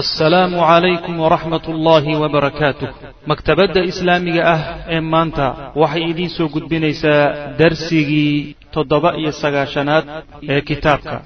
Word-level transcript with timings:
assalaamu 0.00 0.58
calaykum 0.58 1.14
waraxmat 1.24 1.64
ullaahi 1.72 2.12
wabarakaatuh 2.22 2.88
maktabadda 3.30 3.80
islaamiga 3.90 4.42
ah 4.54 4.60
ee 4.94 5.00
maanta 5.12 5.46
waxay 5.82 6.02
idiin 6.10 6.30
soo 6.36 6.48
gudbinaysaa 6.54 7.22
darsigii 7.60 8.56
toddoba 8.74 9.10
iyo 9.20 9.32
sagaashanaad 9.42 10.04
ee 10.52 10.60
kitaabka. 10.68 11.16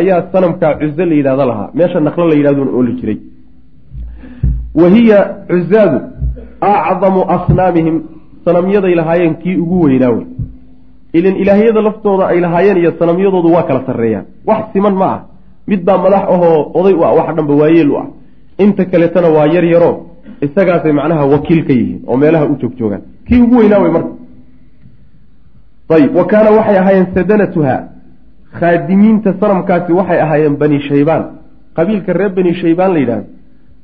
Ayaa 0.00 0.22
sanamkaa 0.32 0.72
cuzo 0.80 1.04
la 1.10 1.14
yidhahdo 1.18 1.44
lahaa. 1.50 1.68
Meesha 1.78 2.00
naqlo 2.06 2.24
la 2.30 2.34
yidhahdoona 2.40 2.72
ooli 2.78 2.92
jiray. 3.00 3.18
Wa 4.80 4.88
hiya 4.96 5.18
cuzaadu 5.50 5.98
acdamu 6.60 7.20
asnaamihim. 7.36 7.96
Sanamyaday 8.44 8.94
lahaayeen 9.00 9.34
kii 9.42 9.56
ugu 9.62 9.76
weynaa 9.84 10.10
wey 10.16 10.26
ilan 11.18 11.36
ilaahyada 11.42 11.80
laftooda 11.88 12.24
ay 12.32 12.40
lahaayeen 12.40 12.78
iyo 12.82 12.92
sanamyadoodu 12.98 13.48
waa 13.56 13.62
kala 13.68 13.80
sarreeyaan. 13.88 14.24
Wax 14.48 14.64
siman 14.72 14.94
ma 15.02 15.06
ah 15.14 15.20
mid 15.68 15.80
baa 15.84 15.98
madax 16.04 16.22
ahoo 16.34 16.70
oday 16.78 16.94
u 16.94 17.02
ah 17.04 17.12
wax 17.18 17.28
dhanba 17.36 17.54
waayeel 17.62 17.90
u 17.90 17.96
ah. 18.02 18.06
Inta 18.58 18.84
kaletana 18.84 19.28
waa 19.36 19.46
yar 19.54 19.64
yaro 19.64 19.90
isagaasay 20.44 20.92
macnaha 20.92 21.24
wakiil 21.34 21.60
ka 21.66 21.72
yihiin 21.72 22.00
oo 22.06 22.16
meelaha 22.16 22.44
u 22.52 22.56
joogjoogaan 22.60 23.02
kii 23.26 23.40
ugu 23.44 23.56
weynaa 23.60 23.78
wey 23.84 23.90
marka. 23.96 24.10
Ayb 25.96 26.16
wa 26.16 26.24
kaana 26.26 26.50
waxay 26.50 26.78
ahaayeen 26.78 27.06
sadanatuha 27.14 27.76
khaadimiinta 28.58 29.34
sanamkaasi 29.40 29.92
waxay 29.92 30.20
ahaayeen 30.20 30.56
bani 30.56 30.80
shaybaan. 30.88 31.22
Qabiilka 31.76 32.12
reer 32.12 32.30
bani 32.38 32.54
shaybaan 32.62 32.92
la 32.94 32.98
yidhahdo 32.98 33.26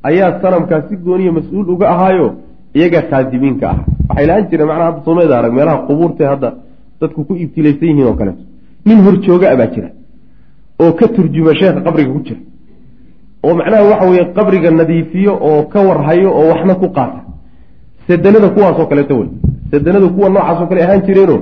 ayaa 0.09 0.41
sanamkaas 0.43 0.85
si 0.89 0.97
gooniya 0.97 1.33
mas'uul 1.39 1.67
uga 1.75 1.87
ahaayo 1.95 2.27
iyagaa 2.75 3.03
khaadimiinka 3.11 3.67
ah. 3.71 3.79
Waxay 4.09 4.27
lahaan 4.27 4.47
jireen 4.51 4.69
macnaha 4.71 4.89
hadda 4.91 5.05
soomaalida 5.05 5.39
arag 5.39 5.53
meelaha 5.59 5.79
qubuurtae 5.89 6.27
hadda 6.33 6.49
dadku 7.01 7.25
ku 7.29 7.35
ibtilaysan 7.45 7.89
yihiin 7.89 8.07
oo 8.07 8.15
kaleeto. 8.21 8.43
Nin 8.87 8.99
horjooga 9.05 9.47
a 9.53 9.57
baa 9.57 9.67
jira 9.75 9.89
oo 10.81 10.93
ka 10.93 11.09
turjuma 11.09 11.55
sheekha 11.55 11.81
qabriga 11.81 12.13
ku 12.13 12.21
jira. 12.27 12.41
oo 13.45 13.55
macnaha 13.55 13.83
waxa 13.91 14.07
weeye 14.11 14.25
qabriga 14.37 14.71
nadiifiyo 14.71 15.33
oo 15.41 15.63
ka 15.73 15.81
warhayo 15.81 16.31
oo 16.31 16.49
waxna 16.53 16.75
ku 16.75 16.89
qaata. 16.97 17.21
sadanada 18.09 18.49
kuwaasoo 18.49 18.87
kaleeto 18.87 19.19
wey. 19.19 19.29
sadanadu 19.71 20.11
kuwa 20.11 20.29
noocaasoo 20.29 20.67
kale 20.67 20.83
ahaan 20.85 21.03
jireeno 21.07 21.37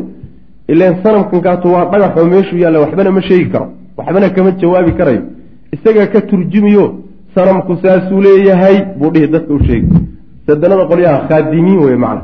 ilan 0.68 0.94
sanamkankaatu 1.02 1.72
waa 1.72 1.84
dhagaxoo 1.92 2.26
meeshuu 2.26 2.58
yaalla 2.58 2.80
waxbana 2.80 3.10
ma 3.10 3.22
sheegi 3.22 3.50
karo 3.50 3.66
waxbana 3.96 4.28
kama 4.30 4.50
jawaabi 4.50 4.92
karayo. 4.92 5.22
isagaa 5.72 6.06
ka 6.06 6.20
turjumiyo 6.20 6.94
sanamku 7.34 7.76
saasuu 7.82 8.20
leeyahay 8.20 8.76
buu 8.98 9.10
dhihi 9.10 9.26
dadka 9.26 9.54
u 9.54 9.64
sheegi 9.64 9.88
sadanada 10.46 10.84
qolyaha 10.90 11.28
khaadimiin 11.28 11.78
wey 11.78 11.96
macna 11.96 12.22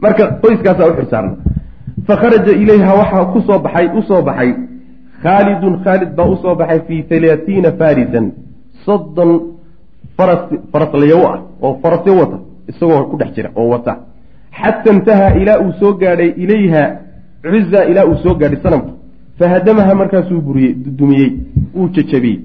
marka 0.00 0.24
qoyskaasaa 0.42 0.88
u 0.90 0.94
xirsaarna 0.98 1.32
fa 2.06 2.16
kharaja 2.16 2.52
ilayha 2.52 2.94
waxaa 3.00 3.24
ku 3.32 3.40
soo 3.46 3.58
baxay 3.58 3.86
u 3.98 4.02
soo 4.02 4.22
baxay 4.22 4.54
khaalidun 5.22 5.74
khaalid 5.84 6.10
baa 6.18 6.28
u 6.32 6.36
soo 6.42 6.54
baxay 6.60 6.80
fii 6.88 7.00
halaatiina 7.10 7.70
farisan 7.80 8.26
soddon 8.84 9.30
faras 10.16 10.42
faraslayow 10.72 11.22
ah 11.32 11.38
oo 11.62 11.74
farasyo 11.82 12.12
wata 12.20 12.38
isagoo 12.70 13.02
ku 13.10 13.16
dhex 13.20 13.30
jira 13.36 13.50
oo 13.56 13.68
wata. 13.74 13.92
Xata 14.60 14.92
intahaa 14.92 15.32
ilaa 15.40 15.58
uu 15.64 15.72
soo 15.80 15.92
gaadhay 16.00 16.30
ilayha 16.44 16.82
cuza 17.42 17.80
ilaa 17.90 18.06
uu 18.10 18.16
soo 18.24 18.34
gaadhay 18.40 18.60
sanamka. 18.62 18.92
Fahadamaha 19.38 19.94
markaasuu 20.00 20.40
buriyey 20.46 20.74
dumiyey 20.98 21.30
uu 21.78 21.88
jajabiyey. 21.94 22.40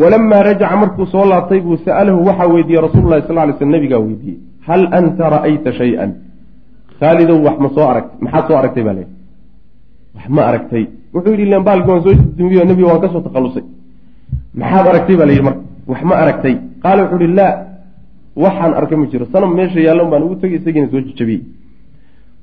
Walamaa 0.00 0.42
rajaca 0.48 0.76
markuu 0.82 1.06
soo 1.06 1.24
laabtay 1.30 1.60
buu 1.60 1.76
sa'alahu 1.86 2.26
waxaa 2.28 2.48
weydiiyey 2.54 2.82
rasuulu 2.86 3.08
lahi 3.10 3.22
sal 3.28 3.38
ly 3.48 3.54
sl 3.58 3.68
nabigaa 3.76 4.00
weydiiyey 4.06 4.38
hal 4.66 4.82
anta 4.98 5.24
ra'ayta 5.34 5.70
shay-an? 5.80 6.10
Khaalidow 6.98 7.38
wax 7.46 7.56
ma 7.64 7.68
soo 7.76 7.86
aragtay 7.92 8.18
maxaad 8.24 8.44
soo 8.48 8.56
aragtay? 8.60 8.82
baa 8.86 8.94
le 8.98 9.04
wax 10.16 10.26
ma 10.36 10.42
aragtay 10.50 10.84
wuxuu 11.14 11.30
yidhi 11.32 11.42
ilan 11.48 11.62
baalki 11.68 11.88
waan 11.90 12.02
soo 12.04 12.14
dumiyo 12.38 12.64
nebiga 12.64 12.88
waan 12.90 13.00
ka 13.04 13.08
soo 13.12 13.20
takhallusay. 13.26 13.64
Maxaad 14.60 14.86
aragtay? 14.90 15.16
baa 15.16 15.26
la 15.26 15.32
yidhi 15.32 15.44
marka 15.48 15.60
wax 15.90 16.00
ma 16.08 16.14
aragtay. 16.22 16.54
Qaala 16.82 17.00
wuxuu 17.04 17.20
ihi 17.24 17.34
laa 17.38 17.52
waxaan 18.44 18.72
arkay 18.78 18.96
ma 19.00 19.06
jiro. 19.10 19.24
Sanam 19.32 19.50
meesha 19.56 19.80
yaallan 19.86 20.08
baan 20.10 20.22
ugu 20.26 20.36
tegay 20.42 20.58
isagiina 20.60 20.88
soo 20.92 21.00
jajabiyey 21.08 21.42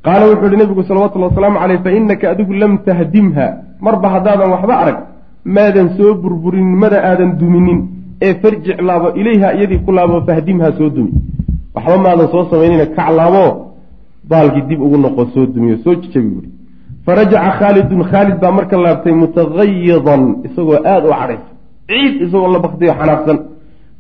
qaala 0.05 0.23
wuxuu 0.31 0.47
yihi 0.50 0.58
nebigu 0.61 0.83
salawatullhi 0.89 1.28
wasalaamu 1.30 1.57
caleyh 1.62 1.79
fa 1.85 1.91
innaka 1.97 2.25
adigu 2.34 2.53
lam 2.53 2.73
tahdimha. 2.88 3.47
Marba 3.85 4.07
haddaadan 4.13 4.50
waxba 4.56 4.74
arag 4.84 4.97
maadan 5.56 5.88
soo 5.97 6.13
burburin 6.22 6.69
mada 6.81 6.97
aadan 7.09 7.31
duminin. 7.40 7.79
Ee 8.25 8.34
farjic 8.41 8.78
laabo 8.88 9.07
ilayha 9.19 9.47
iyadii 9.57 9.79
ku 9.85 9.91
laabo 9.97 10.22
fahdimha 10.28 10.68
soo 10.78 10.90
dumi. 10.95 11.12
Waxba 11.75 11.97
maadan 12.06 12.28
soo 12.34 12.44
samaynayna 12.51 12.85
kac 12.95 13.09
laabo 13.19 13.45
baalkii 14.29 14.63
dib 14.69 14.79
ugu 14.85 14.97
noqo 14.97 15.25
soo 15.34 15.45
dumiyo. 15.53 15.78
Soo 15.84 15.95
jajabi 16.01 16.29
buui 16.35 16.47
farajaca 17.06 17.51
khaalidun 17.59 18.03
khaalid 18.12 18.38
baa 18.44 18.51
marka 18.51 18.78
laabtay 18.78 19.13
mutagayidan 19.13 20.23
isagoo 20.47 20.78
aada 20.91 21.07
u 21.07 21.13
cadhaysa 21.19 21.50
ciid. 21.89 22.13
Isagoo 22.25 22.51
la 22.53 22.59
baktiyo 22.66 22.94
xanaaqsan. 23.00 23.38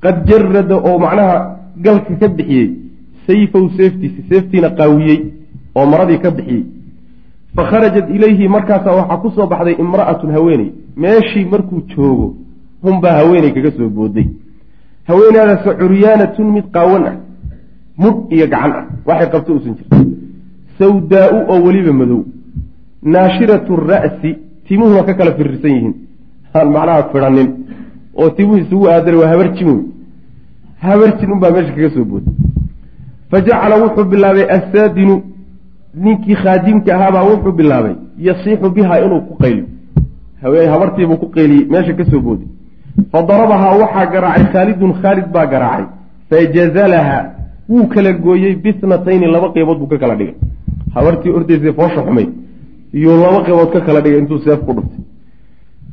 Qad 0.03 0.15
jarada 0.27 0.75
oo 0.87 0.97
macnaha 1.05 1.35
galka 1.85 2.13
ka 2.21 2.27
bixiyey 2.37 2.67
sayfaw 3.27 3.63
seeftiisi 3.77 4.21
seeftiina 4.29 4.69
qaawiyey 4.79 5.19
oo 5.75 5.85
maradii 5.91 6.19
ka 6.23 6.31
bixiyey. 6.37 6.63
Fa 7.55 7.63
kharajat 7.71 8.07
ilayhi 8.15 8.47
markaasaa 8.47 8.95
waxaa 8.99 9.17
ku 9.23 9.29
soo 9.35 9.47
baxday 9.51 9.75
imra'atun 9.83 10.31
haweeney. 10.35 10.69
Meeshii 11.01 11.45
markuu 11.51 11.81
joogo 11.91 12.27
hunbaa 12.83 13.15
haweeney 13.19 13.51
kaga 13.55 13.71
soo 13.77 13.89
booday 13.89 14.27
haweenaadaasoo 15.09 15.73
curyaanatun 15.81 16.47
mid 16.55 16.65
qaawan 16.75 17.03
ah 17.09 17.15
mudh 17.97 18.19
iyo 18.35 18.45
gacan 18.53 18.71
ah. 18.79 18.85
Waxay 19.07 19.29
qabto 19.33 19.53
uusan 19.53 19.73
jirta 19.77 19.97
sawdaa-u 20.79 21.37
oo 21.51 21.59
weliba 21.65 21.93
madow 21.93 22.21
naashiratu 23.03 23.75
ra'si 23.75 24.37
timuhuna 24.67 25.03
ka 25.03 25.13
kala 25.13 25.31
firirsan 25.37 25.71
yihiin. 25.71 25.93
Aan 26.53 26.67
macnaha 26.75 27.03
fidhanin 27.11 27.49
oo 28.15 28.29
timuhu 28.29 28.57
isugu 28.57 28.87
aadana 28.89 29.17
waa 29.17 29.27
habarjin 29.33 29.67
wey 29.67 29.83
habarjin 30.81 31.31
unbaa 31.31 31.51
meesha 31.51 31.73
kaga 31.75 31.89
soo 31.95 32.05
booday 32.05 32.33
fa 33.31 33.41
jacala 33.41 33.75
wuxuu 33.83 34.05
bilaabay 34.11 34.45
assaadinu 34.57 35.15
ninkii 36.03 36.35
khaadimka 36.43 36.95
ahaabaa 36.95 37.23
wuxuu 37.29 37.51
bilaabay 37.59 37.95
yasiixu 38.27 38.69
biha 38.69 38.99
inuu 39.05 39.21
ku 39.27 39.33
qayliyo. 39.41 39.65
Habartiibuu 40.73 41.17
ku 41.17 41.27
qayliyey 41.35 41.65
meesha 41.73 41.93
ka 41.93 42.03
soo 42.11 42.21
booday 42.25 42.47
fa 43.11 43.23
darabahaa 43.29 43.77
waxaa 43.81 44.05
garaacay 44.13 44.45
khaalidun 44.53 44.93
khaalid 45.01 45.27
baa 45.35 45.45
garaacay. 45.53 45.85
Fajazalaha 46.29 47.17
wuu 47.69 47.87
kala 47.87 48.13
gooyey 48.13 48.55
bisnatayni 48.55 49.27
laba 49.35 49.47
qeybood 49.53 49.77
buu 49.79 49.87
ka 49.87 49.97
kala 49.97 50.15
dhigay. 50.15 50.35
Habartii 50.95 51.31
ordaysa 51.37 51.73
foosha 51.73 52.01
xumay 52.05 52.27
iyuu 52.93 53.17
laba 53.23 53.43
qeybood 53.45 53.71
ka 53.73 53.81
kala 53.81 54.01
dhigay 54.01 54.19
intuu 54.19 54.39
seef 54.45 54.59
ku 54.65 54.73
dhuftay 54.73 55.03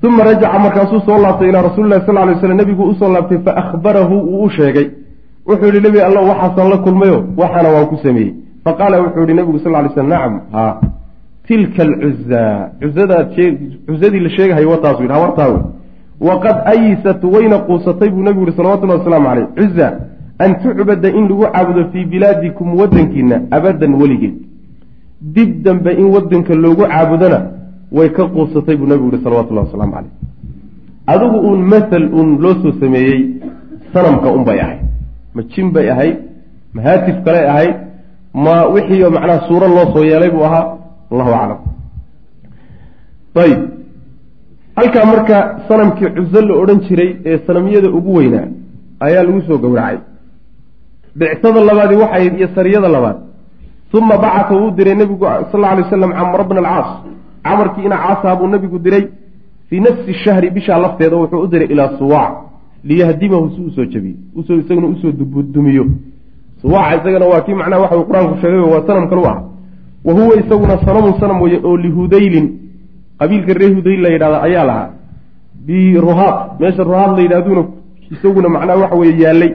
uma 0.02 0.24
rajaca 0.24 0.58
markaasuu 0.58 1.00
soo 1.06 1.18
laabtay 1.18 1.48
ilaa 1.48 1.62
rasuuli 1.62 1.88
lahi 1.88 2.06
sal 2.06 2.28
ly 2.28 2.34
slam 2.40 2.56
nebiguu 2.56 2.90
u 2.90 2.94
soo 2.94 3.12
laabtay 3.12 3.38
fa 3.38 3.56
akhbarahu 3.56 4.14
uu 4.14 4.44
u 4.44 4.50
sheegay. 4.50 4.90
Wuxuu 5.46 5.66
yihi 5.66 5.80
nebi 5.80 6.00
alla 6.00 6.20
waxaasaan 6.20 6.70
la 6.70 6.78
kulmayo 6.78 7.24
waxaana 7.36 7.68
waan 7.68 7.86
ku 7.86 7.96
sameeyey. 8.02 8.34
Faqaala 8.64 9.00
wuxuu 9.02 9.20
yihi 9.20 9.34
nebigu 9.34 9.58
sal 9.58 9.72
ly 9.72 9.88
slam 9.94 10.08
nacam 10.08 10.40
haa 10.52 10.80
tilka 11.48 11.82
alcuzaa 11.82 12.70
cuzadaad 12.80 13.26
cuzadii 13.86 14.20
la 14.20 14.30
sheegahayo 14.30 14.70
wataasu 14.70 15.02
yidhi 15.02 15.14
habartaa 15.14 15.48
wey 15.48 15.62
waqad 16.20 16.56
ayisat 16.64 17.24
wayna 17.24 17.58
quusatay 17.58 18.08
buu 18.10 18.22
nebigu 18.22 18.44
yihi 18.46 18.56
salawatullahi 18.56 18.98
wasalaamu 18.98 19.28
caleyh 19.28 19.48
cuza 19.56 20.00
an 20.38 20.54
tucbada 20.62 21.08
in 21.08 21.28
lagu 21.28 21.42
caabudo 21.52 21.84
fii 21.92 22.04
bilaadikum 22.04 22.78
wadankiina 22.80 23.42
abadan 23.50 23.94
weligeed 23.94 24.34
dib 25.20 25.62
dambe 25.62 25.90
in 26.00 26.06
wadanka 26.14 26.54
loogu 26.54 26.84
caabudona 26.86 27.40
way 27.92 28.08
ka 28.10 28.24
quusatay 28.26 28.76
buu 28.76 28.86
nabigu 28.86 29.10
yihi 29.12 29.24
salawatullahi 29.24 29.66
wasalaamu 29.66 29.92
caleyh 29.92 30.12
adigu 31.06 31.36
uun 31.48 31.60
mathal 31.72 32.06
uun 32.12 32.28
loo 32.42 32.54
soo 32.62 32.72
sameeyey 32.80 33.40
sanamka 33.92 34.28
un 34.36 34.44
bay 34.44 34.60
ahayd. 34.60 34.80
Ma 35.34 35.42
jin 35.50 35.70
bay 35.72 35.90
ahayd 35.90 36.16
ma 36.74 36.82
haatif 36.82 37.16
kaley 37.24 37.44
ahayd 37.52 37.76
ma 38.34 38.54
wixii 38.74 39.04
macnaha 39.16 39.46
suuro 39.48 39.66
loo 39.68 39.86
soo 39.92 40.04
yeelay 40.04 40.30
buu 40.30 40.44
ahaa 40.44 40.78
allahu 41.12 41.30
aclam. 41.40 41.60
Ayib. 43.34 43.60
Halkaa 44.76 45.04
marka 45.04 45.36
sanamkii 45.68 46.10
cuso 46.16 46.40
la 46.48 46.54
odhan 46.62 46.80
jiray 46.86 47.10
ee 47.24 47.38
sanamyada 47.46 47.88
ugu 47.98 48.14
weynaa 48.18 48.46
ayaa 49.06 49.22
lagu 49.22 49.40
soo 49.48 49.58
gowracay. 49.58 49.98
Bicsada 51.18 51.60
labaadi 51.70 51.94
waxay 52.02 52.26
iyo 52.38 52.48
sariyada 52.54 52.88
labaad 52.88 53.27
uma 53.92 54.18
bacata 54.18 54.54
wuu 54.54 54.70
diray 54.70 54.94
nebigu 54.94 55.24
sal 55.52 55.60
lla 55.60 55.70
alay 55.70 55.82
waslam 55.82 56.12
camra 56.12 56.44
bna 56.44 56.60
alcaas 56.60 56.88
camarkii 57.44 57.84
ina 57.84 57.96
caasaha 57.96 58.36
buu 58.36 58.48
nebigu 58.48 58.78
diray 58.78 59.08
fii 59.68 59.80
nafsi 59.80 60.14
shahri 60.14 60.50
bishaa 60.50 60.78
lafteeda 60.78 61.16
wuxuu 61.16 61.40
u 61.42 61.46
diray 61.46 61.68
ilaa 61.68 61.98
suwaac 61.98 62.32
liyahdimahu 62.84 63.50
si 63.50 63.60
u 63.62 63.70
soo 63.70 63.84
jabiyo 63.84 64.16
u 64.36 64.42
soo 64.42 64.54
isaguna 64.54 64.86
u 64.86 64.96
soo 65.02 65.12
dumiyo 65.42 65.86
suwaaca 66.60 67.00
isagana 67.00 67.26
waa 67.26 67.40
kii 67.40 67.54
macnaha 67.54 67.82
waxa 67.82 68.04
qur'aanku 68.04 68.40
sheegay 68.40 68.60
waa 68.60 68.86
sanam 68.86 69.08
kalu 69.08 69.26
ah 69.26 69.42
wa 70.04 70.14
huwa 70.14 70.36
isaguna 70.36 70.78
sanamun 70.84 71.20
sanam 71.20 71.42
weye 71.42 71.60
oo 71.64 71.76
lihudaylin 71.76 72.58
qabiilka 73.18 73.52
reer 73.52 73.74
hudayl 73.74 74.00
la 74.00 74.08
yidhahda 74.08 74.42
ayaa 74.42 74.64
lahaa 74.64 74.90
biruhaad 75.66 76.60
meesha 76.60 76.82
ruhaad 76.84 77.16
la 77.16 77.22
yidhahduna 77.22 77.64
isaguna 78.10 78.48
macnaha 78.48 78.78
waxa 78.78 78.96
weye 78.96 79.18
yaallay 79.22 79.52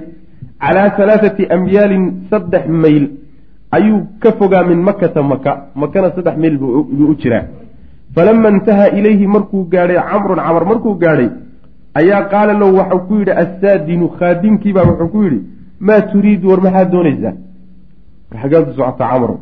calaa 0.60 0.90
halaathati 0.90 1.46
amyaalin 1.46 2.14
saddex 2.30 2.68
mayl 2.68 3.23
ayuu 3.78 4.02
ka 4.22 4.32
fogaa 4.40 4.64
min 4.70 4.80
makata 4.90 5.24
maka 5.32 5.52
makana 5.76 6.12
saddex 6.16 6.38
mayl 6.44 6.58
buu 6.58 6.86
u 7.12 7.16
jiraa. 7.22 7.46
Falama 8.16 8.50
intahaa 8.56 8.90
ilayhi 9.00 9.28
markuu 9.36 9.64
gaadhay 9.74 10.00
camrun 10.12 10.40
camar 10.46 10.66
markuu 10.72 10.96
gaadhay 11.04 11.30
ayaa 12.00 12.22
qaala 12.34 12.54
lahu 12.62 12.78
waxau 12.80 13.00
ku 13.08 13.14
yidhi 13.22 13.34
assaadinu 13.44 14.10
khaadimkiibaa 14.20 14.86
wuxuu 14.90 15.10
ku 15.14 15.24
yidhi 15.26 15.40
maa 15.88 16.02
turiidu 16.12 16.50
war 16.52 16.62
maxaad 16.66 16.92
doonaysaa? 16.92 17.34
War 18.30 18.38
xaggaad 18.44 18.70
u 18.70 18.74
socotaa 18.78 19.10
camaro 19.14 19.40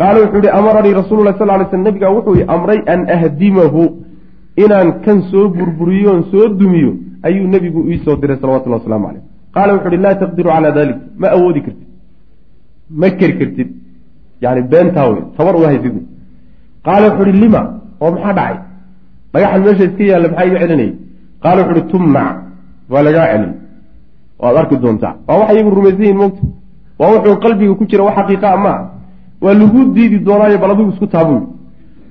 qaala 0.00 0.24
wuxuu 0.24 0.42
yihi 0.44 0.56
amaranii 0.60 0.94
rasuulu 1.00 1.24
lah 1.28 1.34
sal 1.38 1.52
ly 1.60 1.66
sl 1.70 1.84
nabigaa 1.88 2.12
wuxuu 2.16 2.36
i 2.40 2.44
amray 2.56 2.80
an 2.94 3.00
ahdimahu 3.16 3.82
inaan 4.64 4.88
kan 5.04 5.22
soo 5.30 5.46
burburiyoon 5.48 6.24
soo 6.32 6.48
dumiyo 6.60 6.92
ayuu 7.28 7.46
nebigu 7.54 7.80
iisoo 7.90 8.16
diray 8.22 8.36
salawatullah 8.42 8.80
waslamu 8.80 9.06
caleyh 9.06 9.24
qaala 9.54 9.74
wuxu 9.74 9.88
uhi 9.88 10.02
laa 10.06 10.14
taqdiru 10.22 10.50
calaa 10.54 10.76
dalik 10.78 10.98
ma 11.22 11.28
awoodi 11.36 11.60
kartid 11.66 11.91
ma 13.00 13.08
keri 13.18 13.34
kartid. 13.38 13.68
Yani 14.42 14.60
beentaa 14.70 15.06
wey 15.10 15.22
tabar 15.36 15.54
u 15.56 15.62
haysid 15.70 15.94
qaala 16.86 17.04
wuxu 17.08 17.22
uhi 17.22 17.32
lima? 17.42 17.62
Oo 18.00 18.10
maxaa 18.14 18.32
dhacay? 18.38 18.56
Dhagaxan 19.32 19.60
meesha 19.64 19.84
iska 19.88 20.04
yaalla 20.10 20.28
maxaa 20.28 20.46
iga 20.48 20.58
celinayay? 20.62 20.92
Qaala 21.42 21.60
wuxu 21.62 21.74
uhi 21.76 21.88
tumnac 21.92 22.36
waa 22.92 23.02
lagaa 23.06 23.26
celin. 23.32 23.52
Waad 24.40 24.56
arki 24.60 24.76
doontaa. 24.82 25.14
Waa 25.28 25.38
waxa 25.40 25.52
iyagu 25.54 25.70
rumaysan 25.78 26.02
yihiin 26.02 26.18
mogta 26.22 26.42
waa 26.98 27.10
wuxuu 27.14 27.36
qalbiga 27.44 27.74
ku 27.78 27.84
jira 27.90 28.02
wax 28.08 28.14
xaqiiqaa 28.18 28.56
maa 28.64 28.80
waa 29.44 29.54
lagu 29.60 29.80
diidi 29.94 30.18
doonaayo 30.26 30.58
bal 30.62 30.70
adigu 30.74 30.90
isku 30.94 31.06
taabuy 31.14 31.40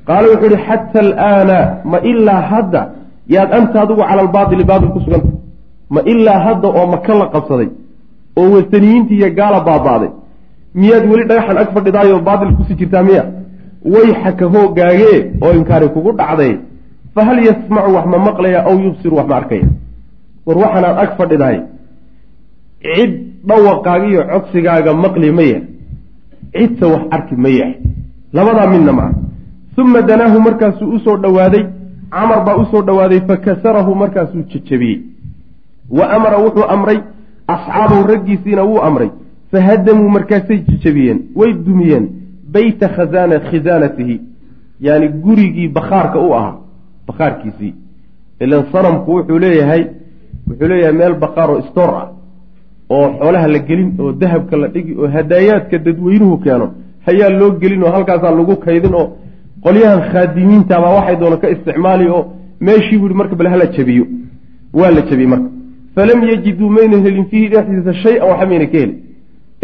qaala 0.07 0.25
wuxuu 0.31 0.49
ihi 0.53 0.63
xata 0.67 0.99
alaana 1.05 1.57
ma 1.91 1.97
ilaa 2.11 2.41
hadda 2.51 2.81
yaad 3.35 3.49
anta 3.57 3.77
adigu 3.83 4.01
cala 4.09 4.21
albaaili 4.25 4.63
baatil 4.71 4.91
ku 4.95 4.99
suganta 5.05 5.31
ma 5.95 6.01
ilaa 6.13 6.39
hadda 6.47 6.67
oo 6.79 6.85
maka 6.93 7.13
la 7.21 7.25
qabsaday 7.33 7.69
oo 8.39 8.47
wasaniyiintii 8.55 9.17
iyo 9.21 9.29
gaala 9.39 9.59
baaba'day 9.67 10.11
miyaad 10.75 11.05
weli 11.11 11.25
dhagaxan 11.29 11.57
ag 11.57 11.69
fadhidaayo 11.75 12.19
baatil 12.19 12.55
ku 12.57 12.63
sii 12.67 12.75
jirtaa 12.75 13.03
miya? 13.03 13.23
Wayxaka 13.93 14.45
hoogaagee 14.53 15.17
oo 15.41 15.53
inkaari 15.53 15.89
kugu 15.89 16.11
dhacday. 16.19 16.53
Fa 17.15 17.25
hal 17.25 17.39
yasmacu 17.45 17.93
wax 17.95 18.05
ma 18.05 18.17
maqlaya 18.17 18.63
aw 18.69 18.75
yubsiru 18.79 19.15
wax 19.17 19.27
ma 19.27 19.35
arkaya? 19.35 19.67
War 20.45 20.57
waxanaad 20.57 20.97
ag 21.03 21.11
fadhidahay 21.17 21.59
cid 22.81 23.11
dhawaqaaga 23.47 24.05
iyo 24.07 24.21
codsigaaga 24.31 24.93
maqli 24.93 25.31
ma 25.31 25.41
yahay. 25.41 25.63
Cidta 26.53 26.87
wax 26.87 27.03
arki 27.11 27.35
ma 27.35 27.49
yahay. 27.49 27.75
Labadaa 28.33 28.67
midna 28.67 28.93
ma 28.93 29.03
ah 29.03 29.13
uma 29.81 30.01
danaahu 30.01 30.39
markaasuu 30.39 30.93
u 30.95 30.99
soo 30.99 31.17
dhowaaday 31.17 31.63
camar 32.11 32.43
baa 32.45 32.55
u 32.61 32.65
soo 32.71 32.81
dhowaaday 32.81 33.21
fakasarahu 33.27 33.95
markaasuu 33.95 34.43
jejabiyey 34.51 34.99
wa 35.89 36.09
amara 36.15 36.37
wuxuu 36.37 36.63
amray. 36.69 36.99
Asxaabahu 37.47 38.07
raggiisiina 38.07 38.63
wuu 38.63 38.79
amray 38.87 39.09
fahadamuu 39.51 40.09
markaasay 40.17 40.59
jejabiyeen 40.69 41.19
way 41.35 41.53
dumiyeen 41.53 42.05
beyta 42.53 42.87
khazana 42.95 43.39
khisaanatihi 43.49 44.21
yaani 44.87 45.07
gurigii 45.25 45.67
bakhaarka 45.77 46.19
u 46.27 46.33
ahaa 46.39 46.55
bakhaarkiisii 47.07 47.73
ilan 48.43 48.63
sanamku 48.71 49.11
wuxuu 49.15 49.39
leeyahay 49.45 49.83
wuxuu 50.49 50.67
leeyahay 50.71 50.95
meel 51.01 51.15
bakhaar 51.23 51.49
oo 51.51 51.61
stoor 51.69 51.89
ah 52.01 52.07
oo 52.89 53.07
xoolaha 53.19 53.47
la 53.47 53.59
gelin 53.59 53.89
oo 53.99 54.11
dahabka 54.21 54.57
la 54.57 54.67
dhigi 54.67 54.93
oo 55.01 55.07
hadaayaadka 55.15 55.77
dadweynuhu 55.77 56.37
keeno 56.45 56.67
hayaa 57.07 57.29
loo 57.39 57.51
gelin 57.61 57.83
oo 57.83 57.91
halkaasaa 57.95 58.31
lagu 58.39 58.55
kaydin 58.65 58.93
oo 59.01 59.07
qolyahan 59.65 60.01
khaadimiintabaa 60.11 60.95
waxay 60.97 61.15
doona 61.21 61.37
ka 61.37 61.47
isticmaali 61.55 62.07
oo 62.15 62.23
meeshii 62.67 62.97
buu 62.99 63.07
yihi 63.07 63.17
marka 63.21 63.35
bal 63.35 63.47
hala 63.53 63.65
jabiyo 63.77 64.05
waa 64.79 64.91
la 64.97 65.01
jabiyey 65.09 65.29
marka 65.33 65.49
falam 65.95 66.19
yajiduu 66.31 66.69
mayna 66.77 66.97
helin 67.05 67.25
fiihi 67.31 67.47
dhexdiisa 67.53 67.93
shay-an 68.03 68.27
waxa 68.31 68.45
mayna 68.51 68.65
ka 68.73 68.77
helin 68.81 68.97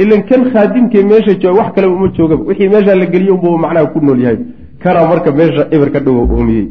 ilan 0.02 0.22
kan 0.30 0.42
khaadimkee 0.54 1.04
meesha 1.04 1.34
jooga 1.42 1.60
wax 1.60 1.70
kaleba 1.76 1.94
uma 1.96 2.08
joogaba. 2.18 2.44
Wixii 2.50 2.70
meeshaa 2.74 2.96
la 2.96 3.06
geliye 3.06 3.32
unbuu 3.32 3.58
macnaha 3.58 3.86
ku 3.94 4.00
nool 4.06 4.20
yahay. 4.26 4.38
Kanaa 4.84 5.08
marka 5.12 5.32
meesha 5.32 5.68
eber 5.72 5.90
ka 5.92 6.00
dhowo 6.00 6.22
oomiyey. 6.36 6.68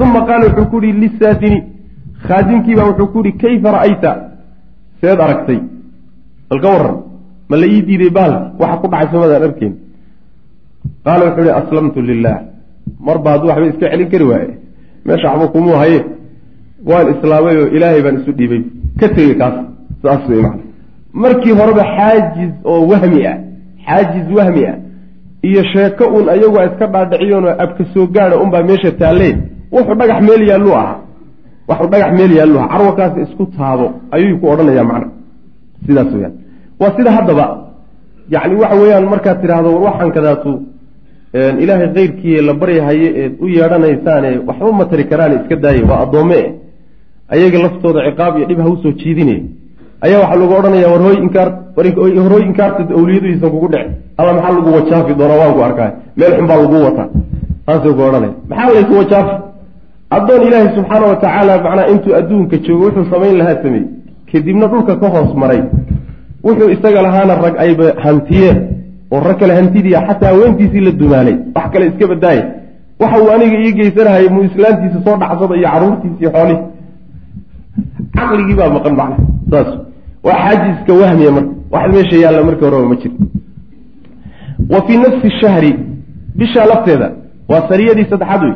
Uma 0.00 0.20
qaala 0.26 0.44
wuxuu 0.48 0.66
ku 0.70 0.76
yihi 0.84 1.00
lisaadini 1.02 1.58
khaadimkiibaa 2.26 2.88
wuxuu 2.90 3.08
ku 3.12 3.18
yihi 3.24 3.38
kayfa 3.42 3.68
ra'ayta? 3.76 4.10
Seed 5.00 5.20
aragtay. 5.24 5.60
Bal 6.50 6.60
ka 6.60 6.68
waran 6.74 6.96
ma 7.48 7.56
la 7.56 7.66
ii 7.66 7.82
diiday 7.88 8.10
baalki 8.10 8.60
waxa 8.60 8.76
ku 8.82 8.86
dhacay 8.92 9.08
somadaan 9.12 9.42
arkeyn 9.48 9.74
qaala 11.04 11.22
wuxuu 11.28 11.44
ihi 11.46 11.54
aslamtu 11.60 12.00
lilah 12.08 12.36
marba 13.06 13.30
hadduu 13.32 13.48
waxba 13.50 13.66
iska 13.72 13.86
celin 13.90 14.08
kari 14.12 14.24
waaye. 14.30 14.50
Meesha 15.06 15.28
waxba 15.30 15.46
kumuu 15.54 15.76
haye. 15.82 16.04
Waan 16.88 17.06
islaamay 17.14 17.56
oo 17.62 17.68
ilaahay 17.76 18.02
baan 18.02 18.16
isu 18.20 18.32
dhiibay. 18.38 18.62
Ka 19.00 19.08
tegey 19.08 19.34
kaas. 19.40 19.56
Saas 20.02 20.22
wey 20.28 20.42
macana 20.42 20.65
markii 21.22 21.54
horeba 21.60 21.84
xaajiz 21.96 22.52
oo 22.64 22.80
wahmi 22.90 23.20
ah 23.32 23.38
xaajiz 23.86 24.26
wahmi 24.38 24.62
ah 24.72 24.76
iyo 25.48 25.62
sheeko 25.72 26.04
uun 26.14 26.28
ayagu 26.34 26.56
a 26.60 26.64
iska 26.68 26.86
dhaadhiciyoonoo 26.94 27.54
abka 27.64 27.84
soo 27.94 28.06
gaada 28.06 28.36
unbaa 28.44 28.62
meesha 28.62 28.90
taalleen. 29.00 29.36
Wuxuu 29.72 29.94
dhagax 30.00 30.20
meel 30.28 30.42
yaallu 30.48 30.72
ahaa. 30.80 30.98
Waxuu 31.68 31.88
dhagax 31.92 32.12
meel 32.18 32.32
yaallu 32.38 32.58
ahaa. 32.58 32.68
Carwakaas 32.68 33.12
isku 33.24 33.46
taabo 33.56 33.86
ayuu 34.10 34.38
ku 34.40 34.46
odhanayaa 34.52 34.84
macna. 34.90 35.08
Sidaas 35.86 36.10
weyaan 36.14 36.34
waa 36.80 36.92
sida 36.96 37.10
haddaba 37.16 37.46
yacni 38.34 38.54
waxa 38.62 38.76
weeyaan 38.80 39.06
markaad 39.12 39.40
tidhaahdo 39.42 39.70
war 39.84 40.12
kadaatu 40.16 40.50
ilaahay 41.62 41.88
keyrkii 41.96 42.40
la 42.48 42.52
baryahaye 42.54 43.08
eed 43.22 43.32
u 43.40 43.48
yeedhanaysaane 43.48 44.30
waxba 44.48 44.72
ma 44.72 44.84
tari 44.90 45.04
karaane 45.10 45.34
iska 45.40 45.56
daaye. 45.56 45.82
Waa 45.90 46.00
addoome. 46.04 46.38
E 46.38 46.52
ayaga 47.34 47.58
laftooda 47.64 48.00
ciqaab 48.06 48.32
iyo 48.38 48.46
dhib 48.46 48.60
ha 48.60 48.68
u 48.68 48.76
soo 48.82 48.92
jiidine 48.92 49.36
ayaa 50.04 50.20
waxaa 50.22 50.38
lagu 50.40 50.54
odhanaya 50.58 50.88
war 50.92 51.02
hoy 51.06 51.16
inkaar 51.24 51.48
warhooy 51.76 52.42
inkaarta 52.48 52.82
awliyadiisan 52.98 53.50
kugu 53.54 53.68
dhece 53.74 53.90
alla 54.18 54.32
maxaa 54.36 54.54
lagu 54.58 54.70
wajaafi 54.76 55.14
doonaa 55.20 55.38
waan 55.42 55.54
ku 55.56 55.60
arkaay? 55.68 55.90
Meel 56.16 56.32
xun 56.36 56.46
baa 56.50 56.58
lagu 56.62 56.76
wataa. 56.86 57.08
Saasuu 57.66 57.94
ku 57.98 58.02
odhanaya 58.08 58.32
maxaa 58.50 58.74
laysu 58.76 58.94
wajaafi? 59.00 59.34
Addoon 60.16 60.42
ilaahay 60.46 60.68
subxaana 60.76 61.06
wa 61.12 61.16
tacaala 61.24 61.52
macnaa 61.64 61.86
intuu 61.92 62.14
adduunka 62.20 62.56
joogo 62.66 62.84
wuxuu 62.86 63.06
samayn 63.12 63.36
lahaa 63.40 63.56
sameeyey 63.62 63.88
kadibna 64.32 64.66
dhulka 64.72 64.96
ka 65.00 65.08
hoos 65.14 65.32
maray. 65.42 65.60
Wuxuu 66.46 66.68
isaga 66.74 67.02
lahaana 67.06 67.34
rag 67.44 67.54
ayba 67.64 67.86
hantiyeen 68.04 68.58
oo 69.12 69.20
rag 69.28 69.36
kale 69.40 69.54
hantidiiya 69.58 70.00
xataa 70.08 70.30
haweentiisii 70.34 70.80
la 70.86 70.92
dumaalay 71.00 71.36
wax 71.56 71.66
kale 71.72 71.84
iska 71.90 72.06
badaaya 72.12 72.44
waxa 73.00 73.16
uu 73.22 73.30
aniga 73.34 73.56
ii 73.64 73.72
geysanahay 73.78 74.28
muu 74.34 74.44
islaantiisa 74.48 74.98
soo 75.04 75.16
dhacsada 75.22 75.54
iyo 75.56 75.68
caruurtiisii 75.74 76.28
xoolihi 76.34 76.58
caqligii 78.16 78.56
baa 78.60 78.70
maqan 78.76 78.94
macna 79.00 79.16
saas. 79.50 79.68
Waa 80.22 80.38
xaajiska 80.44 80.92
wahmiya 80.92 81.30
marka 81.36 81.52
wax 81.70 81.92
meesha 81.94 82.16
yaalla 82.24 82.44
markii 82.44 82.64
horeba 82.64 82.88
ma 82.88 82.96
jiro 82.96 83.14
wa 84.70 84.80
fii 84.86 84.96
nafsi 84.96 85.30
shahri 85.40 85.72
bishaa 86.34 86.66
lafteeda 86.66 87.10
waa 87.48 87.68
sariyadii 87.68 88.06
saddexaad 88.10 88.42
wey. 88.42 88.54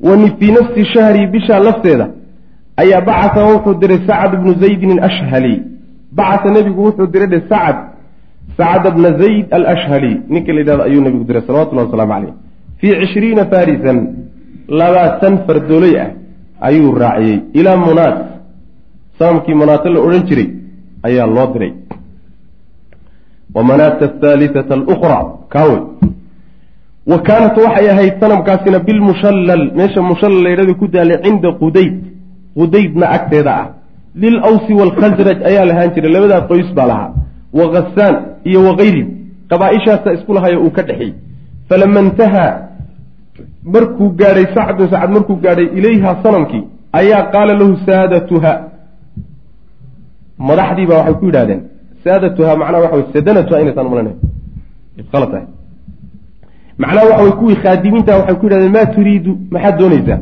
Wa 0.00 0.30
fii 0.38 0.52
nafsi 0.58 0.84
shahri 0.84 1.26
bishaa 1.26 1.58
lafteeda 1.58 2.08
ayaa 2.76 3.00
bacasa 3.00 3.44
wuxuu 3.44 3.74
diray 3.74 4.00
sacad 4.06 4.40
bnu 4.40 4.54
zaydin 4.54 4.90
alashhali. 4.98 5.62
Bacasa 6.12 6.54
nebigu 6.54 6.84
wuxuu 6.84 7.06
diray 7.06 7.28
dhe 7.28 7.40
sacad 7.48 7.76
sacad 8.56 8.94
bna 8.94 9.18
zayd 9.18 9.46
alashhali. 9.50 10.20
Ninka 10.28 10.52
la 10.52 10.58
yidhahdo 10.60 10.82
ayuu 10.82 11.00
nebigu 11.00 11.24
diray 11.24 11.42
salawatullahi 11.46 11.86
wasalaamu 11.86 12.12
caleyh 12.12 12.34
fii 12.80 12.94
cishriina 13.00 13.44
farisan 13.52 13.98
labaatan 14.68 15.38
fardooley 15.46 15.94
ah 16.00 16.08
ayuu 16.68 16.94
raaciyey 17.02 17.40
ilaa 17.60 17.76
munaat 17.76 18.35
sanamkii 19.18 19.54
munaato 19.54 19.88
la 19.88 20.00
odhan 20.00 20.26
jiray 20.28 20.48
ayaa 21.02 21.26
loo 21.26 21.46
diray. 21.52 21.72
Wa 23.54 23.62
manaata 23.62 24.04
athaalithata 24.04 24.74
alukhra 24.74 25.18
kaawe 25.48 25.78
wa 27.10 27.18
kaanat 27.18 27.56
waxay 27.64 27.90
ahayd 27.90 28.14
sanamkaasina 28.20 28.78
bilmushallal 28.78 29.64
meesha 29.78 30.02
mushallal 30.02 30.42
la 30.42 30.50
yidhahdo 30.50 30.74
ku 30.74 30.86
daalay 30.88 31.18
cinda 31.24 31.52
qudayd 31.62 31.94
qudaydna 32.58 33.06
agteeda 33.16 33.52
ah. 33.62 33.66
Lil 34.22 34.36
awsi 34.48 34.72
waalkhasraj 34.80 35.38
ayaa 35.50 35.64
lahaan 35.70 35.90
jiray 35.94 36.12
labadaa 36.16 36.40
qoys 36.50 36.68
baa 36.76 36.86
lahaa. 36.92 37.10
Wa 37.58 37.64
khasaan 37.74 38.16
iyo 38.44 38.60
wakayri 38.68 39.02
qabaa-ishaasa 39.50 40.12
isku 40.16 40.34
lahayo 40.34 40.62
uu 40.64 40.70
ka 40.70 40.82
dhexeey 40.82 41.14
falama 41.68 42.00
intahaa 42.00 42.52
markuu 43.74 44.10
gaadhay 44.20 44.46
sacdun 44.54 44.90
sacad 44.90 45.10
markuu 45.16 45.36
gaadhay 45.44 45.68
ilayha 45.78 46.16
sanamkii 46.22 46.64
ayaa 47.00 47.22
qaala 47.34 47.58
lahu 47.60 47.78
saadatuha 47.86 48.52
madaxdii 50.38 50.86
baa 50.86 50.98
waxay 51.00 51.14
ku 51.20 51.26
yidhahdeen 51.26 51.60
saadatuha 52.04 52.56
macnaha 52.56 52.82
waxa 52.84 52.96
wey 52.96 53.06
sadanatuha 53.12 53.60
inaysan 53.60 53.88
malana 53.92 54.12
khalad 55.12 55.30
tahay. 55.30 55.46
Macnaha 56.78 57.06
waxa 57.10 57.22
wey 57.24 57.32
kuwii 57.40 57.56
khaadimiinta 57.64 58.18
waxay 58.18 58.36
ku 58.40 58.44
yidhahdeen 58.46 58.72
maa 58.72 58.86
turiidu 58.96 59.32
maxaad 59.50 59.78
doonaysaa 59.80 60.20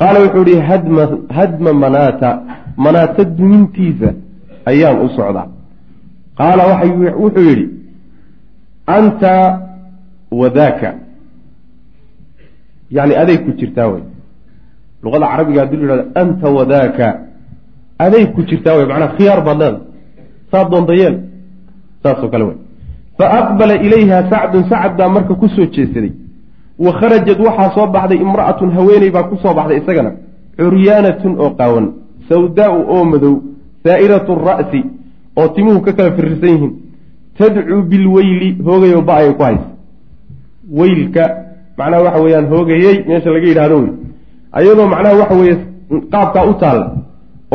qaala 0.00 0.18
wuxuu 0.24 0.44
yihi 0.50 0.60
hadma 0.70 1.02
hadma 1.38 1.72
manaata 1.72 2.28
manaata 2.76 3.24
dumintiisa 3.24 4.08
ayaan 4.70 4.96
u 5.04 5.08
socdaa. 5.16 5.48
Qaala 6.40 6.62
wuxuu 6.70 7.44
yidhi 7.48 7.66
anta 8.86 9.32
wadaaka. 10.40 10.94
Yani 12.90 13.14
aday 13.22 13.38
ku 13.44 13.50
jirtaa 13.60 13.88
wey 13.92 14.02
luqada 15.02 15.26
carabiga 15.26 15.60
haddii 15.60 15.76
lu 15.76 15.86
yhahdo 15.86 16.04
anta 16.22 16.48
wadaaka 16.58 17.06
aday 17.98 18.26
ku 18.34 18.42
jirtaa 18.42 18.76
wey 18.76 18.86
macnaa 18.86 19.14
khiyaar 19.16 19.40
baad 19.44 19.58
leeda 19.62 19.80
saad 20.50 20.70
doonta 20.70 20.94
yeel 20.94 21.16
saasoo 22.02 22.28
kale 22.28 22.44
wey 22.44 22.56
fa 23.18 23.24
aqbala 23.38 23.74
ilayha 23.86 24.30
sacdun 24.30 24.64
sacad 24.68 24.96
baa 24.96 25.08
marka 25.08 25.34
ku 25.34 25.48
soo 25.48 25.66
jeesaday. 25.66 26.12
Wa 26.78 26.92
kharajad 26.92 27.38
waxaa 27.40 27.74
soo 27.74 27.86
baxday 27.86 28.18
imra'atun 28.26 28.70
haweeney 28.76 29.10
baa 29.10 29.22
ku 29.22 29.36
soo 29.42 29.54
baxday 29.54 29.78
isagana. 29.78 30.12
Curyaanatun 30.56 31.32
oo 31.38 31.50
qaawan. 31.58 31.86
Sawdaau 32.28 32.80
oo 32.88 33.04
madow. 33.04 33.34
Saa'iratu 33.84 34.34
ra'si 34.34 34.80
oo 35.36 35.48
timuhu 35.48 35.80
ka 35.80 35.92
kala 35.92 36.10
firirsan 36.16 36.48
yihiin. 36.48 36.72
Tadcuu 37.38 37.82
bilweyli 37.90 38.58
hoogayo 38.64 39.02
ba'ay 39.02 39.34
ku 39.36 39.42
haysa. 39.42 39.68
Weylka 40.78 41.24
macnaha 41.78 42.02
waxa 42.02 42.20
weeyaan 42.22 42.46
hoogayey 42.52 43.04
meesha 43.08 43.30
laga 43.30 43.46
yidhahdo 43.46 43.76
wey 43.76 43.90
ayadoo 44.52 44.86
macnaha 44.86 45.14
waxa 45.20 45.34
weeye 45.34 45.56
qaabkaa 46.12 46.44
u 46.50 46.54
taalla 46.54 46.86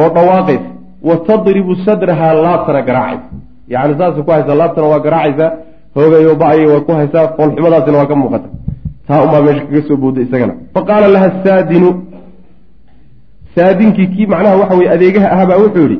oo 0.02 0.10
dhawaaqaysa 0.16 0.70
wa 1.08 1.16
tadribu 1.28 1.74
sadrahaa 1.86 2.34
laabtana 2.44 2.82
garaacaysa 2.90 3.30
yacni 3.74 3.94
saasay 4.00 4.24
ku 4.26 4.32
haysaa 4.36 4.56
laabtana 4.62 4.88
waa 4.94 5.00
garaacaysaa 5.08 5.50
hoogayo 5.96 6.34
ba'ay 6.42 6.66
waa 6.72 6.82
ku 6.88 6.92
haysaa 7.00 7.26
foolxumadaasina 7.38 7.98
waa 8.02 8.10
ka 8.12 8.16
muuqata. 8.22 8.48
Taa 9.08 9.22
umaa 9.26 9.42
meesha 9.46 9.64
kaga 9.66 9.82
soo 9.88 9.98
booda 10.02 10.22
isagana. 10.26 10.54
Fa 10.74 10.82
qaala 10.90 11.08
laha 11.16 11.30
saadinu 11.44 11.90
saadinkii 13.56 14.08
kii 14.08 14.26
macnaha 14.26 14.56
waxa 14.62 14.76
weye 14.76 14.90
adeegaha 14.96 15.32
ahabaa 15.32 15.58
wuxuu 15.64 15.82
yidhi 15.82 16.00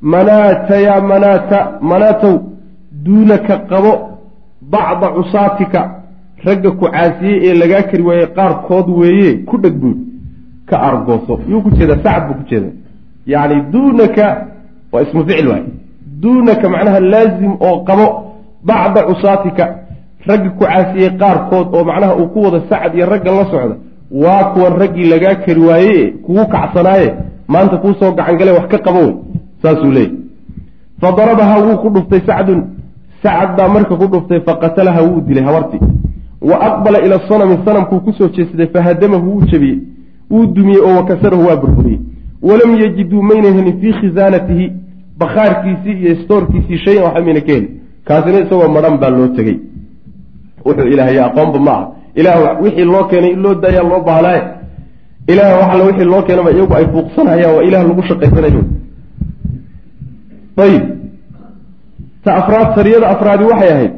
manaata 0.00 0.76
yaa 0.86 1.00
manaata 1.00 1.58
manaatow 1.90 2.34
duunaka 3.04 3.56
qabo 3.70 3.92
bacda 4.72 5.08
cusaatika 5.16 5.80
ragga 6.44 6.70
ku 6.70 6.84
caasiyey 6.94 7.38
ee 7.48 7.54
lagaa 7.60 7.82
kari 7.90 8.02
waayey 8.08 8.26
qaarkood 8.38 8.86
weeye 9.00 9.32
ku 9.48 9.56
dheg 9.62 9.74
buud 9.82 9.98
ka 10.68 10.76
argooso. 10.88 11.34
Yuu 11.50 11.62
ku 11.62 11.70
jeedaa 11.70 11.96
sacad 12.04 12.22
buu 12.28 12.34
ku 12.40 12.44
jeedaa 12.50 12.72
yacni 13.26 13.60
duunaka 13.72 14.46
waa 14.92 15.02
ismu 15.02 15.26
ficil 15.26 15.48
waay. 15.48 15.62
Duunaka 16.22 16.68
macnaha 16.68 17.00
laazim 17.00 17.52
oo 17.60 17.76
qabo 17.88 18.06
bacda 18.64 19.02
cusaatika 19.08 19.64
ragga 20.26 20.50
ku 20.50 20.64
caasiyey 20.64 21.10
qaarkood 21.20 21.66
oo 21.74 21.84
macnaha 21.84 22.16
uu 22.16 22.28
ku 22.28 22.38
wada 22.44 22.60
sacad 22.68 22.94
iyo 22.94 23.06
ragga 23.06 23.30
la 23.30 23.44
socda 23.50 23.76
waa 24.10 24.44
kuwan 24.52 24.72
raggii 24.80 25.08
lagaa 25.12 25.34
kari 25.34 25.60
waaye 25.60 26.06
kugu 26.24 26.46
kacsanaaye 26.46 27.14
maanta 27.48 27.76
kuu 27.76 27.94
soo 28.00 28.12
gacan 28.12 28.36
gale 28.38 28.50
wax 28.58 28.66
ka 28.68 28.78
qabo 28.78 28.98
wey 28.98 29.14
saasuu 29.62 29.90
leeyay 29.96 30.12
fa 31.00 31.12
darabaha 31.12 31.58
wuu 31.64 31.76
ku 31.82 31.88
dhuftay 31.94 32.20
sacdun 32.26 32.60
sacad 33.22 33.56
baa 33.56 33.68
marka 33.68 33.96
ku 33.96 34.06
dhuftay 34.06 34.40
faqatalaha 34.40 35.02
wuu 35.02 35.20
dilay 35.20 35.44
habartii. 35.44 35.80
Wa 36.40 36.56
aqbala 36.68 36.98
ila 37.06 37.20
sanami 37.28 37.58
sanamkuu 37.64 38.00
ku 38.00 38.12
soo 38.12 38.28
jeesaday 38.28 38.66
fahadamahu 38.66 39.30
wuu 39.30 39.42
jebiyey 39.50 39.78
wuu 40.30 40.46
dumiyey 40.46 40.80
oo 40.80 40.96
wakasarahu 40.96 41.46
waa 41.48 41.56
burburiyey 41.56 42.00
walam 42.48 42.70
yajiduu 42.82 43.22
mayna 43.30 43.48
helin 43.56 43.80
fii 43.80 43.92
khisaanatihi 44.00 44.66
bakhaarkiisii 45.20 45.96
iyo 46.02 46.14
stoorkiisii 46.22 46.78
shayan 46.84 47.04
waxa 47.04 47.20
mayna 47.26 47.40
ka 47.40 47.52
helin 47.52 47.70
kaasina 48.08 48.38
isagoo 48.44 48.68
madhan 48.76 48.98
baa 49.02 49.10
loo 49.10 49.28
tegey 49.36 49.56
wuxuu 50.66 50.88
ilaahaya 50.94 51.22
aqoonba 51.28 51.58
ma 51.66 51.72
aha 51.72 51.86
ilaah 52.20 52.62
wixii 52.62 52.84
loo 52.94 53.04
keenay 53.10 53.32
in 53.36 53.40
loo 53.44 53.54
daayaa 53.54 53.88
loo 53.90 54.00
baahnaaye 54.08 54.42
ilaah 55.32 55.52
waxalla 55.60 55.84
wixii 55.88 56.08
loo 56.12 56.22
keenaba 56.22 56.50
iyagu 56.50 56.74
ay 56.78 56.86
fuuqsanayaan 56.92 57.54
waa 57.56 57.64
ilaah 57.68 57.82
lagu 57.88 58.02
shaqaysanayo 58.10 58.62
ayib 60.64 60.84
ta 62.24 62.30
afraad 62.40 62.68
sariyada 62.76 63.06
afraadi 63.14 63.44
waxay 63.50 63.70
ahayd 63.76 63.92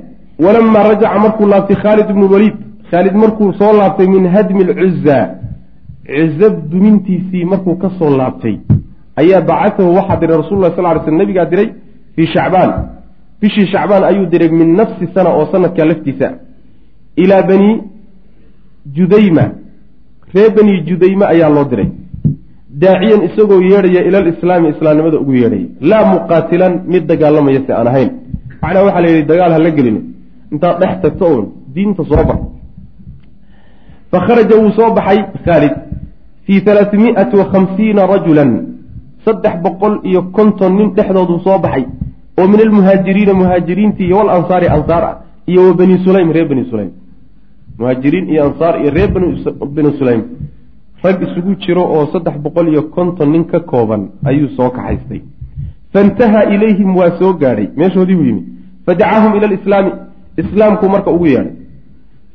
walamaa 0.45 0.83
rajaca 0.91 1.19
markuu 1.25 1.47
laabtay 1.53 1.77
khaalid 1.85 2.11
ibnu 2.11 2.27
waliid 2.33 2.57
khaalid 2.91 3.15
markuu 3.23 3.53
soo 3.61 3.73
laabtay 3.81 4.07
min 4.15 4.25
hadmi 4.37 4.63
alcuzaa 4.69 5.25
cuza 6.09 6.49
dumintiisii 6.71 7.45
markuu 7.45 7.77
ka 7.83 7.89
soo 7.99 8.11
laabtay 8.21 8.57
ayaa 9.21 9.41
bacatahu 9.51 9.95
waxaa 9.99 10.21
diray 10.21 10.37
rasul 10.43 10.59
lah 10.63 10.73
sal 10.77 10.87
ly 10.95 11.01
sl 11.05 11.17
nabigaa 11.21 11.45
diray 11.53 11.69
fii 12.17 12.27
shacbaan. 12.35 12.71
Bishii 13.41 13.67
shacbaan 13.73 14.05
ayuu 14.11 14.27
diray 14.33 14.51
min 14.61 14.77
nafsi 14.81 15.07
sana 15.15 15.31
oo 15.39 15.47
sanadkaa 15.53 15.87
laftiisa 15.91 16.29
ilaa 17.23 17.43
bani 17.43 17.71
judayma. 18.97 19.45
Ree 20.35 20.51
bani 20.57 20.73
judayme 20.89 21.25
ayaa 21.33 21.51
loo 21.57 21.65
diray. 21.71 21.89
Daaciyan 22.83 23.23
isagoo 23.29 23.61
yeedhaya 23.71 24.01
ila 24.09 24.19
lislaami 24.29 24.69
islaamnimada 24.75 25.19
ugu 25.23 25.33
yeedhaya 25.43 25.69
laa 25.91 26.05
muqaatilan 26.15 26.75
mid 26.93 27.03
dagaalamaya 27.11 27.61
si 27.67 27.73
aan 27.73 27.89
ahayn. 27.93 28.11
Macnaa 28.63 28.85
waxaa 28.87 29.03
la 29.05 29.09
yidhi 29.11 29.27
dagaal 29.33 29.53
ha 29.53 29.59
la 29.67 29.71
gelin 29.71 29.99
intaad 30.53 30.77
dhex 30.81 30.95
tagto 31.03 31.27
uun 31.35 31.47
diinta 31.75 32.03
soo 32.05 32.25
bar 32.29 32.39
fa 34.11 34.19
kharaja 34.27 34.57
wuu 34.61 34.73
soo 34.79 34.91
baxay 34.97 35.19
khaalid 35.45 35.75
fii 36.49 36.61
halaatimiati 36.67 37.37
wa 37.37 37.45
khamsiina 37.53 38.07
rajulan 38.07 38.51
saddex 39.25 39.55
boqol 39.65 39.95
iyo 40.11 40.23
konton 40.37 40.73
nin 40.79 40.95
dhexdooduu 40.97 41.41
soo 41.47 41.59
baxay 41.65 41.85
oo 42.39 42.47
min 42.53 42.61
almuhaajiriina 42.67 43.35
muhaajiriintii 43.41 44.07
iyo 44.07 44.17
walansaari 44.21 44.69
ansaar 44.77 45.05
ah 45.11 45.17
iyo 45.47 45.61
wa 45.69 45.75
bani 45.81 45.99
sulaym 46.05 46.33
reer 46.37 46.49
bani 46.49 46.65
sulaym 46.71 46.91
muhaajiriin 47.79 48.31
iyo 48.33 48.45
ansaar 48.49 48.81
iyo 48.81 48.91
reer 48.97 49.11
bani 49.77 49.93
sulaym 49.99 50.23
rag 51.05 51.23
isugu 51.27 51.55
jiro 51.67 51.83
oo 51.95 52.07
saddex 52.13 52.37
boqol 52.45 52.69
iyo 52.73 52.83
konton 52.97 53.29
nin 53.35 53.45
ka 53.45 53.61
kooban 53.61 54.09
ayuu 54.25 54.49
soo 54.57 54.71
kaxaystay 54.71 55.21
faintahaa 55.93 56.45
ilayhim 56.55 56.97
waa 56.97 57.11
soo 57.19 57.33
gaadhay 57.43 57.69
meeshoodii 57.77 58.17
buu 58.21 58.25
yimi 58.31 58.43
fadacaahum 58.87 59.37
ila 59.37 59.47
alislaami 59.51 59.91
islaamkuu 60.43 60.89
marka 60.95 61.11
ugu 61.11 61.27
yeedhay 61.27 61.53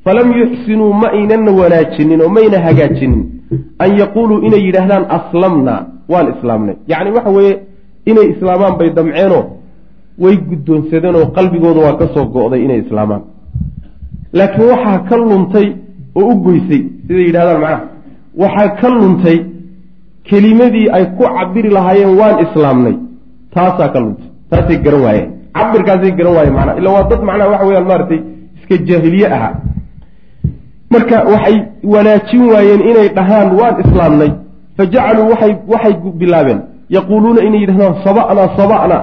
falam 0.06 0.28
yuxsinuu 0.42 0.94
ma 1.02 1.08
aynana 1.18 1.52
wanaajinin 1.62 2.22
oo 2.26 2.30
mayna 2.38 2.58
hagaajinin 2.68 3.22
an 3.84 3.90
yaquuluu 4.02 4.40
inay 4.48 4.62
yidhaahdaan 4.68 5.06
aslamna 5.18 5.74
waan 6.14 6.28
islaamnay 6.34 6.76
yacni 6.92 7.12
waxa 7.18 7.32
weeye 7.38 7.54
inay 8.12 8.28
islaamaan 8.34 8.74
bay 8.80 8.90
damceenoo 8.98 9.44
way 10.24 10.36
guddoonsadeen 10.50 11.16
oo 11.20 11.26
qalbigooda 11.38 11.80
waa 11.86 11.96
ka 12.02 12.06
soo 12.16 12.26
go'day 12.36 12.62
inay 12.66 12.80
islaamaan 12.86 13.22
laakiin 14.40 14.68
waxaa 14.74 15.00
ka 15.10 15.16
luntay 15.30 15.68
oo 16.20 16.26
u 16.32 16.36
goysay 16.46 16.82
siday 17.08 17.26
yidhahdaan 17.30 17.60
macnaha 17.62 17.80
waxaa 18.44 18.70
ka 18.82 18.90
luntay 19.00 19.38
kelimadii 20.30 20.88
ay 20.98 21.06
ku 21.18 21.24
cabiri 21.38 21.70
lahaayeen 21.78 22.14
waan 22.20 22.38
islaamnay 22.46 22.96
taasaa 23.56 23.90
ka 23.94 24.00
luntay 24.04 24.28
taasay 24.52 24.78
garan 24.86 25.02
waayeen 25.06 25.30
cabirkaasay 25.58 26.12
garan 26.20 26.34
waayeen 26.38 26.56
macnaa 26.60 26.76
illa 26.80 26.90
waa 26.96 27.04
dad 27.12 27.22
macnaha 27.30 27.50
waxa 27.54 27.66
weyaan 27.70 27.88
maaratay 27.92 28.20
iska 28.58 28.76
jaahiliye 28.90 29.28
ahaa 29.36 29.54
marka 30.96 31.18
waxay 31.34 31.56
wanaajin 31.94 32.44
waayeen 32.54 32.82
inay 32.90 33.08
dhahaan 33.18 33.50
waan 33.60 33.76
islaamnay. 33.84 34.32
Fa 34.78 34.84
jacaluu 34.94 35.26
waxay 35.32 35.54
waxay 35.74 35.94
bilaabeen. 36.22 36.60
Yaquuluuna 36.96 37.42
inay 37.48 37.60
yidhahdaan 37.64 37.96
saba'naa 38.06 38.48
saba'na 38.60 38.98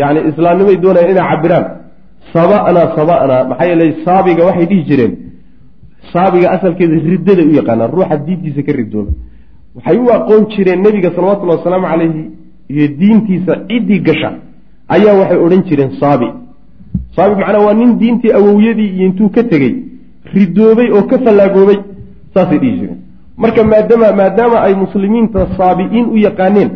yacni 0.00 0.20
islaamnimay 0.30 0.76
doonayaan 0.84 1.10
inay 1.14 1.26
cabiraan 1.30 1.64
saba'naa 2.34 2.86
saba'naa 2.98 3.40
maxaa 3.50 3.66
yeelay 3.70 3.90
saabiga 4.06 4.42
waxay 4.48 4.66
dhihi 4.70 4.82
jireen. 4.88 5.12
Saabiga 6.12 6.46
asalkeeda 6.56 6.94
riddada 7.12 7.42
u 7.50 7.52
yaqaanaan 7.58 7.90
ruuxa 7.96 8.16
diintiisa 8.26 8.62
ka 8.66 8.72
ridooba 8.78 9.10
waxay 9.76 9.96
u 10.04 10.06
aqoon 10.18 10.42
jireen 10.54 10.80
nebiga 10.86 11.08
salawatullahi 11.16 11.58
wasalaamu 11.60 11.86
calayhi 11.92 12.22
iyo 12.72 12.86
diintiisa 13.00 13.52
ciddii 13.68 14.00
gasha. 14.06 14.30
Ayaa 14.94 15.14
waxay 15.20 15.38
odhan 15.46 15.62
jireen 15.68 15.90
saabi. 16.00 16.28
Saabi 17.16 17.34
macnaa 17.40 17.62
waa 17.66 17.74
nin 17.80 17.90
diintii 18.00 18.32
awowyadii 18.38 18.90
iyo 18.96 19.04
intuu 19.08 19.28
ka 19.36 19.42
tegey 19.52 19.72
ridoobay 20.36 20.88
oo 20.96 21.02
ka 21.10 21.16
fallaagoobay 21.24 21.78
saasay 22.34 22.58
dhihi 22.62 22.76
jireen. 22.80 22.98
Marka 23.42 23.60
maadaama 23.72 24.08
maadaama 24.20 24.56
ay 24.66 24.74
muslimiinta 24.84 25.40
saabi'iin 25.58 26.06
u 26.14 26.16
yaqaaneen 26.26 26.70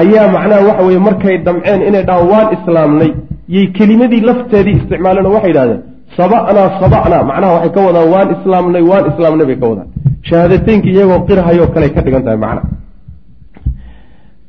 ayaa 0.00 0.26
macnaha 0.34 0.62
waxa 0.68 0.82
weye 0.88 1.00
markay 1.08 1.36
damceen 1.46 1.80
inay 1.88 2.04
dhahaan 2.08 2.28
waan 2.32 2.48
islaamnay 2.56 3.10
yay 3.54 3.66
kelimadii 3.76 4.20
lafteedii 4.28 4.76
isticmaaleen 4.80 5.26
oo 5.28 5.34
waxay 5.36 5.50
yidhahdeen 5.52 5.80
saba'naa 6.18 6.68
saba'naa. 6.82 7.22
Macnaha 7.30 7.52
waxay 7.56 7.72
ka 7.76 7.80
wadaan 7.88 8.08
waan 8.14 8.28
islaamnay 8.36 8.82
waan 8.90 9.04
islaamnay 9.12 9.46
bay 9.50 9.56
ka 9.62 9.66
wadaan. 9.72 9.88
Shahaadateynka 10.28 10.88
iyagoo 10.94 11.20
qirhayoo 11.28 11.68
kale 11.74 11.86
ka 11.94 12.00
dhigan 12.04 12.22
tahay 12.26 12.38
macna 12.44 12.62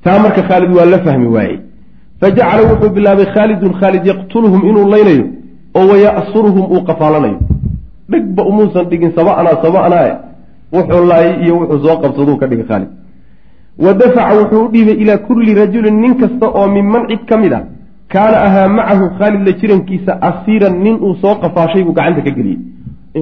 taa 0.03 0.17
marka 0.24 0.41
khaalid 0.50 0.72
waa 0.77 0.86
la 0.93 1.00
fahmi 1.05 1.27
waayey. 1.36 1.57
Fa 2.19 2.27
jacala 2.38 2.62
wuxuu 2.69 2.89
bilaabay 2.95 3.27
khaalidun 3.36 3.74
khaalid 3.79 4.03
yaqtuluhum 4.12 4.62
inuu 4.69 4.86
laynayo 4.95 5.25
oo 5.79 5.86
waya'suruhum 5.91 6.65
uu 6.75 6.81
qafaalanayo 6.89 7.38
dhegba 8.12 8.41
umuusan 8.50 8.86
dhigin 8.91 9.12
saba'naa 9.17 9.55
saba'naa 9.65 10.07
wuxuu 10.75 11.05
laayay 11.12 11.36
iyo 11.45 11.53
wuxuu 11.60 11.79
soo 11.86 11.98
qabsaduu 12.03 12.38
ka 12.41 12.48
dhigay 12.51 12.65
khaalid. 12.72 12.89
Wa 13.83 13.93
dafaca 14.01 14.33
wuxuu 14.39 14.62
u 14.65 14.69
dhiibay 14.74 14.95
ilaa 15.03 15.17
kulli 15.27 15.51
rajulin 15.62 15.95
nin 16.03 16.13
kasta 16.22 16.48
oo 16.60 16.67
minman 16.75 17.03
cid 17.10 17.24
ka 17.29 17.38
mid 17.43 17.53
a 17.53 17.60
kaana 18.13 18.38
ahaa 18.48 18.67
macahu 18.77 19.05
khaalid 19.19 19.41
la 19.48 19.51
jirankiisa 19.60 20.12
asiiran 20.29 20.75
nin 20.86 20.95
uu 21.05 21.15
soo 21.22 21.36
qafaashay 21.43 21.83
buu 21.86 21.93
gacanta 21.98 22.22
ka 22.27 22.31
geliyey. 22.38 22.60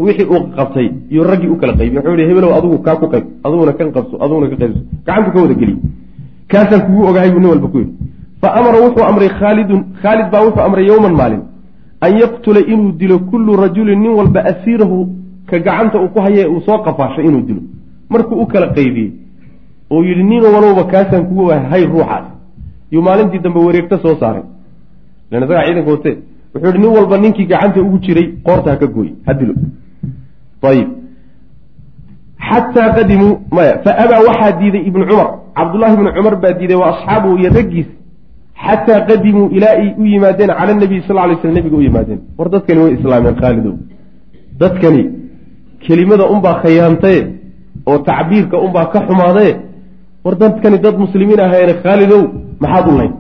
Wixii 0.05 0.27
uu 0.33 0.41
qabtay 0.57 0.87
iyo 1.13 1.21
raggii 1.31 1.49
u 1.53 1.57
kala 1.61 1.73
qaybiy 1.79 1.97
wuxuu 1.99 2.15
yihi 2.19 2.29
hebelow 2.29 2.51
adigu 2.57 2.77
kaa 2.85 2.95
ku 3.01 3.05
qayb 3.13 3.25
aduguna 3.45 3.73
kan 3.79 3.89
qabso 3.95 4.15
aduguna 4.23 4.47
ka 4.51 4.55
qaybso. 4.61 4.79
Gacantu 5.05 5.29
ka 5.33 5.39
wada 5.43 5.55
geliy 5.61 5.77
kaasaan 6.51 6.81
kugu 6.85 7.01
ogahay 7.09 7.29
buu 7.33 7.39
nin 7.43 7.49
walba 7.53 7.67
ku 7.73 7.77
yidhi. 7.81 7.93
Fa 8.41 8.47
amara 8.59 8.77
wuxuu 8.85 9.03
amray 9.11 9.29
khaalidun 9.39 9.79
khaalid 10.01 10.27
baa 10.33 10.41
wuxuu 10.47 10.63
amray 10.67 10.85
yowman 10.91 11.13
maalin 11.19 11.41
an 12.01 12.11
yaqtula 12.21 12.59
inuu 12.73 12.91
dilo 12.99 13.19
kullu 13.19 13.55
rajulin 13.63 13.99
nin 13.99 14.11
walba 14.19 14.39
asiirahu 14.51 15.07
ka 15.49 15.59
gacanta 15.59 15.99
uu 16.01 16.09
ku 16.13 16.19
haye 16.21 16.45
uu 16.45 16.61
soo 16.65 16.77
qafaashay 16.85 17.25
inuu 17.25 17.41
dilo. 17.41 17.61
Markuu 18.09 18.41
u 18.41 18.45
kala 18.47 18.67
qaybiyey 18.77 19.11
oo 19.91 20.03
yidhi 20.03 20.23
nin 20.23 20.41
walowba 20.43 20.83
kaasaan 20.91 21.25
kugu 21.27 21.41
ogahay 21.45 21.69
hay 21.71 21.85
ruuxaas. 21.85 22.25
Yuu 22.91 23.01
maalintii 23.01 23.39
dambe 23.39 23.59
wareegto 23.59 23.97
soo 24.03 24.15
saaray. 24.19 24.43
Lan 25.31 25.43
isagaa 25.43 25.65
ciidanka 25.65 25.91
watee 25.91 26.17
wuxuu 26.53 26.67
yihi 26.67 26.79
nin 26.83 26.91
walba 26.97 27.17
ninkii 27.17 27.45
gacanta 27.45 27.81
ugu 27.81 27.97
jiray 28.05 28.27
qoorta 28.45 28.71
ha 28.71 28.77
ka 28.77 28.87
gooy 28.87 29.09
ha 29.25 29.33
dilo. 29.33 29.53
Ayib 30.63 30.89
xataa 32.49 32.89
qadimuu 32.95 33.33
maya 33.51 33.73
fa 33.83 33.91
abaa 34.03 34.21
waxaa 34.27 34.51
diiday 34.59 34.83
ibnu 34.89 35.05
cumar. 35.09 35.29
Cabdullaahi 35.55 35.95
bnu 35.97 36.11
cumar 36.17 36.35
baa 36.41 36.53
diiday 36.59 36.75
wa 36.81 36.87
asxaabuhu 36.93 37.37
iyo 37.37 37.49
raggiis 37.57 37.89
xataa 38.65 38.99
qadimuu 39.09 39.47
ilaa 39.57 39.75
ay 39.81 39.87
u 40.01 40.05
yimaadeen 40.13 40.51
cala 40.59 40.73
nabiy 40.73 41.01
sal 41.07 41.15
lay 41.29 41.37
sl 41.41 41.53
nabiga 41.57 41.75
u 41.77 41.81
yimaadeen 41.87 42.19
war 42.37 42.49
dadkani 42.55 42.79
way 42.83 42.93
islaameen 42.97 43.35
khaalidow 43.41 43.75
dadkani 44.61 45.03
kelimada 45.85 46.25
unbaa 46.33 46.55
khayaantaye 46.63 47.21
oo 47.89 47.97
tacbiirka 48.09 48.57
unbaa 48.65 48.85
ka 48.93 48.99
xumaadaye 49.07 49.53
war 50.25 50.35
dadkani 50.43 50.77
dad 50.85 50.95
muslimiin 51.03 51.41
ahayeene 51.45 51.73
khaalidow 51.83 52.21
maxaad 52.63 52.85
u 52.91 52.97
layn 52.99 53.13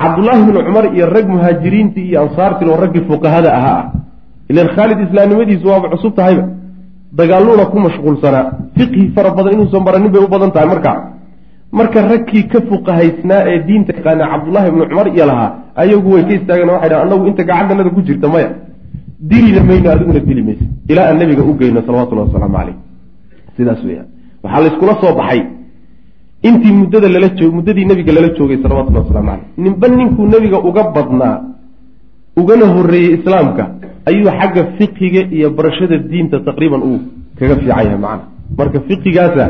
cabdullaahi 0.00 0.42
bnu 0.48 0.60
cumar 0.66 0.84
iyo 0.96 1.06
rag 1.16 1.26
muhaajiriintii 1.34 2.06
iyo 2.10 2.18
ansaartiin 2.24 2.70
oo 2.72 2.78
raggii 2.84 3.04
fuqahada 3.10 3.50
ahaa 3.58 3.78
ah 3.80 3.86
ilan 4.50 4.68
khaalid 4.76 4.98
islaamnimadiisu 5.06 5.66
waaba 5.72 5.88
cusub 5.94 6.12
tahayba 6.18 6.44
dagaaluuna 7.18 7.64
ku 7.72 7.78
mashquulsanaa 7.86 8.44
fiqhi 8.76 9.02
fara 9.14 9.30
badan 9.36 9.52
inuusan 9.56 9.82
baranin 9.86 10.10
bay 10.14 10.22
u 10.26 10.28
badan 10.34 10.50
tahay 10.54 10.68
markaa 10.74 10.96
marka 11.78 11.98
ragkii 12.12 12.44
ka 12.52 12.58
fuqahaysnaa 12.70 13.40
ee 13.52 13.58
diinta 13.68 13.92
yaqaana 13.98 14.24
cabdullaahi 14.32 14.68
ibnu 14.72 14.84
cumar 14.90 15.06
iyo 15.16 15.24
lahaa 15.30 15.50
ayagu 15.82 16.08
way 16.14 16.22
ka 16.28 16.32
istaageen 16.38 16.70
waxay 16.74 16.88
dhahan 16.92 17.06
anagu 17.06 17.24
inta 17.30 17.42
gacantanada 17.50 17.90
ku 17.96 18.00
jirta 18.08 18.28
maya. 18.34 18.50
Dilina 19.30 19.60
mayno 19.68 19.88
adiguna 19.94 20.20
dili 20.28 20.42
mayso 20.48 20.64
ilaa 20.90 21.06
aan 21.10 21.18
nabiga 21.22 21.42
u 21.50 21.52
geyno 21.60 21.80
salawatullahi 21.86 22.28
wasalaamu 22.28 22.56
caleyh 22.58 22.76
sidaas 23.56 23.80
weyaan 23.88 24.06
waxaa 24.44 24.62
layskula 24.64 24.94
soo 25.02 25.12
baxay. 25.20 25.40
Intii 26.48 26.72
muddada 26.80 27.08
lala 27.14 27.28
joog 27.38 27.52
muddadii 27.58 27.86
nebiga 27.90 28.12
lala 28.16 28.28
joogay 28.38 28.58
salawatullahi 28.64 29.04
waslamu 29.06 29.28
caleyh 29.30 29.46
ninba 29.64 29.86
ninkuu 29.98 30.26
nebiga 30.34 30.58
uga 30.68 30.82
badnaa 30.96 31.36
ugana 32.40 32.66
horreeyey 32.74 33.12
islaamka 33.18 33.64
ayuu 34.08 34.30
xagga 34.38 34.62
fiqiga 34.78 35.22
iyo 35.36 35.48
barashada 35.56 35.96
diinta 36.10 36.36
taqriiban 36.48 36.82
uu 36.90 36.98
kaga 37.38 37.54
fiican 37.60 37.76
yahay 37.78 37.98
macana. 38.04 38.24
Marka 38.58 38.78
fiqigaasa 38.88 39.44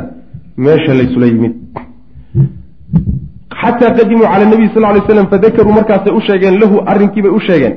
meesha 0.65 0.93
laysula 1.01 1.27
yimid 1.33 1.55
xataa 3.63 3.95
qadimuu 3.99 4.27
cala 4.33 4.45
nabiy 4.53 4.69
sal 4.75 4.83
lay 4.83 5.03
slam 5.07 5.27
fadakaruu 5.33 5.73
markaasay 5.79 6.13
u 6.19 6.21
sheegeen 6.29 6.55
lahu 6.63 6.77
arrinkiibay 6.93 7.33
u 7.39 7.41
sheegeen. 7.49 7.75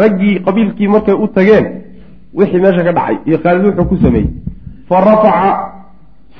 Raggii 0.00 0.40
qabiilkii 0.46 0.88
markay 0.94 1.14
u 1.24 1.26
tageen 1.36 1.64
wixii 2.38 2.60
meesha 2.64 2.82
ka 2.86 2.92
dhacay 2.98 3.16
iyo 3.28 3.38
khaalid 3.42 3.64
wuxuu 3.68 3.88
ku 3.90 3.96
sameeyey. 4.04 4.30
Fa 4.88 4.96
rafaca 5.08 5.50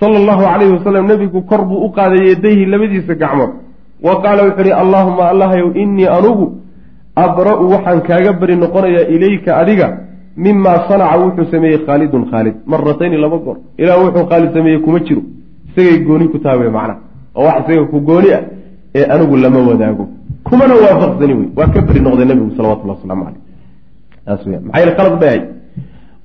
sala 0.00 0.16
allahu 0.22 0.42
calayhi 0.50 0.72
wasalam 0.76 1.06
nebigu 1.06 1.40
kor 1.50 1.62
buu 1.68 1.80
u 1.86 1.88
qaaday 1.96 2.22
yadayhi 2.30 2.66
labadiisa 2.72 3.14
gacmood. 3.14 3.50
Wa 4.06 4.22
qaala 4.22 4.42
wuxuu 4.48 4.64
ihi 4.68 4.72
allaahuma 4.82 5.24
allahyow 5.32 5.68
innii 5.82 6.08
anugu 6.18 6.46
abra-u 7.16 7.64
waxaan 7.74 8.00
kaaga 8.08 8.32
beri 8.40 8.56
noqonayaa 8.56 9.10
ilayka 9.14 9.56
adiga 9.62 9.86
mimaa 10.36 10.78
sanaca 10.88 11.18
wuxuu 11.24 11.50
sameeyey 11.52 11.78
khaalidun 11.86 12.22
khaalid. 12.30 12.54
Maratayni 12.66 13.16
laba 13.24 13.38
goor. 13.44 13.56
Ilaa 13.82 13.98
wuxuu 14.04 14.26
khaalid 14.30 14.50
sameeyey 14.56 14.80
kuma 14.84 14.98
jiro. 15.06 15.22
Isagay 15.68 15.98
gooni 16.06 16.28
ku 16.32 16.38
taha 16.38 16.56
wey 16.60 16.70
macnaha 16.76 17.09
oo 17.40 17.47
wax 17.49 17.56
isaga 17.64 17.85
ku 17.92 17.99
gooni 18.09 18.30
ah 18.38 18.42
ee 18.99 19.04
anigu 19.14 19.37
lama 19.37 19.59
wadaago. 19.68 20.04
Kumana 20.44 20.75
waafaqsani 20.75 21.35
wey 21.38 21.49
waa 21.59 21.68
ka 21.75 21.80
beri 21.88 22.00
noqday 22.00 22.26
nabigu 22.30 22.50
salawatullah 22.56 22.97
waslamu 22.99 23.23
caleyh 23.25 24.61
maxaa 24.64 24.80
yele 24.82 24.92
khalad 24.99 25.14
bay 25.23 25.28
ahay 25.28 25.42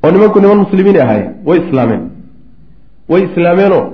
oo 0.04 0.12
nimanku 0.12 0.38
niman 0.40 0.58
muslimiin 0.66 0.98
ahaayeen. 1.04 1.32
Way 1.48 1.58
islaameen. 1.66 2.04
Way 3.10 3.22
islaameenoo 3.30 3.86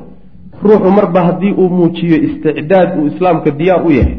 ruuxu 0.64 0.92
marba 0.98 1.22
haddii 1.28 1.54
uu 1.62 1.70
muujiyo 1.70 2.18
isticdaad 2.28 2.90
uu 3.00 3.08
islaamka 3.12 3.52
diyaar 3.52 3.86
u 3.88 3.92
yahay 3.92 4.18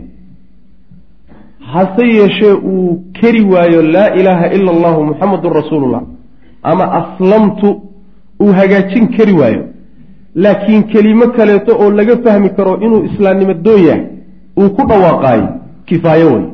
hase 1.72 2.04
yeeshee 2.06 2.52
uu 2.52 3.04
keri 3.20 3.42
waayo 3.44 3.82
laa 3.82 4.08
ilaaha 4.14 4.46
ila 4.56 4.70
allahu 4.70 5.04
muxamadun 5.04 5.52
rasuulullah 5.52 6.02
ama 6.62 6.84
aslamtu 7.00 7.68
uu 8.42 8.52
hagaajin 8.52 9.08
kari 9.16 9.32
waayo 9.32 9.64
laakiin 10.34 10.82
kelimo 10.92 11.26
kaleeto 11.36 11.76
oo 11.82 11.90
laga 11.90 12.16
fahmi 12.24 12.50
karo 12.50 12.78
inuu 12.80 13.04
islaamnimo 13.04 13.54
doon 13.54 13.82
yahay 13.84 14.04
uu 14.58 14.70
ku 14.76 14.82
dhawaaqaayo 14.88 15.48
kifaayo 15.86 16.32
wey 16.34 16.44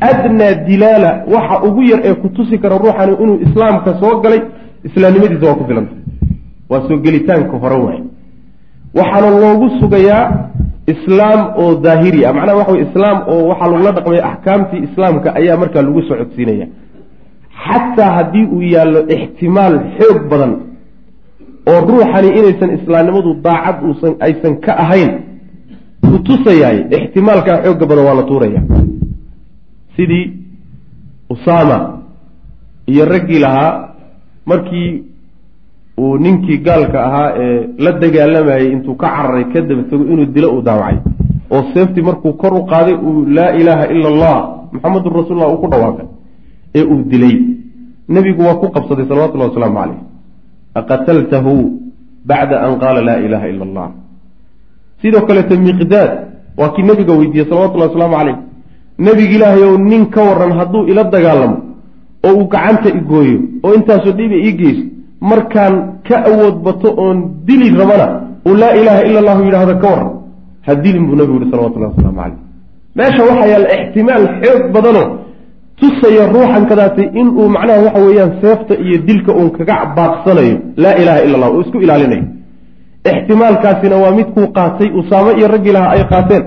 adnaa 0.00 0.54
dilaala 0.68 1.10
waxa 1.34 1.62
ugu 1.68 1.82
yar 1.82 2.00
ee 2.04 2.14
ku 2.14 2.28
tusi 2.28 2.58
kara 2.58 2.78
ruuxani 2.78 3.12
inuu 3.22 3.38
islaamka 3.46 3.94
soo 4.00 4.20
galay 4.20 4.40
islaamnimadiisa 4.84 5.46
waa 5.46 5.54
ku 5.60 5.64
filanta 5.68 5.94
waa 6.70 6.82
soo 6.88 6.98
gelitaanka 7.04 7.56
hore 7.58 7.76
waay 7.84 8.00
waxaana 8.94 9.30
loogu 9.44 9.70
sugayaa 9.80 10.24
islaam 10.86 11.40
oo 11.56 11.74
daahiri 11.84 12.26
ah. 12.26 12.32
Macnaha 12.32 12.58
waxa 12.58 12.72
wey 12.72 12.82
islaam 12.88 13.18
oo 13.28 13.42
waxaa 13.48 13.70
lagula 13.72 13.92
dhaqmaya 13.92 14.24
axkaamtii 14.30 14.82
islaamka 14.88 15.34
ayaa 15.34 15.56
markaa 15.56 15.82
lagu 15.82 16.02
soo 16.02 16.16
codsiinaya. 16.16 16.66
Xataa 17.64 18.10
haddii 18.16 18.46
uu 18.54 18.62
yaallo 18.62 19.00
ixtimaal 19.14 19.80
xoog 19.98 20.28
badan 20.30 20.52
oo 21.70 21.80
ruuxani 21.88 22.28
inaysan 22.38 22.70
islaamnimadu 22.78 23.34
daacad 23.44 23.76
uusan 23.88 24.12
aysan 24.26 24.54
ka 24.64 24.72
ahayn 24.84 25.10
ku 26.02 26.18
tusayaay 26.26 26.78
ixtimaalkaa 26.96 27.62
xoogga 27.64 27.86
badan 27.90 28.04
waa 28.08 28.14
la 28.20 28.22
tuuraya. 28.30 28.60
Sidii 29.96 30.24
usaama 31.30 31.78
iyo 32.86 33.04
raggii 33.04 33.38
lahaa 33.38 33.88
markii 34.46 35.04
uu 35.98 36.16
ninkii 36.18 36.58
gaalka 36.58 36.98
ahaa 37.06 37.28
ee 37.42 37.60
la 37.78 37.92
dagaalamayay 37.92 38.72
intuu 38.72 38.94
ka 38.94 39.06
cararay 39.16 39.44
ka 39.52 39.60
daba 39.60 39.82
tego 39.90 40.04
inuu 40.12 40.26
dilo 40.34 40.48
uu 40.54 40.62
daawacay 40.62 40.96
oo 41.50 41.62
seeftii 41.74 42.02
markuu 42.02 42.32
kor 42.32 42.54
u 42.54 42.62
qaaday 42.72 42.94
uu 42.94 43.24
laa 43.36 43.50
ilaaha 43.60 43.86
ila 43.96 44.08
allah 44.12 44.36
muxamedun 44.72 45.12
rasuulullah 45.18 45.50
uu 45.52 45.60
ku 45.62 45.68
dhawaaqay 45.72 46.06
ee 46.74 46.84
uu 46.84 47.02
dilay. 47.10 47.36
Nebigu 48.08 48.42
waa 48.42 48.54
ku 48.60 48.68
qabsaday 48.74 49.06
salawatullahi 49.08 49.50
wasalaamu 49.50 49.78
caleyh 49.80 50.00
aqataltahu 50.80 51.52
bacda 52.24 52.56
an 52.66 52.72
qaala 52.82 53.00
laa 53.08 53.18
ilaha 53.26 53.46
ila 53.52 53.64
allah. 53.68 53.88
Sidoo 55.02 55.26
kaleeto 55.26 55.54
miqdaad 55.68 56.10
waa 56.58 56.68
kii 56.74 56.82
nebiga 56.82 57.12
weydiiyey 57.12 57.48
salawatullahi 57.48 57.90
wasalaamu 57.90 58.16
caleyh 58.16 58.36
nebiga 58.98 59.34
ilaahay 59.36 59.62
ow 59.68 59.76
nin 59.78 60.06
ka 60.14 60.20
waran 60.28 60.52
hadduu 60.58 60.86
ila 60.90 61.04
dagaalamo 61.04 61.56
oo 62.26 62.32
uu 62.36 62.46
gacanta 62.52 62.88
igooyo 62.98 63.38
oo 63.64 63.74
intaasoo 63.74 64.12
dhiba 64.18 64.36
ii 64.46 64.52
geyso 64.60 64.84
markaan 65.20 65.74
ka 66.08 66.16
awood 66.30 66.56
bato 66.66 66.88
oon 67.04 67.18
dili 67.46 67.70
rabana 67.80 68.06
uu 68.46 68.54
laa 68.62 68.72
ilaaha 68.80 69.02
ila 69.08 69.18
allahu 69.22 69.42
yidhaahdo 69.46 69.74
ka 69.82 69.88
waran 69.94 70.10
ha 70.66 70.74
dilin 70.74 71.06
buu 71.06 71.16
nabigu 71.16 71.38
yihi 71.40 71.50
salawatullahi 71.50 71.92
wasalaamu 71.92 72.20
caleyh 72.22 72.38
meesha 72.98 73.22
waxaa 73.28 73.48
yaalla 73.52 73.68
ixtimaal 73.78 74.24
xoog 74.42 74.62
badanoo 74.74 75.08
tusaya 75.82 76.24
ruuxan 76.34 76.64
kadaatay 76.70 77.06
inuu 77.20 77.48
macnaha 77.56 77.80
waxa 77.86 78.00
weeyaan 78.06 78.32
seefta 78.42 78.74
iyo 78.84 78.96
dilka 79.08 79.32
uun 79.38 79.50
kaga 79.58 79.76
baaqsanayo 79.96 80.56
laa 80.84 80.94
ilaha 81.02 81.18
ila 81.26 81.34
allah 81.36 81.50
oo 81.54 81.60
isku 81.64 81.78
ilaalinayo. 81.84 82.24
Ixtimaalkaasina 83.10 83.96
waa 84.02 84.14
midkuu 84.18 84.46
qaatay 84.56 84.88
usaamo 85.00 85.30
iyo 85.38 85.48
raggii 85.54 85.72
lahaa 85.76 85.90
ay 85.96 86.04
qaateen. 86.12 86.44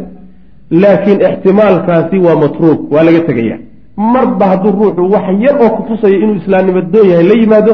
Laakiin 0.82 1.20
ixtimaalkaasi 1.30 2.18
waa 2.26 2.36
matruuk 2.44 2.92
waa 2.94 3.04
laga 3.08 3.20
tegaya 3.30 3.58
marba 4.14 4.46
hadduu 4.52 4.72
ruuxu 4.80 5.04
wax 5.14 5.26
yar 5.46 5.56
oo 5.64 5.70
kutusaya 5.78 6.16
inuu 6.24 6.36
islaamnimo 6.42 6.82
doon 6.94 7.08
yahay 7.10 7.26
la 7.32 7.36
yimaado 7.42 7.74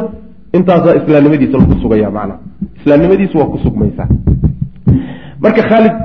intaasaa 0.57 0.95
islaamnimadiisa 0.99 1.57
lagu 1.57 1.75
sugaya 1.81 2.11
macnaha 2.17 2.39
islaamnimadiisu 2.79 3.37
waa 3.39 3.45
ku 3.53 3.57
sugmaysaa. 3.63 4.07
Marka 5.43 5.61
khaalid 5.69 5.95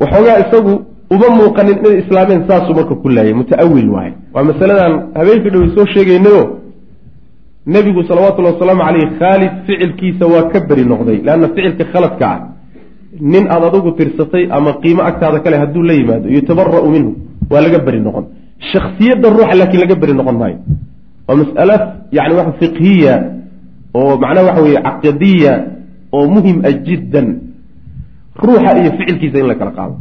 waxoogaa 0.00 0.38
isagu 0.44 0.72
uma 1.14 1.28
muuqanin 1.38 1.78
inay 1.80 1.98
islaameen 2.02 2.42
saasuu 2.48 2.74
marka 2.74 2.94
ku 3.02 3.08
laayay 3.08 3.34
mutaawil 3.40 3.88
waaye. 3.96 4.12
Waa 4.34 4.44
masaladan 4.50 4.92
habeenkii 5.18 5.50
dhowey 5.54 5.70
soo 5.76 5.86
sheegaynayo 5.94 6.42
nebigu 7.66 8.02
salawatullahi 8.08 8.54
wasalaamu 8.54 8.82
caleyh 8.86 9.08
khaalid 9.20 9.52
ficilkiisa 9.66 10.24
waa 10.26 10.50
ka 10.52 10.60
beri 10.68 10.84
noqday 10.92 11.18
leanna 11.26 11.48
ficilka 11.54 11.84
khaladka 11.92 12.26
ah. 12.34 12.40
Nin 13.20 13.44
aad 13.54 13.62
adugu 13.70 13.90
tirsatay 13.98 14.44
ama 14.50 14.72
qiimo 14.82 15.02
agtaada 15.08 15.38
kale 15.44 15.56
hadduu 15.62 15.82
la 15.82 15.94
yimaado 15.94 16.28
yutabara'u 16.36 16.88
minhu 16.90 17.10
waa 17.50 17.60
laga 17.64 17.78
beri 17.86 18.00
noqon. 18.00 18.24
Shaksiyadda 18.72 19.26
ruuxa 19.30 19.54
laakiin 19.60 19.80
laga 19.84 19.94
beri 20.02 20.14
noqon 20.20 20.36
maayo. 20.42 20.58
Waa 21.28 21.36
mas'ala 21.42 21.76
yani 22.12 22.34
waxa 22.38 22.52
fiqhiya 22.60 23.14
oo 23.94 24.12
macnaha 24.22 24.46
waxa 24.48 24.62
weeye 24.66 24.80
caqadiya 24.86 25.52
oo 26.12 26.26
muhiim 26.34 26.58
a 26.68 26.70
jiddan. 26.86 27.28
Ruuxa 28.42 28.70
iyo 28.80 28.90
ficilkiisa 28.98 29.38
in 29.42 29.48
la 29.50 29.54
kala 29.54 29.72
qaado 29.78 29.96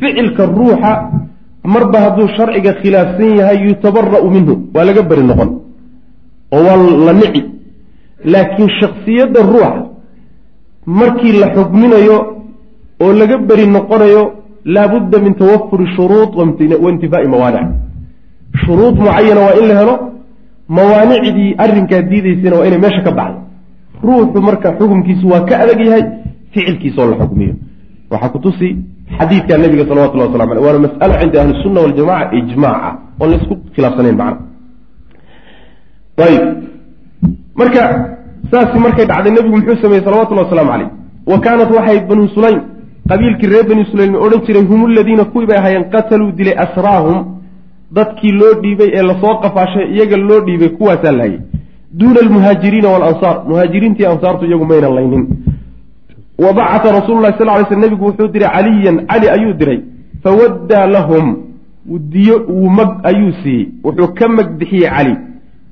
ficilka 0.00 0.46
ruuxa 0.46 0.92
marba 1.64 1.98
hadduu 2.04 2.28
sharciga 2.36 2.72
khilaafsan 2.80 3.30
yahay 3.40 3.58
yutabara'u 3.68 4.30
minhu. 4.36 4.54
Waa 4.74 4.84
laga 4.88 5.02
beri 5.10 5.22
noqon. 5.30 5.50
Oo 6.54 6.62
waa 6.66 6.76
la 7.06 7.12
nici 7.20 7.42
laakiin 8.32 8.68
shaksiyadda 8.80 9.40
ruuxa 9.52 9.70
markii 10.86 11.38
la 11.40 11.46
xugminayo 11.54 12.16
oo 13.02 13.12
laga 13.20 13.36
beri 13.48 13.66
noqonayo 13.66 14.22
laabudda 14.74 15.18
min 15.24 15.34
tawafuri 15.34 15.86
shuruud 15.96 16.30
waintifaa'i 16.84 17.28
mawaanic. 17.34 17.66
Shuruud 18.64 18.94
mucayana 19.04 19.40
waa 19.46 19.56
in 19.60 19.66
la 19.70 19.74
helo 19.80 19.94
mawaanicdii 20.76 21.54
arrinkaa 21.64 22.02
diidaysana 22.10 22.56
waa 22.58 22.66
inay 22.68 22.80
meesha 22.84 23.02
ka 23.06 23.12
baxdo. 23.18 23.40
Ruuxu 24.06 24.40
marka 24.48 24.68
xukumkiisu 24.78 25.26
waa 25.32 25.44
ka 25.48 25.54
adag 25.62 25.80
yahay 25.86 26.04
ficilkiisa 26.52 27.02
oo 27.02 27.10
la 27.10 27.16
xukmiyo 27.20 27.54
waxaa 28.10 28.28
kutusi 28.34 28.68
xadiidka 29.18 29.58
nabiga 29.58 29.84
salawatullah 29.90 30.26
waslamu 30.28 30.52
aleh 30.52 30.62
waana 30.66 30.78
mas'alo 30.86 31.14
cinda 31.20 31.36
ahli 31.42 31.52
sunna 31.62 31.80
waljamaca 31.84 32.34
ijmaac 32.40 32.80
ah 32.88 32.94
oon 33.20 33.30
la 33.30 33.36
isku 33.40 33.54
khilaafsanayn 33.74 34.16
macna 34.20 34.40
ayib. 36.26 36.44
Marka 37.60 37.82
saasi 38.50 38.78
markay 38.84 39.06
dhacday 39.10 39.32
nebigu 39.32 39.56
muxuu 39.56 39.82
sameeyey 39.82 40.04
salawatullahi 40.04 40.46
wasalaamu 40.46 40.70
caleyh 40.72 40.90
wa 41.30 41.38
kaanat 41.44 41.70
waxay 41.76 41.98
banuu 42.10 42.28
sulaym 42.36 42.60
qabiilkii 43.10 43.50
reer 43.52 43.64
bani 43.70 43.84
sulaym 43.92 44.14
odhan 44.14 44.40
jiray 44.46 44.64
hum 44.70 44.80
aladiina 44.90 45.24
kuwii 45.32 45.46
bay 45.50 45.58
ahaayeen 45.58 45.84
qataluu 45.94 46.30
dilay 46.38 46.54
asraahum 46.64 47.18
dadkii 47.96 48.32
loo 48.40 48.52
dhiibay 48.62 48.90
ee 48.98 49.02
la 49.08 49.14
soo 49.22 49.34
qafaashay 49.42 49.86
iyaga 49.94 50.16
loo 50.28 50.40
dhiibay 50.46 50.68
kuwaasaa 50.78 51.12
laayay 51.20 51.40
duuna 52.00 52.20
almuhaajiriina 52.24 52.88
waalansaar 52.94 53.36
muhaajiriintii 53.50 54.06
ansaartu 54.12 54.44
iyagu 54.46 54.66
maynan 54.72 54.94
laynin 54.98 55.24
wa 56.38 56.52
bacata 56.52 56.92
rasuulu 56.92 57.22
lahi 57.22 57.38
sal 57.38 57.46
ly 57.46 57.64
sl 57.68 57.80
nebigu 57.84 58.04
wuxuu 58.04 58.28
diray 58.28 58.50
caliyan 58.56 59.06
cali 59.06 59.28
ayuu 59.36 59.52
diray 59.60 59.80
fawaddaa 60.22 60.86
lahum 60.86 61.36
diyo 62.14 62.36
wuu 62.48 62.70
mag 62.70 62.90
ayuu 63.10 63.32
siiyey 63.42 63.68
wuxuu 63.84 64.14
ka 64.18 64.28
mag 64.28 64.48
bixiyey 64.58 64.90
cali 64.96 65.14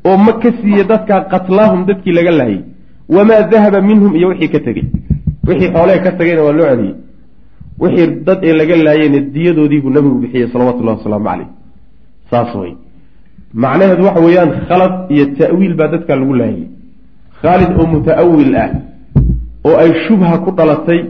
oo 0.06 0.16
mag 0.16 0.36
ka 0.42 0.50
siiyey 0.60 0.84
dadkaa 0.92 1.20
qatlaahum 1.32 1.84
dadkii 1.86 2.12
laga 2.18 2.30
laayay 2.30 2.60
wamaa 3.08 3.42
dahaba 3.52 3.80
minhum 3.80 4.16
iyo 4.16 4.28
wixii 4.28 4.48
ka 4.48 4.60
tegey 4.66 4.86
wixii 5.48 5.72
xoolee 5.74 5.98
ka 6.04 6.12
tagayna 6.18 6.42
waa 6.46 6.52
loo 6.58 6.66
celiyey 6.70 6.94
wixii 7.82 8.06
dad 8.26 8.38
ee 8.42 8.52
laga 8.60 8.76
laayeyna 8.76 9.18
diyadoodiibuu 9.34 9.90
nabigu 9.90 10.18
bixiyey 10.24 10.48
salawatullahi 10.52 10.98
wasalaamu 10.98 11.26
caleyh 11.28 11.48
saas 12.30 12.54
wey 12.54 12.74
macnaheedu 13.54 14.04
waxa 14.08 14.20
weeyaan 14.26 14.50
khalad 14.68 14.94
iyo 15.14 15.26
ta'wiil 15.40 15.74
baa 15.78 15.88
dadkaa 15.94 16.16
lagu 16.22 16.34
laayay 16.42 16.66
khaalid 17.42 17.70
oo 17.80 17.86
muta'awil 17.94 18.56
ah 18.64 18.70
oo 19.66 19.76
ay 19.82 19.90
shubha 20.06 20.38
ku 20.44 20.50
dhalatay 20.58 21.00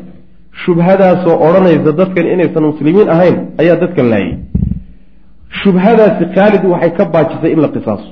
shubhadaasoo 0.64 1.37
odhanaysa 1.47 1.92
dadkan 2.01 2.27
inaysan 2.35 2.64
muslimiin 2.73 3.09
ahayn 3.14 3.37
ayaa 3.61 3.77
dadkan 3.83 4.07
laayay. 4.12 4.37
Shubhadaasi 5.62 6.25
khaalid 6.35 6.62
waxay 6.73 6.92
ka 6.99 7.05
baajisay 7.05 7.53
in 7.53 7.61
la 7.64 7.69
qisaaso 7.75 8.09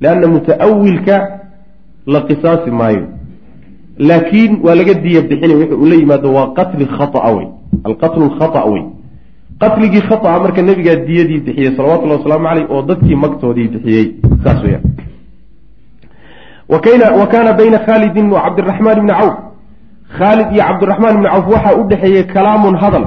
leanna 0.00 0.26
muta'awilka 0.34 1.16
la 2.06 2.20
qisaasi 2.28 2.70
maayo. 2.70 3.04
Laakiin 3.98 4.60
waa 4.64 4.76
laga 4.80 4.94
diya 4.94 5.22
bixinay 5.22 5.56
wixi 5.56 5.74
uu 5.74 5.88
la 5.92 5.96
yimaado 6.02 6.32
waa 6.36 6.52
qatli 6.58 6.84
khaaa 6.86 7.30
wey 7.36 7.48
alqatlu 7.88 8.28
lkhata 8.30 8.64
wey. 8.72 8.84
Qatligii 9.60 10.04
khaaa 10.08 10.38
marka 10.44 10.62
nebigaa 10.62 11.00
diyadii 11.08 11.40
bixiyey 11.46 11.76
salawatullahi 11.76 12.20
wasalaamu 12.20 12.48
caleyh 12.48 12.66
oo 12.70 12.82
dadkii 12.82 13.16
magtoodii 13.24 13.68
bixiyey 13.68 14.06
saas 14.44 14.60
weya 14.62 14.80
wa 16.68 17.26
kaana 17.26 17.52
bayna 17.52 17.78
khaalidin 17.78 18.30
wa 18.30 18.42
cabdiraxmaan 18.44 18.98
ibni 18.98 19.12
cawf 19.12 19.45
khaalid 20.18 20.48
iyo 20.54 20.62
cabdiraxmaan 20.68 21.14
ibni 21.16 21.28
cawf 21.34 21.46
waxaa 21.54 21.74
u 21.80 21.82
dhexeeyey 21.90 22.24
kalaamun 22.34 22.74
hadal 22.82 23.04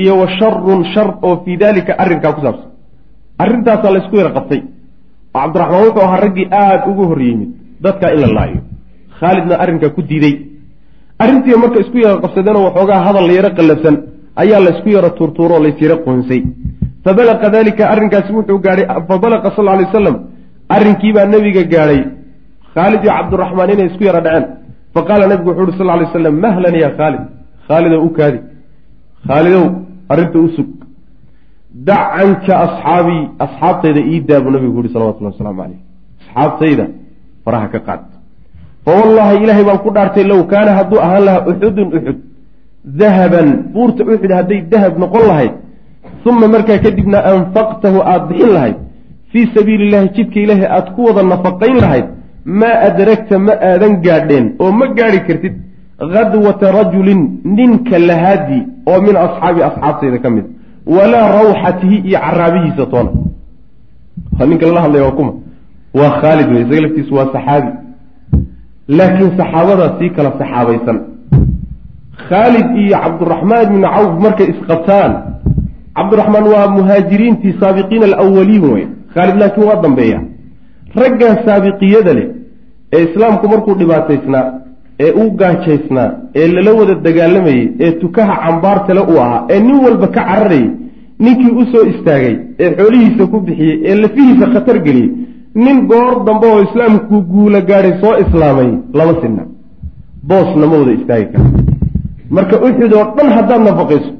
iyo 0.00 0.12
wa 0.20 0.26
sharun 0.38 0.80
shar 0.94 1.08
oo 1.22 1.34
fii 1.44 1.56
dalika 1.62 1.92
arrinkaa 2.02 2.32
ku 2.36 2.40
saabsan. 2.44 2.68
Arrintaasaa 3.42 3.92
laysku 3.94 4.16
yara 4.20 4.30
qabtay. 4.36 4.60
Oo 4.62 5.40
cabdiraxmaan 5.40 5.82
wuxuu 5.86 6.02
ahaa 6.06 6.20
raggii 6.24 6.46
aada 6.60 6.86
ugu 6.90 7.02
hor 7.10 7.20
yimid 7.28 7.50
dadkaa 7.84 8.10
in 8.14 8.20
la 8.24 8.28
laayo. 8.36 8.60
Khaalidna 9.20 9.54
arrinkaa 9.62 9.90
ku 9.96 10.02
diiday. 10.10 10.34
Arrintii 11.22 11.56
marka 11.62 11.78
isku 11.84 11.98
yara 12.04 12.20
qabsadeenoo 12.24 12.64
waxoogaa 12.68 13.00
hadal 13.06 13.24
la 13.28 13.32
yaro 13.38 13.50
qallafsan 13.58 13.96
ayaa 14.42 14.60
laysku 14.66 14.88
yaro 14.96 15.10
tuurtuuro 15.18 15.54
o 15.56 15.62
laysyaro 15.64 15.96
qoonsay 16.04 16.40
fabalaqa 17.04 17.46
dalika 17.56 17.82
arrinkaasi 17.92 18.30
wuxuu 18.36 18.58
gaadhay 18.64 18.86
fabalaqa 19.08 19.48
sal 19.56 19.64
ly 19.78 19.84
wasalam 19.88 20.16
arrinkiibaa 20.76 21.26
nebiga 21.32 21.62
gaadhay. 21.74 22.00
Khaalid 22.74 23.02
iyo 23.04 23.12
cabdiraxmaan 23.18 23.70
inay 23.74 23.86
isku 23.90 24.02
yaro 24.08 24.20
dhaceen 24.26 24.44
faqaala 24.94 25.26
nebigu 25.32 25.50
wuxu 25.50 25.62
uhi 25.70 25.78
sal 25.78 25.86
lay 26.00 26.08
slam 26.12 26.36
mahlan 26.44 26.74
ya 26.84 26.90
khaalid. 26.98 27.22
Khaalidow 27.68 28.00
u 28.06 28.10
kaadi. 28.18 28.38
Khaalidow 29.26 29.66
arrinta 30.12 30.38
u 30.46 30.48
sug. 30.56 30.68
Dac 31.86 32.02
canka 32.16 32.54
asxaabii 32.66 33.22
asxaabtayda 33.44 34.00
ii 34.12 34.20
daa 34.28 34.40
buu 34.40 34.52
nabigu 34.56 34.78
uhi 34.80 34.92
salawatullahi 34.94 35.34
wasalaamu 35.34 35.60
caleyh 35.62 35.80
asxaabtayda 36.20 36.84
faraha 37.44 37.68
ka 37.74 37.80
qaad. 37.88 38.00
Fa 38.84 38.90
wallahi 38.98 39.34
ilaahay 39.42 39.64
baan 39.68 39.78
ku 39.84 39.90
dhaartay 39.96 40.24
low 40.32 40.42
kaana 40.52 40.70
hadduu 40.78 41.00
ahaan 41.06 41.22
lahaa 41.28 41.46
uxudun 41.50 41.88
uxud 41.98 42.18
dahaban 43.00 43.48
buurta 43.74 44.02
uxud 44.12 44.32
hadday 44.38 44.60
dahab 44.72 44.94
noqon 45.02 45.24
lahayd 45.30 45.52
uma 46.26 46.48
markaa 46.54 46.78
kadibna 46.84 47.18
anfaqtahu 47.32 47.98
aada 48.12 48.26
bixin 48.30 48.50
lahayd 48.56 48.76
fii 49.32 49.46
sabiili 49.54 49.84
illahi 49.86 50.08
jidka 50.16 50.38
ilaahay 50.44 50.68
aada 50.76 50.90
ku 50.96 51.00
wada 51.08 51.22
nafaqayn 51.32 51.76
lahayd 51.84 52.06
maa 52.44 52.80
adragta 52.88 53.38
ma 53.38 53.52
aadan 53.70 53.94
gaadheen 54.04 54.46
oo 54.58 54.72
ma 54.72 54.86
gaadhi 54.98 55.20
kartid 55.26 55.54
khadwata 56.12 56.72
rajulin 56.78 57.20
ninka 57.44 57.98
lahaadii 57.98 58.62
oo 58.86 59.00
min 59.06 59.16
asxaabi 59.16 59.60
asxaabtayda 59.62 60.18
ka 60.18 60.30
mid. 60.30 60.44
Walaa 60.86 61.26
rawxatihi 61.38 61.96
iyo 62.08 62.18
caraabihiisa 62.18 62.86
toona. 62.86 63.10
Ninka 64.48 64.66
lala 64.66 64.80
hadlaya 64.80 65.04
waa 65.04 65.16
kuma. 65.18 65.32
Waa 65.94 66.10
khaalid 66.20 66.48
wey 66.52 66.62
isaga 66.62 66.80
laftiisu 66.80 67.14
waa 67.14 67.28
saxaabi. 67.34 67.70
Laakiin 68.88 69.30
saxaabadaa 69.38 69.90
sii 69.98 70.10
kala 70.16 70.30
saxaabaysan. 70.38 70.98
Khaalid 72.28 72.66
iyo 72.82 72.96
cabduraxmaan 73.04 73.62
ibni 73.66 73.82
cawf 73.94 74.12
markay 74.24 74.46
isqabtaan 74.52 75.12
cabdiraxmaan 75.96 76.46
waa 76.54 76.66
muhaajiriintii 76.76 77.54
saabiqiina 77.60 78.04
alawaliin 78.10 78.64
wey. 78.72 78.84
Khaalid 79.14 79.36
laakiin 79.42 79.66
waa 79.68 79.82
dambeeya 79.84 80.18
raggaa 81.02 81.34
saabiqiyada 81.46 82.12
leh 82.18 82.26
ee 82.96 83.02
islaamku 83.08 83.48
markuu 83.52 83.74
dhibaataysnaa 83.80 84.44
ee 85.04 85.10
uu 85.20 85.30
gaajaysnaa 85.40 86.08
ee 86.40 86.46
lala 86.56 86.72
wada 86.78 86.94
dagaalamayey 87.06 87.64
ee 87.84 87.90
tukaha 88.02 88.34
cambaartale 88.44 89.00
uu 89.12 89.18
ahaa 89.24 89.42
ee 89.54 89.60
nin 89.66 89.76
walba 89.84 90.06
ka 90.16 90.22
cararayay 90.28 90.68
ninkii 91.24 91.52
u 91.60 91.64
soo 91.72 91.84
istaagay 91.92 92.34
ee 92.64 92.70
xoolihiisa 92.78 93.26
ku 93.32 93.40
bixiyey 93.46 93.76
ee 93.88 93.94
lafihiisa 94.02 94.46
khatar 94.54 94.78
geliyey 94.86 95.10
nin 95.64 95.78
goor 95.90 96.12
dambe 96.26 96.46
oo 96.52 96.60
islaamku 96.68 97.16
guula 97.32 97.60
gaadhay 97.70 97.94
soo 98.02 98.14
islaamay 98.24 98.70
lama 98.98 99.14
sinna. 99.22 99.42
Boosna 100.28 100.66
ma 100.70 100.76
wada 100.80 100.92
istaagi 100.98 101.26
kara. 101.32 101.48
Marka 102.36 102.56
uxud 102.66 102.92
oo 102.98 103.04
dhan 103.16 103.28
haddaad 103.36 103.62
nafaqayso 103.68 104.10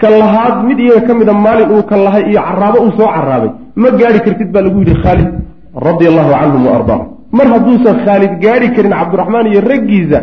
ka 0.00 0.08
lahaad 0.10 0.56
mid 0.68 0.78
iyaga 0.84 1.00
ka 1.08 1.14
mida 1.20 1.32
maalin 1.44 1.70
uu 1.76 1.82
ka 1.90 1.96
lahay 2.04 2.24
iyo 2.30 2.40
caraabo 2.48 2.78
uu 2.84 2.92
soo 2.98 3.08
caraabay 3.16 3.50
ma 3.82 3.88
gaadhi 4.00 4.20
kartid 4.26 4.48
baa 4.54 4.62
lagu 4.66 4.78
yidhi 4.82 4.94
khaalid 5.02 5.28
radia 5.74 6.08
allahu 6.12 6.30
canhum 6.40 6.62
wa 6.66 6.72
ardaahum 6.78 7.06
mar 7.38 7.46
hadduusan 7.54 7.96
khaalid 8.04 8.32
gaadhi 8.44 8.68
karin 8.76 8.92
cabdiraxmaan 9.00 9.46
iyo 9.52 9.60
raggiisa 9.70 10.18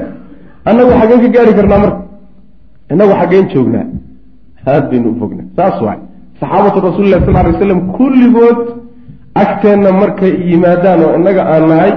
annagu 0.70 0.92
xaggeen 1.00 1.20
ka 1.26 1.30
gaadhi 1.36 1.54
karnaa 1.60 1.80
marka. 1.84 2.00
Innagu 2.92 3.14
xaggeen 3.22 3.46
joognaa. 3.54 3.86
Aad 4.72 4.84
baynu 4.92 5.08
u 5.14 5.16
fognaa. 5.22 5.46
Saas 5.58 5.78
waay. 5.86 6.00
Saxaabatu 6.40 6.78
rasuulilah 6.88 7.20
sal 7.26 7.36
alay 7.42 7.52
waslam 7.54 7.80
kulligood 7.98 8.60
agteenna 9.44 9.92
markay 10.02 10.34
yimaadaan 10.50 11.00
oo 11.06 11.12
innaga 11.18 11.42
aan 11.54 11.66
nahay 11.72 11.92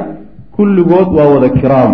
kulligood 0.57 1.09
waa 1.17 1.29
wada 1.35 1.49
kiraam. 1.61 1.93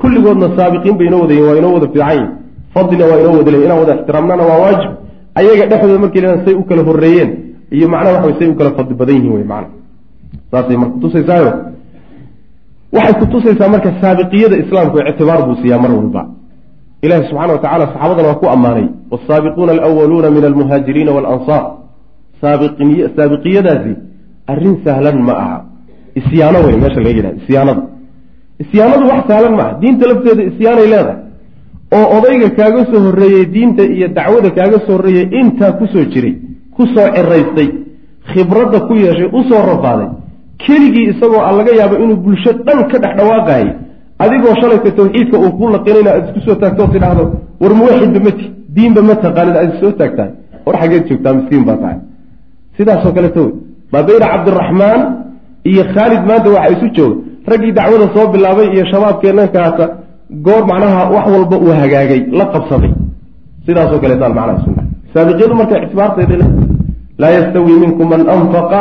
Kulligoodna 0.00 0.46
saabiqiin 0.56 0.96
bay 0.98 1.06
inoo 1.08 1.20
wadayiin 1.24 1.46
waa 1.48 1.56
inoo 1.60 1.72
wada 1.76 1.88
fiican 1.94 2.10
yihiin 2.16 2.28
fadlina 2.74 3.04
waa 3.10 3.18
inoo 3.22 3.34
wada 3.38 3.50
leyin 3.52 3.64
inaan 3.66 3.80
wada 3.82 3.94
ixtiraamnana 3.98 4.42
waa 4.50 4.58
waajib. 4.64 4.90
Ayaga 5.38 5.64
dhexdooda 5.70 5.98
markay 6.04 6.20
leedan 6.22 6.40
say 6.44 6.54
u 6.60 6.62
kala 6.68 6.82
horreeyeen 6.88 7.30
iyo 7.76 7.86
macnaha 7.92 8.14
waxa 8.16 8.26
way 8.28 8.34
say 8.38 8.48
u 8.52 8.54
kala 8.58 8.70
fadli 8.78 8.94
badan 9.00 9.14
yihiin 9.18 9.32
wey 9.36 9.46
macana 9.52 9.68
saasay 10.50 10.76
marka 10.76 10.94
kutusaysaayo 10.94 11.50
waxay 12.96 13.14
kutusaysaa 13.20 13.68
marka 13.74 13.90
saabiqiyada 14.02 14.56
islaamku 14.62 14.96
ictibaar 15.10 15.40
buu 15.46 15.56
siiyaa 15.62 15.78
mar 15.84 15.92
walba. 15.98 16.22
Ilahi 17.04 17.22
subxana 17.28 17.52
wa 17.52 17.58
tacala 17.64 17.84
saxaabadana 17.92 18.28
waa 18.28 18.40
ku 18.42 18.46
ammaanay. 18.54 18.86
Waasaabiquuna 19.12 19.72
alawaluuna 19.72 20.28
min 20.36 20.44
almuhaajiriina 20.50 21.10
waalansaar 21.16 21.64
saabiqiyadaasi 22.40 23.92
arrin 24.52 24.74
sahlan 24.84 25.18
ma 25.28 25.34
aha. 25.44 25.58
Isyaano 26.20 26.58
wey 26.66 26.76
meesha 26.82 27.00
laga 27.00 27.10
yidhaha 27.18 27.34
isyaanada 27.42 27.82
isyaanadu 28.62 29.04
wax 29.10 29.20
sahlan 29.30 29.54
ma 29.58 29.62
aha. 29.66 29.72
Diinta 29.80 30.04
lafteeda 30.10 30.42
isyaanay 30.50 30.86
leedahay. 30.92 31.18
Oo 31.96 32.06
odayga 32.16 32.48
kaaga 32.58 32.80
soo 32.90 33.00
horreeyey 33.06 33.44
diinta 33.54 33.82
iyo 33.96 34.08
dacwada 34.16 34.50
kaaga 34.58 34.78
soo 34.86 34.94
horreeyey 34.96 35.26
intaa 35.40 35.72
ku 35.78 35.84
soo 35.92 36.04
jiray 36.12 36.34
ku 36.74 36.82
soo 36.94 37.06
ciraystay 37.16 37.68
khibradda 38.32 38.78
ku 38.88 38.92
yeeshay 39.02 39.28
u 39.38 39.40
soo 39.48 39.62
rafaaday 39.70 40.08
keligii 40.62 41.06
isagoo 41.12 41.40
aan 41.46 41.56
laga 41.58 41.72
yaabo 41.80 41.96
inuu 42.04 42.16
bulsho 42.24 42.50
dhan 42.66 42.80
ka 42.90 42.96
dhex 43.02 43.12
dhawaaqaayay 43.18 43.68
adigoo 44.24 44.54
shalayka 44.60 44.90
tawxiidka 44.98 45.36
uu 45.44 45.52
ku 45.58 45.64
laqinayna 45.74 46.10
aad 46.16 46.24
isku 46.28 46.40
soo 46.46 46.56
taagtoo 46.62 46.86
tidhaahdo 46.94 47.24
war 47.62 47.72
muwaxidba 47.80 48.20
mati 48.26 48.44
diinba 48.76 49.00
ma 49.08 49.14
taqaanid 49.24 49.56
aad 49.62 49.72
soo 49.80 49.92
taagtahay 50.00 50.30
war 50.66 50.76
xaggeed 50.80 51.04
joogtaa 51.08 51.32
miskiin 51.38 51.64
baa 51.68 51.76
tahay. 51.82 51.98
Sidaasoo 52.76 53.12
kaleto 53.16 53.42
wey 53.44 53.52
maa 53.92 54.02
bayna 54.08 54.26
cabdiraxmaan 54.32 55.00
iyo 55.70 55.82
khaalid 55.94 56.22
maanta 56.28 56.48
waxa 56.56 56.70
isu 56.76 56.86
jooga 56.96 57.16
raggii 57.50 57.72
dacwada 57.78 58.06
soo 58.14 58.26
bilaabay 58.34 58.66
iyo 58.74 58.84
shabaabkeenna 58.92 59.44
kaata 59.56 59.84
goor 60.46 60.62
macnaha 60.70 61.00
wax 61.14 61.26
walba 61.34 61.56
uu 61.64 61.72
hagaagay 61.82 62.20
la 62.38 62.44
qabsaday. 62.54 62.92
Sidaasoo 63.66 63.98
kaleetaan 64.02 64.34
macnaha 64.38 64.58
sunna 64.64 64.82
saabiqyadu 65.14 65.54
marka 65.60 65.74
ictibaarteeda 65.82 66.46
laa 67.20 67.32
yastawi 67.36 67.72
minkum 67.82 68.06
man 68.12 68.22
anfaqa 68.36 68.80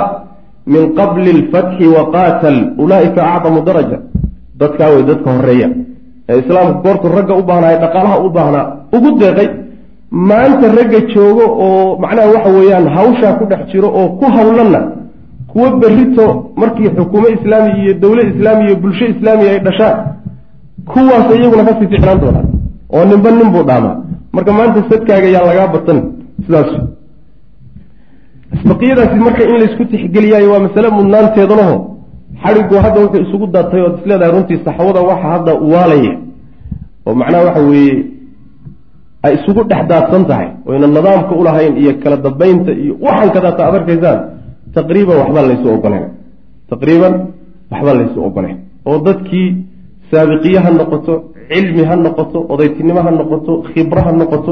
min 0.65 0.93
qabli 0.99 1.29
alfatxi 1.37 1.85
waqaatal 1.97 2.57
ulaa'ika 2.83 3.21
acdamu 3.35 3.61
daraja. 3.67 3.97
Dadkaa 4.59 4.89
wey 4.93 5.03
dadka 5.09 5.29
horreeya. 5.37 5.69
Ee 6.29 6.37
islaamku 6.39 6.81
goortu 6.83 7.07
ragga 7.15 7.33
u 7.35 7.43
baahnaa 7.49 7.71
ee 7.73 7.79
dhaqaalaha 7.83 8.17
u 8.25 8.29
baahnaa 8.37 8.65
ugu 8.95 9.09
deeqay 9.19 9.49
maanta 10.11 10.67
ragga 10.77 10.99
joogo 11.13 11.45
oo 11.65 11.97
macnaha 12.03 12.27
waxa 12.35 12.49
weeyaan 12.57 12.87
hawshaa 12.95 13.33
ku 13.39 13.45
dhex 13.51 13.61
jiro 13.71 13.87
oo 13.99 14.07
ku 14.19 14.25
hawlanna 14.35 14.81
kuwo 15.51 15.67
berrito 15.81 16.25
markii 16.55 16.89
xukuumo 16.97 17.27
islaamiya 17.37 17.77
iyo 17.83 17.93
dowle 18.03 18.21
islaamiya 18.31 18.67
iyo 18.69 18.75
bulsho 18.83 19.05
islaamiya 19.05 19.51
ay 19.51 19.59
dhashaan 19.67 19.97
kuwaas 20.91 21.27
iyaguna 21.37 21.63
ka 21.67 21.73
sii 21.79 21.87
ficnaan 21.93 22.19
doonaan. 22.21 22.47
Oo 22.93 23.05
ninba 23.09 23.29
nin 23.31 23.49
buu 23.53 23.63
dhaamaa. 23.69 23.95
Marka 24.33 24.51
maanta 24.57 24.79
sadkaaga 24.89 25.27
yaa 25.35 25.45
lagaa 25.49 25.67
batan 25.75 25.99
sidaas 26.45 26.69
baqiyadaasi 28.69 29.15
marka 29.25 29.43
in 29.49 29.55
laysku 29.61 29.83
tixgeliyaayo 29.91 30.47
waa 30.53 30.63
masale 30.65 30.89
mudnaanteedanaho 30.99 31.75
xadhigu 32.43 32.75
hadda 32.85 32.99
wuxuu 33.03 33.21
isugu 33.25 33.45
datay 33.55 33.81
ood 33.87 33.95
isleedahay 33.99 34.31
runtii 34.35 34.59
saxwada 34.65 35.01
waxa 35.09 35.27
hadda 35.35 35.51
uwaalaya 35.65 36.13
oo 37.07 37.13
macnaha 37.21 37.43
waxa 37.47 37.61
weeye 37.69 37.95
ay 39.25 39.33
isugu 39.39 39.61
dhex 39.71 39.81
daadsan 39.91 40.23
tahay. 40.29 40.47
Oyna 40.67 40.87
nidaamka 40.87 41.33
ulahayn 41.41 41.73
iyo 41.81 41.91
kala 42.03 42.17
dambeynta 42.25 42.71
iyo 42.83 42.93
waxaan 43.05 43.29
kadaata 43.35 43.61
ad 43.67 43.75
arkaysaan 43.79 44.19
taqriiban 44.75 45.15
waxbaa 45.21 45.45
laysu 45.49 45.67
ogoleen 45.75 46.05
taqriiban 46.71 47.13
waxbaa 47.71 47.95
laysu 47.99 48.17
ogoleen 48.27 48.57
oo 48.89 48.97
dadkii 49.07 49.47
saabiqiye 50.11 50.59
ha 50.65 50.69
noqoto 50.79 51.13
cilmi 51.51 51.83
ha 51.89 51.95
noqoto 52.05 52.37
odaytinimo 52.53 53.01
ha 53.05 53.11
noqoto 53.19 53.53
khibro 53.73 54.01
ha 54.05 54.11
noqoto 54.21 54.51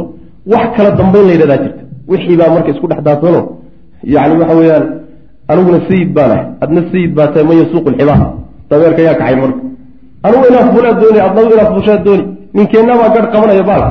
wax 0.53 0.65
kala 0.77 0.89
dambeyn 0.99 1.25
la 1.27 1.33
yidhahdaa 1.35 1.59
jirta. 1.63 1.83
Wixii 2.11 2.37
baa 2.39 2.49
marka 2.55 2.69
isku 2.73 2.87
dhex 2.91 3.01
daadsano 3.07 3.41
yani 4.03 4.33
waxa 4.41 4.55
weeyaan 4.59 4.85
aniguna 5.47 5.79
sayid 5.89 6.09
baan 6.13 6.31
ahay 6.31 6.45
adna 6.61 6.81
sayid 6.91 7.11
baa 7.17 7.27
tahay 7.27 7.45
man 7.49 7.57
yasuuqu 7.61 7.89
lxibaar 7.89 8.21
dabeerka 8.69 9.01
yaa 9.01 9.15
kaxay 9.19 9.35
marka. 9.35 9.61
Anugu 10.23 10.43
inaad 10.49 10.67
fuulaad 10.73 10.97
dooni 11.01 11.19
adnagu 11.27 11.49
inaad 11.53 11.69
fuushaad 11.73 12.03
dooni. 12.07 12.23
Ninkeenabaa 12.53 13.09
garh 13.15 13.27
qabanaya 13.33 13.63
baal 13.69 13.83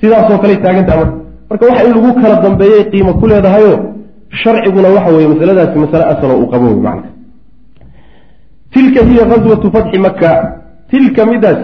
sidaasoo 0.00 0.38
kale 0.42 0.56
taagantaha 0.64 0.96
marka. 1.00 1.16
Marka 1.50 1.64
waxa 1.68 1.84
in 1.86 1.92
lagu 1.96 2.10
kala 2.20 2.36
dambeeyay 2.44 2.84
qiimo 2.92 3.12
ku 3.20 3.26
leedahayo 3.26 3.72
sharciguna 4.42 4.88
waxa 4.96 5.10
weeye 5.14 5.28
masaladaasi 5.32 5.78
masale 5.78 6.04
asaloo 6.12 6.38
uu 6.42 6.48
qabo 6.52 6.66
macna. 6.86 7.08
Tilka 8.72 9.00
hiya 9.08 9.24
gazwatu 9.30 9.70
fatxi 9.74 9.98
maka 9.98 10.30
tilka 10.90 11.22
midaas 11.26 11.60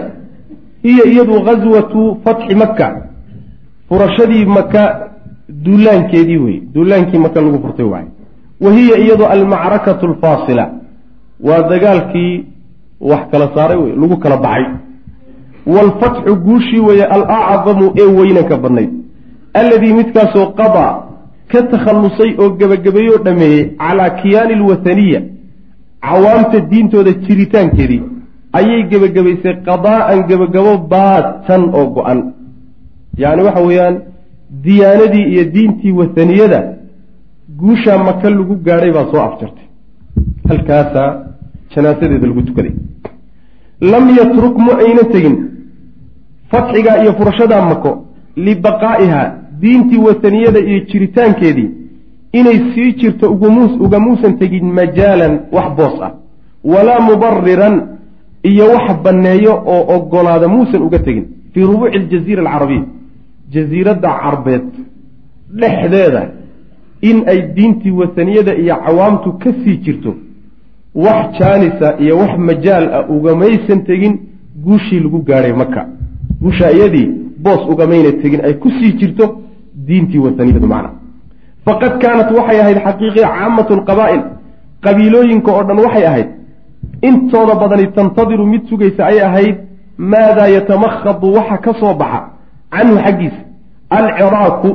hiya 0.83 1.03
iyadu 1.11 1.33
gazwatu 1.47 2.17
fatxi 2.23 2.55
maka 2.55 2.87
furashadii 3.89 4.45
maka 4.45 4.83
duulaankeedii 5.49 6.37
wey 6.37 6.59
duulaankii 6.73 7.19
maka 7.19 7.41
lagu 7.41 7.59
furtay 7.65 7.85
waay 7.85 8.05
wa 8.61 8.71
hiya 8.73 8.97
iyadu 8.97 9.25
almacrakatu 9.25 10.05
alfaasila 10.07 10.71
waa 11.43 11.61
dagaalkii 11.69 12.45
wax 13.01 13.21
kala 13.31 13.49
saaray 13.55 13.77
wey 13.77 13.95
lagu 13.95 14.17
kala 14.17 14.37
baxay. 14.37 14.65
Waalfatxu 15.65 16.35
guushii 16.35 16.79
weeye 16.79 17.05
alacdamu 17.05 17.93
ee 17.97 18.05
weynanka 18.19 18.57
badnayd. 18.57 18.89
Alladii 19.53 19.93
midkaasoo 19.93 20.45
qadaa 20.59 20.93
ka 21.51 21.61
takhallusay 21.71 22.35
oo 22.39 22.49
gebagabeeyoo 22.59 23.17
dhameeyey 23.25 23.65
calaa 23.77 24.09
kiyaani 24.09 24.53
alwathaniya 24.53 25.21
cawaamta 26.01 26.59
diintooda 26.59 27.11
jiritaankeedii 27.25 28.01
ayay 28.59 28.83
gebagabaysay 28.91 29.55
qadaa'an 29.67 30.23
gebagabo 30.29 30.77
baatan 30.77 31.63
oo 31.73 31.85
go-an. 31.95 32.19
Yacni 33.17 33.43
waxa 33.47 33.61
weeyaan 33.67 33.95
diyaanadii 34.61 35.23
iyo 35.33 35.43
diintii 35.55 35.91
wathaniyada 35.91 36.59
guushaa 37.59 38.03
maka 38.03 38.29
lagu 38.29 38.55
gaadhay 38.55 38.91
baa 38.91 39.05
soo 39.11 39.21
afjartay. 39.21 39.65
Halkaasaa 40.49 41.09
janaasadeeda 41.75 42.27
lagu 42.27 42.41
tukaday. 42.41 42.71
Lam 43.81 44.09
yatruk 44.17 44.57
ma 44.57 44.73
ayna 44.85 45.03
tegin 45.13 45.35
fatxigaa 46.51 47.01
iyo 47.03 47.13
furashadaa 47.13 47.61
mako 47.69 48.05
libaqaa'iha 48.35 49.21
diintii 49.61 49.97
wathaniyada 49.97 50.59
iyo 50.59 50.79
jiritaankeedii 50.79 51.69
inay 52.33 52.59
sii 52.75 52.93
jirto 52.93 53.31
ugamuusan 53.85 54.37
tegin 54.39 54.65
majaalan 54.73 55.39
wax 55.51 55.67
boos 55.77 56.01
ah 56.01 56.11
walaa 56.63 56.99
mubariran 56.99 57.75
iyo 58.43 58.65
wax 58.73 58.97
banneeyo 59.03 59.53
oo 59.65 59.95
ogolaada 59.95 60.47
muusan 60.47 60.81
uga 60.81 60.99
tegin 60.99 61.25
fii 61.53 61.61
rubuuci 61.61 61.97
aljaziira 61.97 62.41
alcarabiya 62.43 62.83
jasiiradda 63.53 64.09
carbeed 64.23 64.65
dhexdeeda 65.59 66.23
in 67.09 67.17
ay 67.31 67.39
diintii 67.55 67.91
wataniyada 67.91 68.53
iyo 68.55 68.75
cawaamtu 68.85 69.29
ka 69.41 69.49
sii 69.63 69.77
jirto 69.85 70.11
wax 70.95 71.39
jaanisa 71.39 71.87
iyo 72.03 72.17
wax 72.17 72.37
majaal 72.37 72.85
ah 72.97 73.09
ugamaysan 73.15 73.83
tegin 73.89 74.13
guushii 74.65 74.99
lagu 74.99 75.19
gaadhay 75.29 75.53
maka 75.53 75.81
guushaa 76.41 76.71
iyadii 76.77 77.07
boos 77.43 77.61
ugamayna 77.73 78.11
tegin 78.21 78.41
ay 78.45 78.53
ku 78.53 78.69
sii 78.77 78.91
jirto 78.99 79.25
diintii 79.87 80.19
wataniyadu 80.25 80.67
macna. 80.67 80.89
Faqad 81.65 81.93
kaanat 82.01 82.29
waxay 82.37 82.59
ahayd 82.61 82.77
xaqiiqi 82.85 83.21
caamatu 83.21 83.73
lqabaa'il 83.79 84.21
qabiilooyinka 84.85 85.51
oo 85.57 85.63
dhan 85.67 85.79
waxay 85.85 86.05
ahayd 86.11 86.27
intooda 87.01 87.55
badani 87.61 87.87
tantadiru 87.97 88.45
mid 88.45 88.63
sugaysa 88.69 89.05
ay 89.05 89.19
ahayd 89.27 89.55
maadaa 89.97 90.47
yatamakhadu 90.55 91.27
waxa 91.37 91.57
ka 91.65 91.73
soo 91.79 91.93
baxa 92.01 92.21
canhu 92.75 92.95
xaggiisa 93.05 93.39
alciraaku 93.97 94.69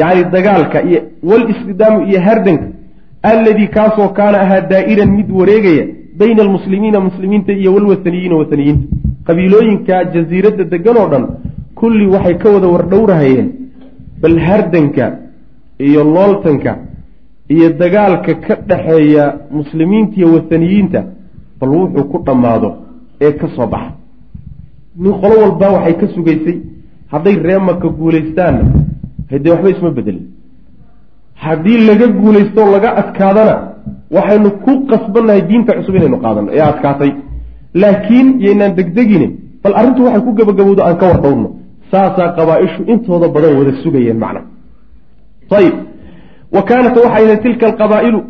yacni 0.00 0.24
dagaalka 0.34 0.78
iyo 0.88 1.00
walisqidaamu 1.30 1.98
iyo 2.10 2.20
hardanka 2.26 2.66
alladii 3.30 3.68
kaasoo 3.76 4.08
kaana 4.18 4.38
ahaa 4.44 4.60
daa'iran 4.72 5.10
mid 5.18 5.28
wareegaya 5.40 5.84
bayna 6.20 6.42
almuslimiina 6.46 7.00
muslimiinta 7.08 7.52
iyo 7.52 7.70
walwathaniyiina 7.74 8.36
wathaniyiinta. 8.40 8.84
Qabiilooyinka 9.26 10.04
jasiiradda 10.14 10.64
degan 10.72 10.96
oo 11.02 11.08
dhan 11.12 11.24
kulli 11.80 12.06
waxay 12.14 12.34
ka 12.42 12.48
wada 12.54 12.68
wardhowrahayeen 12.74 13.48
bal 14.22 14.36
hardanka 14.48 15.04
iyo 15.88 16.04
looltanka 16.14 16.72
iyo 17.54 17.66
dagaalka 17.80 18.32
ka 18.46 18.54
dhaxeeya 18.68 19.24
muslimiinta 19.58 20.14
iyo 20.20 20.28
wathaniyiinta 20.34 21.00
bal 21.60 21.70
wuxuu 21.78 22.04
ku 22.10 22.18
dhammaado 22.26 22.68
ee 23.20 23.32
ka 23.40 23.46
soo 23.56 23.66
baxa. 23.66 23.92
Nin 25.02 25.12
qolo 25.22 25.34
walba 25.42 25.66
waxay 25.76 25.94
ka 26.00 26.06
sugaysay 26.14 26.56
hadday 27.12 27.36
ree 27.46 27.58
maka 27.68 27.88
guulaystaanna 28.00 28.64
haddee 29.32 29.50
waxba 29.54 29.68
isma 29.74 29.90
bedelin 29.98 30.24
haddii 31.44 31.78
laga 31.88 32.06
guulaysto 32.20 32.60
laga 32.74 32.90
adkaadana 33.00 33.54
waxaynu 34.16 34.50
ku 34.64 34.72
qasbannahay 34.90 35.42
diinta 35.48 35.72
cusub 35.78 35.94
inaynu 35.98 36.18
qaadano 36.24 36.48
ee 36.56 36.62
adkaatay. 36.72 37.10
Laakiin 37.82 38.28
yaynaan 38.44 38.72
degdegine 38.78 39.26
bal 39.62 39.74
arrintu 39.80 40.00
waxay 40.06 40.22
ku 40.26 40.30
gabagabowdo 40.38 40.82
aan 40.88 40.96
ka 41.00 41.06
war 41.10 41.18
dhowrno 41.24 41.48
saasaa 41.92 42.28
qabaa-ishu 42.38 42.80
intooda 42.92 43.26
badan 43.34 43.52
wada 43.58 43.72
sugayeen 43.82 44.18
macna. 44.24 44.40
Ayib 45.58 45.74
wa 46.56 46.62
kaanat 46.68 46.94
waxay 47.04 47.24
ahayd 47.26 47.40
tilka 47.44 47.64
alqabaa'ilu 47.70 48.20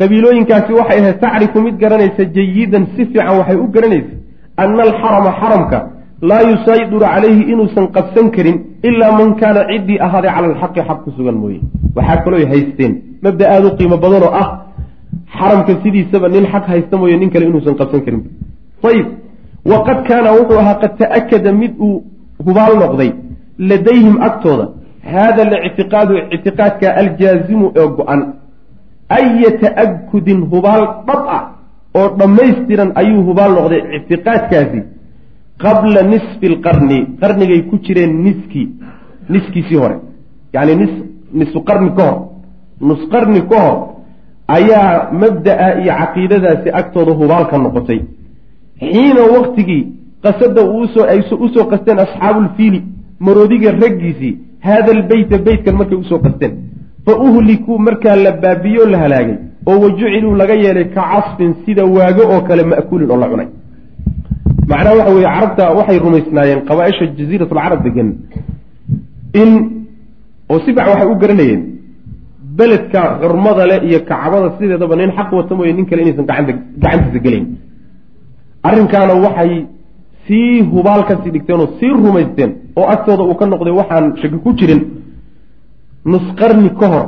qabiilooyinkaasi 0.00 0.72
waxay 0.80 0.98
ahayd 1.02 1.18
tacrifu 1.24 1.58
mid 1.66 1.74
garanaysa 1.82 2.22
jayidan 2.36 2.84
si 2.94 3.02
fiican 3.10 3.34
waxay 3.40 3.56
u 3.64 3.66
garanaysa 3.76 4.12
ana 4.62 4.82
alxarama 4.88 5.30
xaramka 5.40 5.78
laa 6.22 6.42
yusayduru 6.50 7.00
calayhi 7.00 7.42
inuusan 7.52 7.86
qabsan 7.96 8.30
karin 8.36 8.56
ilaa 8.82 9.12
man 9.18 9.34
kaana 9.40 9.60
ciddii 9.70 9.98
ahaaday 10.06 10.30
cala 10.36 10.46
alxaqi 10.52 10.80
xaq 10.88 10.98
ku 11.04 11.10
sugan 11.16 11.36
mooye. 11.42 11.60
Waxaa 11.96 12.22
kalooy 12.24 12.44
haysteen. 12.52 12.92
Mabda 13.22 13.44
aada 13.52 13.66
u 13.68 13.76
qiimo 13.78 13.96
badan 14.04 14.22
oo 14.28 14.32
ah 14.42 14.48
xaramka 15.38 15.72
sidiisaba 15.82 16.28
nin 16.28 16.44
xaq 16.52 16.64
haysta 16.72 16.96
mooye 17.00 17.16
nin 17.16 17.30
kale 17.30 17.44
inuusan 17.50 17.74
qabsan 17.80 18.00
karin. 18.06 18.22
Ayib 18.90 19.06
waqad 19.72 19.98
kaana 20.08 20.30
wuxuu 20.38 20.58
ahaa 20.62 20.80
qad 20.82 20.92
ta'akada 21.02 21.52
mid 21.52 21.72
uu 21.86 22.02
hubaal 22.46 22.74
noqday 22.82 23.10
ladayhim 23.70 24.16
agtooda. 24.28 24.64
Haada 25.12 25.42
alictiqaadu 25.46 26.12
ictiqaadka 26.34 26.86
aljaazimu 27.00 27.66
ee 27.80 27.86
go-an. 27.96 28.20
Aya 29.18 29.50
ta'akudin 29.62 30.40
hubaal 30.52 30.82
dhab 31.08 31.22
ah 31.36 31.42
oo 31.98 32.08
dhammaystiran 32.18 32.90
ayuu 33.00 33.22
hubaal 33.28 33.52
noqday 33.58 33.80
ictiqaadkaasi 33.96 34.80
qabla 35.64 36.02
nisfi 36.12 36.46
alqarni 36.52 36.98
qarnigay 37.20 37.60
ku 37.70 37.74
jireen 37.84 38.12
niskii 38.24 38.66
niskiisii 39.32 39.76
hore. 39.82 39.96
Yacni 40.54 40.74
nis 40.82 40.92
nisu 41.38 41.58
qarni 41.68 41.90
ka 41.96 42.02
hor. 42.10 42.18
Nus 42.88 43.00
qarni 43.12 43.40
ka 43.50 43.58
hor 43.64 43.76
ayaa 44.56 45.10
mabda'a 45.22 45.68
iyo 45.82 45.92
caqiidadaasi 46.00 46.68
agtooda 46.80 47.12
hubaal 47.20 47.44
ka 47.50 47.56
noqotay. 47.64 48.00
Xiina 48.80 49.22
waqtigii 49.34 49.82
qasada 50.24 50.62
uusoo 50.74 51.04
ay 51.12 51.20
u 51.44 51.48
soo 51.54 51.64
qasteen 51.72 51.98
asxaabulfiili 52.04 52.80
maroodiga 53.26 53.70
raggiisii 53.82 54.32
haada 54.66 54.90
albeyta 54.96 55.36
beytkan 55.46 55.74
markay 55.80 55.98
u 55.98 56.04
soo 56.10 56.18
qasteen. 56.26 56.52
Fa 57.04 57.12
uhlikuu 57.26 57.78
markaa 57.78 58.16
la 58.24 58.32
baabiyo 58.42 58.86
la 58.92 58.98
halaagay 59.04 59.36
oo 59.66 59.76
wajuciluu 59.82 60.34
laga 60.40 60.54
yeelay 60.64 60.84
ka 60.94 61.02
casfin 61.12 61.52
sida 61.64 61.84
waago 61.96 62.22
oo 62.34 62.40
kale 62.48 62.62
ma'kuulin 62.70 63.10
oo 63.10 63.16
la 63.22 63.28
cunay 63.32 63.48
macnaha 64.70 64.94
waxa 64.98 65.12
weeye 65.16 65.28
carabta 65.34 65.64
waxay 65.78 65.98
rumaysnaayeen 66.06 66.60
qabaaisha 66.70 67.04
jaziirat 67.18 67.50
alcarab 67.52 67.80
degan 67.86 68.08
in 69.42 69.50
oo 70.52 70.58
si 70.64 70.70
fiican 70.74 70.88
waxay 70.92 71.08
u 71.12 71.16
garanayeen 71.22 71.60
beledka 72.58 73.00
xurmada 73.22 73.64
leh 73.70 73.78
iyo 73.88 73.98
kacbada 74.10 74.48
sideedaba 74.58 74.94
nin 75.00 75.10
xaq 75.18 75.30
wata 75.38 75.52
mooye 75.58 75.72
nin 75.78 75.86
kale 75.90 76.00
inaysan 76.04 76.26
gacantiisa 76.30 77.20
gelayn 77.26 77.46
arrinkaana 78.68 79.14
waxay 79.26 79.52
sii 80.26 80.60
hubaal 80.72 81.02
ka 81.08 81.14
sii 81.22 81.30
dhigteen 81.34 81.60
oo 81.64 81.68
sii 81.78 81.90
rumaysteen 82.04 82.50
oo 82.78 82.86
agtooda 82.94 83.22
uu 83.30 83.36
ka 83.40 83.44
noqday 83.52 83.74
waxaan 83.80 84.04
shaki 84.20 84.38
ku 84.44 84.50
jirin 84.58 84.80
nusqarni 86.12 86.70
ka 86.80 86.86
hor 86.92 87.04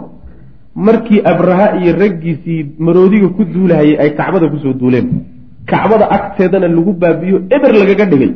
markii 0.87 1.21
abraha 1.33 1.67
iyo 1.81 1.93
raggiisii 2.03 2.61
maroodiga 2.87 3.29
ku 3.37 3.43
duulahayay 3.55 3.97
ay 4.03 4.11
kacbada 4.19 4.47
ku 4.53 4.57
soo 4.63 4.73
duuleen 4.81 5.07
kacbada 5.73 6.07
agteedana 6.17 6.69
lagu 6.77 6.93
baabiyo 7.03 7.37
eber 7.57 7.73
lagaga 7.81 8.05
dhigay 8.13 8.31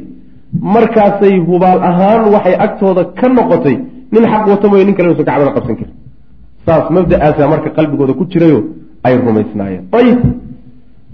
markaasay 0.74 1.34
hubaal 1.48 1.80
ahaan 1.90 2.22
waxay 2.34 2.54
agtooda 2.66 3.02
ka 3.18 3.26
noqotay 3.36 3.76
nin 4.14 4.24
xaq 4.32 4.44
wato 4.52 4.66
mooye 4.70 4.84
nin 4.86 4.94
kale 4.96 5.06
inuusan 5.08 5.26
kacbada 5.30 5.50
qabsan 5.56 5.76
karin 5.80 5.94
saas 6.66 6.86
mabda'aasaa 6.96 7.48
marka 7.52 7.68
qalbigooda 7.76 8.12
ku 8.18 8.24
jirayo 8.32 8.58
ay 9.06 9.14
rumaysnaayeen. 9.26 9.82
Ayib 9.98 10.20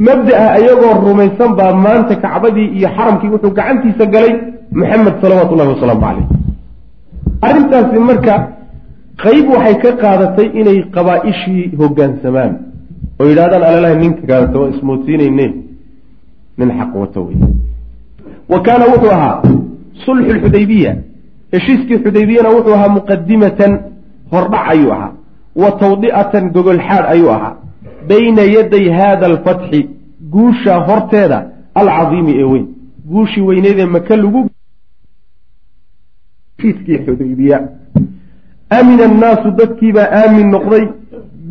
mabda'a 0.09 0.46
iyagoo 0.62 0.92
rumaysan 1.06 1.50
baa 1.59 1.72
maanta 1.87 2.14
kacbadii 2.24 2.68
iyo 2.78 2.88
xaramkii 2.96 3.30
wuxuu 3.35 3.52
gacantiisa 3.59 4.04
galay 4.14 4.33
maxamed 4.80 5.14
salawaatu 5.22 5.52
ullahi 5.54 5.70
wasalaamu 5.74 6.02
caleyh 6.06 6.26
arrintaasi 7.48 7.98
marka 8.11 8.35
qayb 9.24 9.46
waxay 9.54 9.76
ka 9.83 9.90
qaadatay 10.02 10.46
inay 10.61 10.78
qabaa-ishii 10.96 11.64
hoggaansamaan 11.80 12.52
oo 13.20 13.26
yidhahdaan 13.30 13.62
alalahi 13.70 13.96
ninka 14.02 14.22
kaadata 14.30 14.56
waa 14.62 14.70
ismoodsiinayne 14.74 15.46
nin 16.58 16.70
xaq 16.78 16.94
wato 16.94 17.24
wey 17.24 17.36
wa 18.48 18.62
kaana 18.62 18.84
wuxuu 18.92 19.10
ahaa 19.10 19.42
sulxu 20.04 20.32
lxudaybiya 20.34 20.96
heshiiskii 21.52 21.98
xudaybiyana 22.04 22.48
wuxuu 22.56 22.74
ahaa 22.74 22.88
muqadimatan 22.98 23.78
hordhac 24.32 24.68
ayuu 24.74 24.92
ahaa 24.92 25.12
wa 25.62 25.70
tawdi'atan 25.82 26.50
gogolxaad 26.54 27.04
ayuu 27.14 27.30
ahaa 27.36 27.56
bayna 28.08 28.42
yaday 28.42 28.90
haada 28.98 29.26
alfatxi 29.26 29.88
guusha 30.34 30.78
horteeda 30.88 31.38
alcadiimi 31.74 32.32
ee 32.40 32.48
weyn 32.52 32.66
guushii 33.12 33.40
weyneedee 33.50 33.86
maka 33.86 34.16
lagu 34.16 34.48
amina 38.78 39.04
annaasu 39.10 39.50
dadkiibaa 39.60 40.08
aamin 40.22 40.50
noqday 40.54 40.84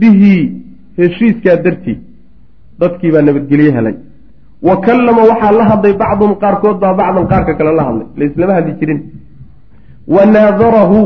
bihi 0.02 0.36
heshiiskaa 0.98 1.56
dartii 1.66 1.98
dadkiibaa 2.80 3.22
nabadgelye 3.30 3.72
helay 3.78 3.96
wa 4.68 4.76
kallama 4.86 5.22
waxaa 5.32 5.52
la 5.60 5.64
hadlay 5.72 5.94
bacduhum 6.02 6.34
qaarkood 6.44 6.78
baa 6.84 6.94
bacdan 7.00 7.26
qaarka 7.32 7.54
kale 7.60 7.72
la 7.80 7.84
hadlay. 7.88 8.08
Laislama 8.20 8.54
hadli 8.58 8.74
jirin. 8.80 9.00
Wa 10.16 10.26
naadarahu 10.36 10.98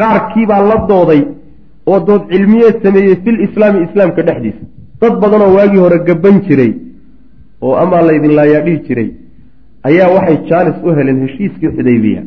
qaarkiibaa 0.00 0.62
la 0.70 0.76
dooday 0.90 1.22
oo 1.86 1.98
dood 2.06 2.22
cilmiyeed 2.32 2.76
sameeyey 2.84 3.16
fil 3.24 3.38
islaami 3.46 3.78
islaamka 3.86 4.22
dhexdiisa. 4.28 4.64
Dad 5.00 5.14
badanoo 5.22 5.50
waagii 5.56 5.80
hore 5.86 5.98
gaban 6.08 6.36
jiray 6.46 6.72
oo 7.64 7.74
amaa 7.82 8.02
laydin 8.08 8.32
laayaa 8.38 8.62
dhihi 8.66 8.78
jiray 8.88 9.08
ayaa 9.88 10.08
waxay 10.16 10.38
jaanis 10.50 10.76
u 10.86 10.94
heleen 10.98 11.18
heshiiskii 11.24 11.70
xudaybiya 11.76 12.22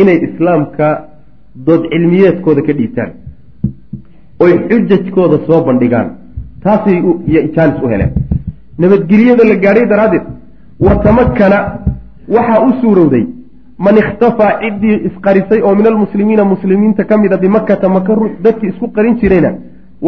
inay 0.00 0.18
islaamka 0.28 0.86
dood 1.66 1.82
cilmiyeedkooda 1.92 2.62
ka 2.66 2.72
dhiibtaan 2.78 3.10
oy 4.44 4.52
xujajkooda 4.68 5.36
soo 5.46 5.60
bandhigaan. 5.68 6.08
Taasay 6.64 6.96
jaanis 7.56 7.78
u 7.84 7.88
heleen 7.92 8.12
nabadgelyada 8.82 9.44
la 9.50 9.56
gaadhay 9.64 9.86
daraaddeed 9.92 10.24
wa 10.86 10.94
tamakana 11.04 11.58
waxaa 12.34 12.60
u 12.68 12.70
suurowday 12.80 13.24
man 13.84 13.96
ikhtafaa 14.02 14.50
ciddii 14.62 14.96
isqarisay 15.08 15.60
oo 15.66 15.74
min 15.78 15.86
almuslimiina 15.92 16.44
muslimiinta 16.54 17.04
ka 17.04 17.18
mida 17.22 17.36
bimakata 17.44 17.88
maka 17.96 18.16
dadkii 18.44 18.68
isku 18.72 18.88
qarin 18.96 19.14
jirayna 19.20 19.50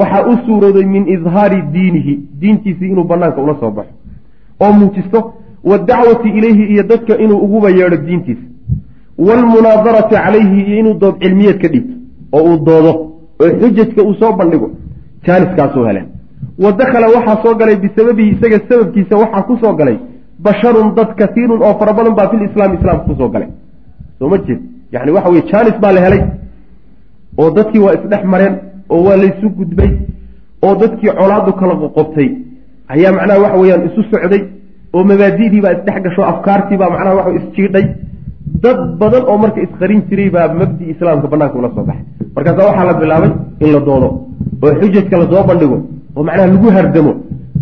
waxaa 0.01 0.27
u 0.33 0.35
suurowday 0.47 0.85
min 0.95 1.05
idhaari 1.17 1.63
diinihi 1.75 2.15
diintiisii 2.41 2.91
inuu 2.95 3.05
banaanka 3.13 3.43
ula 3.43 3.55
soo 3.61 3.71
baxo. 3.71 3.93
Oo 4.61 4.73
muujisto 4.81 5.19
wadacwati 5.71 6.29
ilayhi 6.39 6.65
iyo 6.75 6.83
dadka 6.93 7.19
inuu 7.25 7.39
uguba 7.47 7.69
yeedho 7.79 7.97
diintiisa. 8.07 8.47
Waalmunaadarati 9.27 10.15
calayhi 10.15 10.61
iyo 10.67 10.79
inuu 10.79 10.95
dood 11.03 11.17
cilmiyeed 11.23 11.59
ka 11.63 11.69
dhiibto 11.69 11.95
oo 12.33 12.43
uu 12.49 12.57
doodo 12.67 12.93
oo 13.43 13.51
xujajka 13.61 14.03
uu 14.03 14.15
soo 14.21 14.33
bandhigo 14.39 14.71
jaaniskaasuu 15.27 15.85
heleen 15.89 16.07
wa 16.59 16.73
dakhala 16.73 17.07
waxaa 17.17 17.43
soo 17.43 17.55
galay 17.61 17.77
bisababihi 17.77 18.31
isaga 18.37 18.59
sababkiisa 18.69 19.15
waxaa 19.23 19.43
ku 19.49 19.57
soo 19.63 19.75
galay. 19.81 19.99
Basharun 20.45 20.95
dad 20.95 21.11
kasiirun 21.19 21.63
oo 21.63 21.75
fara 21.79 21.93
badan 21.93 22.15
baa 22.15 22.29
filislaami 22.31 22.77
islaamka 22.79 23.05
ku 23.09 23.15
soo 23.19 23.29
galay. 23.29 23.49
Soo 24.19 24.29
ma 24.29 24.39
jeed 24.47 24.61
yani 24.93 25.11
waxa 25.17 25.31
weye 25.31 25.43
jaanis 25.51 25.77
baa 25.83 25.93
la 25.93 26.01
helay. 26.07 26.23
Oo 27.39 27.51
dadkii 27.51 27.81
waa 27.87 27.95
isdhex 27.99 28.25
mareen 28.25 28.55
oo 28.91 29.03
waa 29.07 29.17
laysu 29.17 29.49
gudbay 29.59 29.91
oo 30.63 30.75
dadkii 30.83 31.11
colaadu 31.19 31.53
kala 31.61 31.75
qoqobtay 31.83 32.29
ayaa 32.95 33.13
macnaha 33.17 33.41
waxa 33.45 33.59
weeyaan 33.63 33.83
isu 33.89 34.03
socday 34.11 34.43
oo 34.95 35.05
mabaadi'dii 35.11 35.61
baa 35.65 35.73
isdhex 35.79 36.03
gasho 36.05 36.23
afkaartii 36.33 36.77
baa 36.83 36.91
macnaha 36.95 37.15
waxa 37.19 37.33
isjiidhay 37.41 37.85
dad 38.65 38.79
badan 39.01 39.25
oo 39.31 39.39
marka 39.45 39.61
isqarin 39.67 40.01
jiray 40.09 40.29
baa 40.37 40.49
mabdi 40.61 40.85
islaamka 40.93 41.27
banaanka 41.33 41.59
ula 41.61 41.71
soo 41.75 41.85
baxay. 41.89 42.05
Markaasa 42.37 42.61
waxaa 42.69 42.85
la 42.91 42.95
bilaabay 43.01 43.31
in 43.65 43.73
la 43.75 43.81
doodo 43.89 44.09
oo 44.65 44.73
xujajka 44.81 45.17
la 45.23 45.27
soo 45.33 45.45
bandhigo 45.51 45.79
oo 46.17 46.23
macnaha 46.29 46.47
lagu 46.55 46.69
hardamo. 46.77 47.13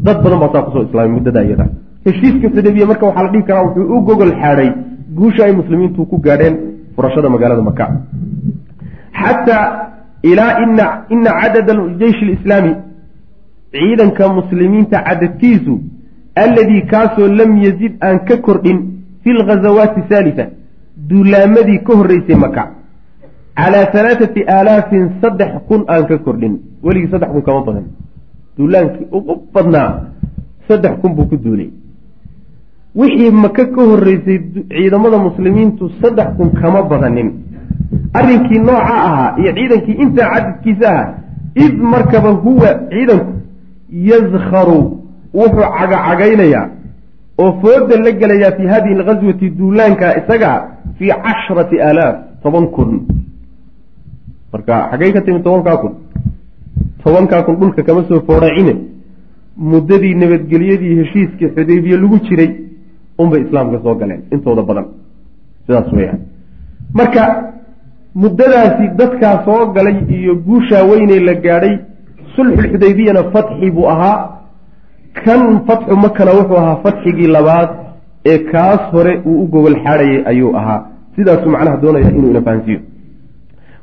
Dad 0.07 0.19
badan 0.25 0.39
baa 0.43 0.53
saa 0.55 0.63
ku 0.67 0.71
soo 0.75 0.85
islaamay 0.89 1.13
muddada 1.17 1.41
iyada. 1.47 1.67
Heshiiska 2.07 2.47
xudabiya 2.55 2.87
marka 2.91 3.05
waxaa 3.09 3.25
la 3.27 3.31
dhihi 3.33 3.45
karaa 3.49 3.65
wuxuu 3.67 3.87
u 3.97 4.01
gogol 4.09 4.33
xaadhay 4.43 4.71
guusha 5.19 5.45
ay 5.47 5.53
muslimiintu 5.61 6.07
ku 6.11 6.17
gaadheen 6.27 6.55
furashada 6.97 7.29
magaalada 7.35 7.63
maka 7.63 7.85
xataa 9.21 9.65
ilaa 10.31 10.53
ina 10.65 10.85
ina 11.15 11.31
cadada 11.41 11.73
jeysh 12.01 12.21
lislaami 12.31 12.73
ciidanka 13.73 14.29
muslimiinta 14.39 15.03
cadadkiisu 15.09 15.75
alladii 16.45 16.83
kaasoo 16.93 17.29
lam 17.41 17.57
yazid 17.65 17.93
aan 18.07 18.19
ka 18.29 18.37
kordhin 18.47 18.79
fi 19.23 19.31
lghazawaati 19.39 20.01
haalita 20.11 20.45
duulaamadii 21.13 21.79
ka 21.87 21.93
horreysay 22.01 22.37
maka 22.45 22.63
calaa 23.57 23.87
halaathati 23.95 24.45
aalaafin 24.57 25.05
saddex 25.21 25.53
kun 25.69 25.85
aan 25.89 26.07
ka 26.09 26.19
kordhin. 26.25 26.55
Weligii 26.85 27.11
saddex 27.13 27.31
kun 27.33 27.43
kama 27.43 27.61
badan. 27.69 27.85
Duulaankii 28.59 29.07
ugu 29.13 29.35
badnaa 29.55 29.91
saddex 30.69 30.95
kun 31.03 31.15
buu 31.17 31.27
ku 31.31 31.37
duulay. 31.45 31.71
Wixii 32.97 33.31
maka 33.31 33.65
ka 33.75 33.83
horreysay 33.91 34.39
ciidamada 34.73 35.19
muslimiintu 35.19 35.91
saddex 36.01 36.29
kun 36.37 36.51
kama 36.61 36.83
badanin. 36.83 37.31
Arrinkii 38.15 38.59
nooca 38.59 38.95
ahaa 39.09 39.37
iyo 39.41 39.53
ciidankii 39.59 39.97
intaa 40.05 40.29
cadadkiisa 40.35 40.89
ahaa 40.93 41.15
id 41.65 41.75
markaba 41.93 42.31
huwa 42.31 42.71
ciidanku 42.91 43.33
yaskharu 44.11 44.79
wuxuu 45.35 45.69
cagacagaynayaa 45.79 46.69
oo 47.43 47.51
fooda 47.63 47.95
la 48.05 48.11
gelayaa 48.21 48.53
fii 48.57 48.69
hadihi 48.75 48.95
alghaswati 48.99 49.51
duulaanka 49.59 50.07
isagaa 50.21 50.59
fii 50.99 51.13
cashrati 51.25 51.77
aalaaf 51.89 52.17
toban 52.43 52.67
kun. 52.75 52.91
Marka 54.53 54.75
xaggay 54.91 55.13
ka 55.13 55.21
timi 55.21 55.41
tobankaa 55.47 55.77
kun. 55.83 55.93
Tobankaa 57.05 57.43
kun 57.47 57.57
dhulka 57.61 57.83
kama 57.83 58.03
soo 58.09 58.21
foodhacine 58.27 58.75
muddadii 59.71 60.15
nabadgelyadii 60.23 60.95
heshiiskii 61.01 61.49
xudaybiye 61.55 61.97
lagu 62.03 62.19
jiray 62.27 62.51
unbay 63.23 63.41
islaamka 63.47 63.79
soo 63.85 63.95
galeen 64.01 64.23
intooda 64.35 64.63
badan. 64.69 64.87
Sidaas 65.67 65.93
weyaan 65.97 66.21
marka 66.99 67.23
muddadaasi 68.23 68.85
dadkaa 69.01 69.35
soo 69.45 69.67
galay 69.77 69.97
iyo 70.19 70.35
guushaa 70.47 70.83
weynee 70.91 71.21
la 71.29 71.35
gaadhay 71.45 71.75
sulxulxudaybiyana 72.37 73.23
fatxi 73.33 73.71
buu 73.71 73.87
ahaa 73.95 74.17
kan 75.25 75.41
fatxu 75.67 75.97
makana 75.97 76.33
wuxuu 76.39 76.57
ahaa 76.63 76.77
fatxigii 76.85 77.27
labaad 77.37 77.69
ee 78.33 78.39
kaas 78.53 78.83
hore 78.93 79.13
uu 79.27 79.43
u 79.43 79.47
gogol 79.53 79.77
xaadhayay 79.85 80.23
ayuu 80.33 80.57
ahaa. 80.57 80.81
Sidaasuu 81.17 81.51
macnaha 81.55 81.77
doonaya 81.83 82.11
inuu 82.11 82.31
ina 82.31 82.43
fahansiiyo. 82.43 82.81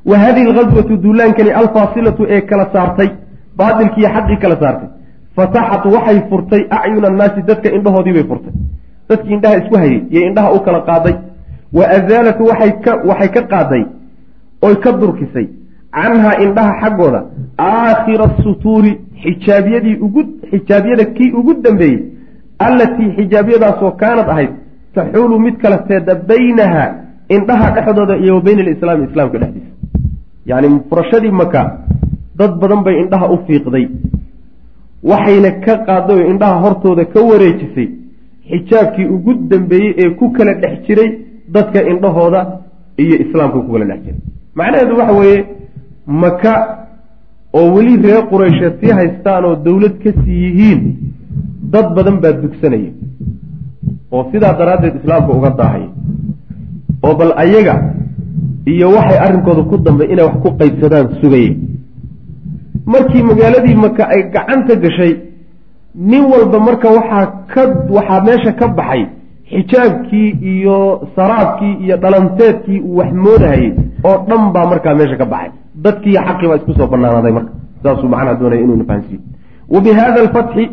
Wa 0.06 0.18
hadihi 0.24 0.48
alghaswatu 0.50 0.98
duulaankani 0.98 1.52
alfaasilatu 1.62 2.26
ee 2.30 2.42
kala 2.42 2.66
saartay 2.74 3.10
baatilkiiyo 3.58 4.10
xaqii 4.16 4.38
kala 4.44 4.56
saartay. 4.64 4.90
Fataxat 5.36 5.86
waxay 5.96 6.20
furtay 6.30 6.62
acyuna 6.78 7.08
annaasi 7.08 7.42
dadka 7.50 7.72
indhahoodii 7.78 8.14
bay 8.14 8.24
furtay. 8.32 8.54
Dadkii 9.10 9.34
indhaha 9.34 9.58
isku 9.62 9.76
hayay 9.78 10.02
iyo 10.10 10.22
indhaha 10.30 10.52
u 10.58 10.60
kala 10.66 10.80
qaaday. 10.90 11.16
Wa 11.78 11.84
azaalat 11.98 12.40
waxay 13.10 13.30
ka 13.36 13.42
qaaday 13.54 13.84
oy 14.62 14.76
ka 14.84 14.92
durkisay 14.92 15.48
canhaa 15.98 16.34
indhaha 16.46 16.74
xaggooda 16.82 17.20
aakhira 17.60 18.26
asutuuri 18.26 18.92
xijaabyadii 19.24 19.96
ugu 20.06 20.22
xijaabyada 20.52 21.06
kii 21.18 21.32
ugu 21.40 21.54
dambeeyey 21.66 22.00
allatii 22.68 23.10
xijaabyadaasoo 23.18 23.92
kaanad 24.02 24.30
ahayd 24.34 24.52
taxuulu 24.96 25.40
mid 25.46 25.56
kala 25.62 25.78
teeda 25.90 26.14
baynaha 26.32 26.86
indhaha 27.36 27.68
dhexdooda 27.76 28.16
iyo 28.24 28.36
wa 28.36 28.42
bayna 28.48 28.62
alislaami 28.66 29.04
islaamka 29.10 29.38
dhexdiisa. 29.42 29.72
Yacni 30.50 30.80
furashadii 30.90 31.32
maka 31.42 31.62
dad 32.40 32.52
badan 32.62 32.82
bay 32.86 32.96
indhaha 33.04 33.28
u 33.34 33.38
fiiqday. 33.48 33.86
Waxayna 35.10 35.52
ka 35.66 35.74
qaaday 35.88 36.18
oo 36.22 36.30
indhaha 36.32 36.58
hortooda 36.64 37.06
ka 37.14 37.20
wareejisay 37.30 37.88
xijaabkii 38.50 39.06
ugu 39.16 39.34
dambeeyey 39.52 39.94
ee 40.04 40.10
ku 40.20 40.32
kala 40.38 40.54
dhex 40.62 40.74
jiray 40.88 41.10
dadka 41.56 41.80
indhahooda 41.92 42.40
iyo 43.04 43.16
islaamka 43.24 43.58
ku 43.66 43.72
kala 43.74 43.86
dhex 43.86 44.00
jiray. 44.06 44.20
Macnaheedu 44.56 44.98
waxa 45.00 45.14
weeye 45.20 45.46
maka 46.24 46.54
oo 47.58 47.68
weli 47.76 47.94
reer 48.06 48.24
quraysheed 48.32 48.74
sii 48.82 48.92
haystaan 49.00 49.46
oo 49.46 49.56
dowlad 49.66 49.96
ka 50.04 50.12
sii 50.24 50.40
yihiin 50.46 50.82
dad 51.74 51.88
badan 51.96 52.18
baa 52.24 52.32
dugsanaya. 52.42 52.92
Oo 54.12 54.24
sidaa 54.32 54.54
daraaddeed 54.60 54.96
islaamka 55.00 55.32
uga 55.38 55.50
daahaya 55.60 55.90
oo 57.06 57.14
bal 57.20 57.32
ayaga 57.44 57.76
iyo 58.74 58.88
waxay 58.96 59.18
arrinkooda 59.26 59.64
ku 59.70 59.78
dambay 59.86 60.08
inay 60.14 60.26
wax 60.30 60.36
ku 60.44 60.50
qaybsadaan 60.60 61.08
sugaya 61.22 61.54
markii 62.94 63.24
magaaladii 63.30 63.76
maka 63.86 64.04
ay 64.14 64.22
gacanta 64.34 64.76
gashay 64.84 65.14
nin 66.10 66.24
walba 66.32 66.58
marka 66.68 66.88
waxaa 66.98 67.26
ka 67.54 67.62
waxaa 67.96 68.22
meesha 68.28 68.52
ka 68.60 68.68
baxay 68.80 69.04
xijaabkii 69.52 70.30
iyo 70.54 70.78
saraabkii 71.16 71.74
iyo 71.84 71.96
dhalanteedkii 72.04 72.80
uu 72.82 72.98
wax 73.00 73.12
moodahayey 73.26 73.72
oo 74.10 74.18
dhan 74.30 74.44
baa 74.54 74.66
markaa 74.72 74.96
meesha 75.00 75.18
ka 75.22 75.26
baxay 75.34 75.52
dadkii 75.84 76.12
iyo 76.12 76.22
xaqii 76.28 76.48
baa 76.48 76.58
isku 76.62 76.74
soo 76.74 76.88
banaanaaday 76.88 77.32
marka. 77.32 77.52
Saasuu 77.84 78.10
macnaha 78.14 78.40
doonaya 78.40 78.62
inuu 78.62 78.78
nafahansiiyo 78.82 79.22
wa 79.70 79.80
alfatxi 80.24 80.70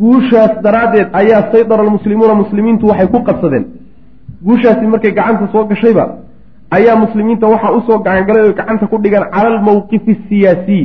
guushaas 0.00 0.62
daraaddeed 0.62 1.08
ayaa 1.12 1.42
saydara 1.52 1.82
almuslimuuna 1.82 2.34
muslimiintu 2.34 2.86
waxay 2.86 3.08
ku 3.14 3.22
qabsadeen. 3.28 3.64
Guushaasi 4.46 4.86
markay 4.86 5.12
gacanta 5.18 5.48
soo 5.52 5.64
gashayba 5.64 6.04
ayaa 6.70 6.96
muslimiinta 7.04 7.46
waxaa 7.46 7.72
u 7.78 7.80
soo 7.86 7.98
gacangalay 7.98 8.42
oy 8.42 8.54
gacanta 8.60 8.86
ku 8.86 8.98
dhigaan 9.04 9.30
cala 9.34 9.48
almawqifi 9.54 10.16
asiyaasiy 10.18 10.84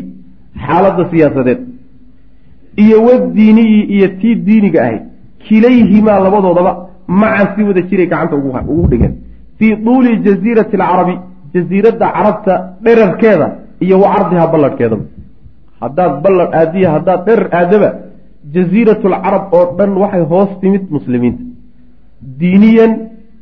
xaaladda 0.65 1.09
siyaasadeed. 1.11 1.59
Iyo 2.83 2.97
wadiiniyi 3.07 3.81
iyo 3.95 4.07
tii 4.21 4.35
diiniga 4.47 4.81
ahayd 4.85 5.03
kilayhimaa 5.45 6.19
labadoodaba 6.25 6.71
macan 7.07 7.47
si 7.55 7.63
wada 7.63 7.81
jiray 7.81 8.07
gacanta 8.07 8.35
ugu 8.35 8.87
dhigeen 8.91 9.15
fii 9.59 9.75
tuuli 9.85 10.17
jaziirati 10.25 10.77
alcarabi 10.77 11.15
jasiiradda 11.53 12.05
carabta 12.15 12.53
dherarkeeda 12.85 13.47
iyo 13.85 13.95
wa 14.03 14.07
cardiha 14.15 14.45
balladhkeedaba 14.53 15.03
haddaad 15.81 16.13
balladh 16.25 16.51
aadiya 16.61 16.89
haddaad 16.95 17.19
dherar 17.27 17.47
aadaba 17.59 17.89
jasiiratu 18.55 19.05
alcarab 19.13 19.43
oo 19.57 19.65
dhan 19.77 19.91
waxay 20.01 20.23
hoos 20.31 20.51
timid 20.61 20.83
muslimiinta. 20.95 21.43
Diiniyan 22.39 22.91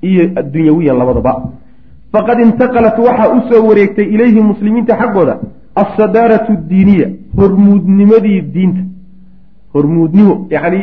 iyo 0.10 0.24
dunyawiyan 0.54 0.98
labadaba. 1.02 1.34
Faqad 2.14 2.38
intaqalat 2.46 2.98
waxaa 3.08 3.30
u 3.38 3.40
soo 3.50 3.62
wareegtay 3.70 4.06
ilayhi 4.16 4.42
muslimiinta 4.52 4.94
xaggooda 5.02 5.34
alsadaaratu 5.82 6.52
diiniya 6.70 7.08
hormuudnimadii 7.38 8.42
diinta. 8.56 8.82
Hormuudnimo 9.74 10.34
yacni 10.56 10.82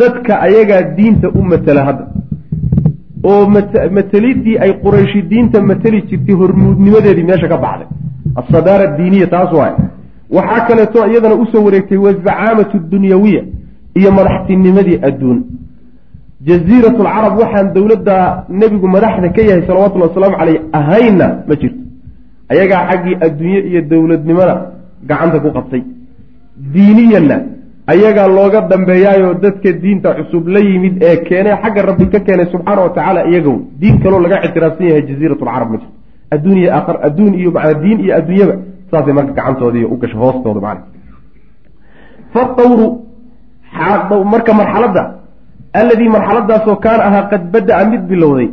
dadka 0.00 0.32
ayagaa 0.46 0.82
diinta 0.96 1.26
u 1.38 1.42
matela 1.50 1.82
hadda 1.88 2.04
oo 3.24 3.46
matelidii 3.96 4.58
ay 4.58 4.72
qurayshi 4.82 5.22
diinta 5.22 5.60
mateli 5.62 6.02
jirtay 6.08 6.34
hormuudnimadeedii 6.34 7.24
meesha 7.30 7.48
ka 7.48 7.56
baxday. 7.56 7.88
Asadaara 8.40 8.86
diiniya 8.96 9.26
taas 9.26 9.52
waay 9.52 9.74
waxaa 10.30 10.66
kaleeto 10.68 11.06
iyadana 11.06 11.34
u 11.34 11.46
soo 11.52 11.64
wareegtay 11.64 11.98
wazacaamatu 11.98 12.78
dunyawiya 12.92 13.42
iyo 13.98 14.10
madaxtinimadii 14.12 14.98
adduun. 15.08 15.38
Jaziirat 16.46 16.96
lcarab 16.98 17.34
waxaan 17.38 17.72
dowladda 17.74 18.44
nebigu 18.48 18.88
madaxda 18.88 19.28
ka 19.36 19.42
yahay 19.42 19.62
salawatullhi 19.66 20.08
wasalaamu 20.08 20.36
caleyh 20.40 20.60
ahaynna 20.72 21.26
ma 21.48 21.54
jirto. 21.60 21.80
Ayagaa 22.52 22.82
xaggii 22.90 23.16
adduunye 23.26 23.60
iyo 23.70 23.80
dowladnimona 23.90 24.54
gacanta 25.08 25.38
ku 25.40 25.50
qabtay. 25.56 25.82
Diiniyanna 26.72 27.36
ayagaa 27.86 28.28
looga 28.28 28.60
dambeeyaayoo 28.72 29.34
dadka 29.34 29.72
diinta 29.82 30.14
cusub 30.18 30.48
la 30.48 30.60
yimid 30.60 31.02
ee 31.02 31.16
keenay 31.28 31.54
xagga 31.62 31.82
rabbi 31.82 32.06
ka 32.12 32.20
keenay 32.20 32.46
subxaana 32.52 32.82
wa 32.82 32.90
tacaala 32.96 33.20
iyagow 33.30 33.56
diin 33.80 33.98
kaloo 34.02 34.20
laga 34.20 34.36
ictiraafsan 34.46 34.86
yahay 34.88 35.02
jaziirat 35.08 35.40
lcarab 35.40 35.70
ma 35.72 35.78
jirto. 35.78 35.92
Adduun 36.34 36.58
iyo 36.58 36.70
aakhar 36.76 36.96
adduun 37.08 37.34
iyo 37.40 37.50
macnaa 37.56 37.74
diin 37.82 37.98
iyo 38.04 38.12
adduunyaba 38.18 38.54
saasay 38.90 39.12
marka 39.18 39.32
gacantoodii 39.38 39.84
u 39.84 39.96
gashay 40.02 40.18
hoostooda 40.22 40.60
macna. 40.66 40.84
Fatawru 42.34 42.86
marka 44.32 44.52
marxaladda 44.60 45.02
alladii 45.80 46.08
marxaladaasoo 46.16 46.76
kaana 46.84 47.02
ahaa 47.08 47.28
qad 47.32 47.42
bada-a 47.54 47.84
mid 47.92 48.02
bilowday 48.10 48.48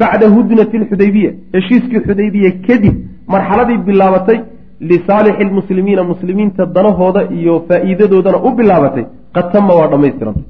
bacda 0.00 0.26
hudnati 0.34 0.76
alxudaybiya 0.80 1.30
heshiiskii 1.54 2.00
xudaybiya 2.08 2.50
kadib 2.66 2.94
marxaladii 3.34 3.78
bilaabatay 3.86 4.38
lisaalixi 4.80 5.44
lmuslimiina 5.44 6.04
muslimiinta 6.04 6.66
danahooda 6.66 7.28
iyo 7.38 7.64
faa-iidadoodana 7.68 8.38
u 8.38 8.50
bilaabatay 8.50 9.04
qad 9.34 9.52
tama 9.52 9.74
waa 9.74 9.88
dhammaystirantay 9.88 10.44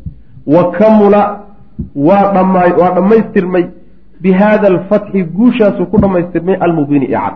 wa 0.47 0.71
kamula 0.71 1.41
waa 1.95 2.33
dhama 2.35 2.61
waa 2.81 2.95
dhammaystirmay 2.95 3.65
bi 4.21 4.33
haada 4.33 4.67
alfatxi 4.69 5.23
guushaasuu 5.23 5.87
ku 5.87 6.01
dhammaystirmay 6.01 6.57
almubiini 6.67 7.07
ee 7.07 7.13
cad 7.13 7.35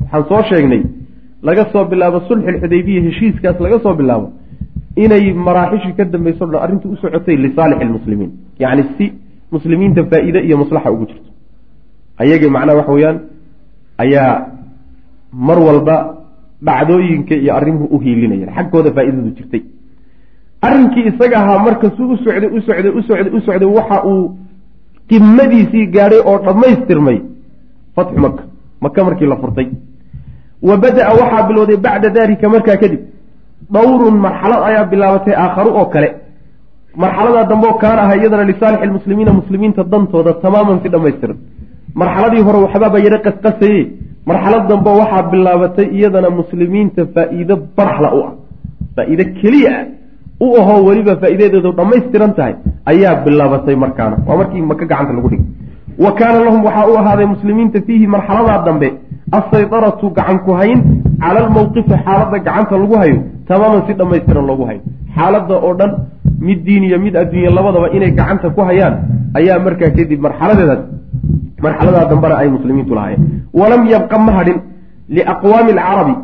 waxaan 0.00 0.24
soo 0.28 0.42
sheegnay 0.50 0.82
laga 1.42 1.64
soo 1.72 1.84
bilaabo 1.84 2.20
sulxi 2.28 2.48
alxudaybiya 2.52 3.02
heshiiskaas 3.08 3.60
laga 3.60 3.78
soo 3.84 3.94
bilaabo 3.94 4.32
inay 4.96 5.32
maraaxishii 5.32 5.92
ka 5.98 6.04
dambayso 6.04 6.46
dhan 6.46 6.62
arrintu 6.62 6.88
u 6.92 6.96
socotay 7.02 7.36
lisaalixi 7.36 7.84
lmuslimiin 7.84 8.30
yacni 8.62 8.84
si 8.96 9.12
muslimiinta 9.52 10.04
faa-iide 10.10 10.40
iyo 10.46 10.56
maslaxa 10.62 10.90
ugu 10.94 11.06
jirto 11.10 11.30
ayagii 12.22 12.50
macnaha 12.56 12.78
waxa 12.78 12.92
weeyaan 12.92 13.18
ayaa 14.04 14.34
mar 15.32 15.58
walba 15.58 15.96
dhacdooyinka 16.66 17.34
iyo 17.42 17.52
arrimuhu 17.58 17.86
u 17.94 17.98
hiilinayeen 18.04 18.50
xaggooda 18.56 18.90
faa-idadu 18.96 19.30
jirtay. 19.36 19.62
Arrinkii 20.66 21.04
isaga 21.10 21.36
ahaa 21.42 21.58
markasuu 21.66 22.06
u 22.14 22.16
socday 22.24 22.50
u 22.56 22.60
socday 22.66 22.92
u 22.98 23.02
socday 23.08 23.32
u 23.36 23.40
socday 23.46 23.68
waxa 23.78 23.98
uu 24.12 24.22
qimadiisii 25.10 25.86
gaadhay 25.94 26.20
oo 26.30 26.38
dhammaystirmay 26.46 27.18
fatxu 27.96 28.18
maka 28.24 28.42
maka 28.84 29.04
markii 29.04 29.28
la 29.32 29.36
furtay. 29.42 29.66
Wa 30.68 30.76
bada-a 30.82 31.12
waxaa 31.20 31.42
bilowday 31.48 31.76
bacda 31.86 32.08
dalika 32.16 32.48
markaa 32.54 32.76
kadib. 32.82 33.00
Dhowrun 33.74 34.16
marxalad 34.26 34.60
ayaa 34.68 34.84
bilaabatay 34.92 35.34
aakharu 35.34 35.70
oo 35.80 35.86
kale. 35.94 36.08
Marxaladaa 37.02 37.44
dambeoo 37.50 37.74
kaana 37.82 38.02
aha 38.02 38.14
iyadana 38.16 38.44
lisaalixi 38.50 38.86
lmuslimiina 38.90 39.32
muslimiinta 39.32 39.82
dantooda 39.92 40.32
tamaaman 40.42 40.80
si 40.82 40.88
dhammaystiran. 40.92 41.36
Marxaladii 42.00 42.42
hore 42.46 42.58
waxbaaba 42.64 42.98
yaro 43.06 43.18
qasqasaye 43.26 43.80
marxalad 44.26 44.68
dambe 44.68 44.90
waxaa 45.00 45.22
bilaabatay 45.32 45.86
iyadana 45.96 46.30
muslimiinta 46.40 47.06
faa-iido 47.14 47.54
baraxla 47.76 48.08
u 48.18 48.20
ah. 48.28 48.32
Faa-iide 48.96 49.24
keliya 49.40 49.70
ah 49.78 49.84
u 50.44 50.48
ahoo 50.60 50.80
weliba 50.88 51.16
faa-iidadeedu 51.22 51.72
dhammaystiran 51.78 52.32
tahay 52.38 52.54
ayaa 52.92 53.14
bilaabatay 53.24 53.76
markaana. 53.84 54.16
Waa 54.26 54.36
markii 54.40 54.62
maka 54.62 54.84
gacanta 54.90 55.12
lagu 55.16 55.28
dhigay. 55.32 55.46
Wa 56.04 56.10
kaana 56.18 56.38
lahum 56.46 56.64
waxaa 56.68 56.86
u 56.92 56.96
ahaaday 57.00 57.26
muslimiinta 57.34 57.78
fiihi 57.86 58.06
marxaladaa 58.14 58.64
dambe 58.68 58.88
assaydaratu 59.38 60.10
gacan 60.18 60.38
ku 60.46 60.52
hayn 60.60 60.78
cala 61.20 61.38
almawqifi 61.44 61.94
xaaladda 62.04 62.38
gacanta 62.46 62.74
lagu 62.82 62.94
hayo 63.02 63.18
tamaaman 63.48 63.82
si 63.86 63.92
dhammaystiran 64.00 64.46
loogu 64.50 64.64
hayo. 64.70 64.80
Xaaladda 65.16 65.54
oo 65.66 65.74
dhan 65.80 65.90
mid 66.40 66.64
diin 66.66 66.84
iyo 66.88 66.98
mid 67.04 67.14
adduunya 67.16 67.50
labadaba 67.50 67.88
inay 67.96 68.10
gacanta 68.18 68.50
ku 68.56 68.60
hayaan 68.68 68.94
ayaa 69.38 69.58
markaa 69.66 69.90
kadib 69.96 70.20
marxaladeedaas 70.26 70.82
marxaladaa 71.62 72.04
dambena 72.10 72.34
ay 72.42 72.48
muslimiintu 72.56 72.94
lahaayeen. 72.94 73.24
Walam 73.60 73.86
yabqa 73.94 74.18
ma 74.18 74.32
hadhin 74.38 74.58
liaqwaami 75.16 75.70
alcarabi 75.72 76.14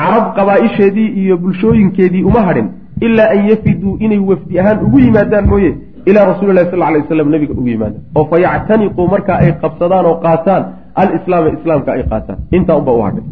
carab 0.00 0.24
qabaa-isheedii 0.36 1.08
iyo 1.22 1.36
bulshooyinkeedii 1.42 2.22
uma 2.30 2.42
hadhin 2.48 2.66
ilaa 3.00 3.30
an 3.34 3.48
yafiduu 3.50 3.96
inay 4.04 4.18
wafdi 4.30 4.60
ahaan 4.60 4.78
ugu 4.86 4.98
yimaadaan 4.98 5.46
mooye 5.52 5.70
ilaa 6.06 6.24
rasuuli 6.32 6.52
lahi 6.58 6.70
sal 6.70 6.78
lay 6.78 7.00
waslam 7.02 7.30
nabiga 7.30 7.52
ugu 7.52 7.68
yimaadaan. 7.68 8.02
Oo 8.16 8.24
fa 8.30 8.38
yactaniquu 8.46 9.08
markaa 9.14 9.38
ay 9.44 9.52
qabsadaan 9.62 10.06
oo 10.06 10.16
qaataan 10.24 10.62
alislaama 10.94 11.48
islaamka 11.56 11.92
ay 11.92 12.02
qaataan. 12.12 12.38
Intaa 12.56 12.76
unba 12.80 12.92
u 12.92 13.02
hadhay. 13.02 13.24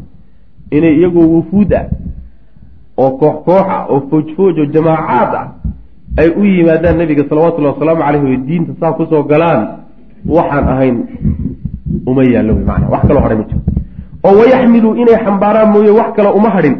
Inay 0.76 0.94
iyagoo 1.00 1.26
wufuud 1.34 1.72
ah 1.80 1.84
oo 2.96 3.10
koox 3.20 3.36
koox 3.46 3.66
ah 3.76 3.82
oo 3.92 4.00
foojfooj 4.10 4.58
oo 4.60 4.66
jamaacaad 4.76 5.34
ah 5.40 5.46
ay 6.20 6.28
u 6.40 6.44
yimaadaan 6.44 6.98
nabiga 6.98 7.24
salawatullahi 7.28 7.74
wasalaamu 7.74 8.02
caleyh 8.02 8.24
oy 8.30 8.36
diinta 8.48 8.72
saa 8.80 8.92
ku 8.92 9.06
soo 9.10 9.22
galaan 9.22 9.60
waxaan 10.26 10.68
ahayn 10.74 10.96
uma 12.06 12.22
yaallo 12.24 12.52
wy 12.58 12.64
maanaa 12.70 12.90
wax 12.94 13.02
kaloo 13.08 13.22
hadhay 13.24 13.38
ma 13.38 13.44
jiro 13.50 13.60
oo 14.26 14.34
wayaxmiluu 14.40 14.94
inay 15.02 15.16
xambaaraan 15.24 15.70
mooye 15.74 15.90
wax 16.00 16.08
kale 16.16 16.30
uma 16.38 16.50
hadhin 16.56 16.74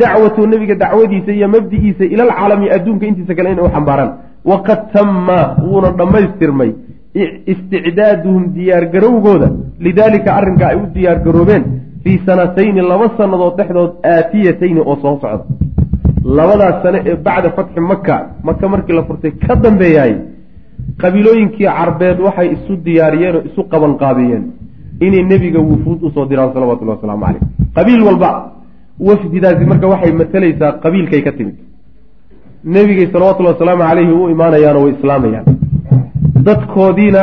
dacwatu 0.00 0.46
nebiga 0.46 0.74
dacwadiisa 0.74 1.32
iyo 1.32 1.48
mabdi'iisa 1.48 2.04
ilalcaalami 2.14 2.66
adduunka 2.76 3.06
intiisa 3.06 3.34
kale 3.34 3.48
inay 3.52 3.64
u 3.64 3.68
xambaaraan. 3.76 4.10
Waqad 4.50 4.80
tamma 4.92 5.38
wuuna 5.66 5.90
dhammaystirmay 5.98 6.70
isticdaaduhum 7.52 8.44
diyaargarowgooda. 8.56 9.48
Lidaalika 9.84 10.30
arrinka 10.38 10.64
ay 10.68 10.76
u 10.76 10.86
diyaargaroobeen 10.94 11.64
fii 12.04 12.18
sanatayni 12.26 12.80
laba 12.90 13.06
sannadood 13.18 13.56
dhexdood 13.58 13.92
aatiyatayni 14.14 14.80
oo 14.80 14.96
soo 15.02 15.18
socda. 15.22 15.44
Labadaas 16.36 16.82
sane 16.82 16.98
ee 17.10 17.16
bacda 17.26 17.50
fatxi 17.56 17.80
maka 17.80 18.16
maka 18.48 18.68
markii 18.68 18.94
la 18.98 19.02
furtay 19.08 19.30
ka 19.46 19.54
dambeeyaay 19.64 20.12
qabiilooyinkii 21.02 21.66
carbeed 21.78 22.18
waxay 22.26 22.48
isu 22.56 22.72
diyaariyeen 22.86 23.36
oo 23.36 23.42
isu 23.48 23.60
qabanqaabiyeen 23.72 24.44
inay 25.06 25.22
nebiga 25.32 25.60
wufuud 25.68 25.98
u 26.06 26.10
soo 26.14 26.26
diraan 26.30 26.52
salawatullahi 26.54 26.96
wasalaamu 26.98 27.24
caleyh 27.26 27.42
qabiil 27.76 28.02
walba 28.08 28.30
wafdidaasi 29.08 29.64
marka 29.70 29.86
waxay 29.92 30.12
matalaysaa 30.20 30.72
qabiilkay 30.84 31.22
ka 31.26 31.32
timid. 31.38 31.56
Nebigay 32.74 33.06
salawatullahi 33.12 33.54
wasalaamu 33.56 33.82
caleyhi 33.88 34.12
u 34.12 34.28
imaanayaanoo 34.34 34.82
way 34.84 34.92
islaamayaan. 34.98 35.46
Dadkoodiina 36.46 37.20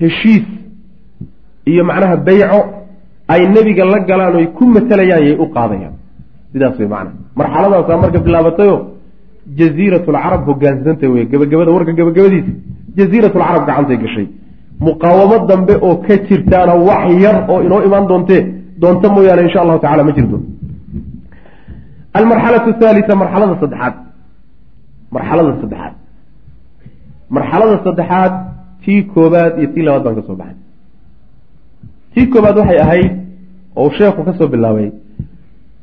heshiis 0.00 0.46
iyo 1.70 1.84
macnaha 1.84 2.16
beyco 2.16 2.60
ay 3.28 3.42
nebiga 3.54 3.84
la 3.84 3.98
galaan 4.10 4.34
oy 4.36 4.46
ku 4.56 4.64
matalayaan 4.76 5.22
yay 5.26 5.36
u 5.38 5.46
qaadayaan. 5.56 5.94
Sidaas 6.52 6.78
way 6.78 6.88
macnaha. 6.94 7.16
Marxaladaasaa 7.40 8.00
marka 8.02 8.18
bilaabatayoo 8.26 8.78
jaziiratulcarab 9.58 10.42
hogaansantay 10.48 11.08
wey 11.14 11.24
gabagabada 11.32 11.70
warka 11.76 11.92
gabagabadiisa. 12.00 12.52
Jaziiratulcarab 12.96 13.62
gacantay 13.68 13.96
gashay. 14.04 14.26
Muqaawamo 14.86 15.36
dambe 15.50 15.74
oo 15.86 15.96
ka 16.06 16.14
jirtaana 16.28 16.74
wax 16.88 17.04
yar 17.24 17.36
oo 17.52 17.58
inoo 17.66 17.80
imaan 17.86 18.06
doontee 18.10 18.40
doonta 18.80 19.08
mooyaane 19.14 19.42
insha 19.46 19.60
allahu 19.62 19.78
tacala 19.84 20.04
ma 20.08 20.12
jirto. 20.16 20.38
Almarxalatu 22.18 22.70
thaalita 22.80 23.14
marxalada 23.22 23.54
saddexaad. 23.62 23.94
Marxalada 25.14 25.52
saddexaad. 25.62 25.94
Marxalada 27.36 27.76
saddexaad 27.86 28.32
tii 28.84 29.00
koobaad 29.14 29.52
iyo 29.58 29.68
tii 29.74 29.82
labaad 29.86 30.02
baan 30.04 30.16
ka 30.18 30.22
soo 30.28 30.36
baxay. 30.40 30.56
Tii 32.14 32.26
koobaad 32.32 32.56
waxay 32.60 32.78
ahayd 32.84 33.10
oo 33.80 33.88
sheekhu 33.98 34.20
ka 34.26 34.32
soo 34.38 34.48
bilaabay 34.52 34.88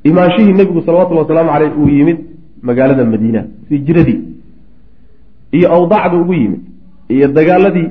imaanshihii 0.09 0.53
nebigu 0.59 0.81
salawatullhi 0.85 1.21
wasalaamu 1.23 1.51
caleyh 1.53 1.71
uu 1.81 1.87
yimid 1.97 2.17
magaalada 2.67 3.03
madiina 3.13 3.41
hijradii 3.71 4.19
iyo 5.57 5.67
awdaacda 5.77 6.15
ugu 6.23 6.33
yimid 6.41 6.61
iyo 7.15 7.27
dagaaladii 7.37 7.89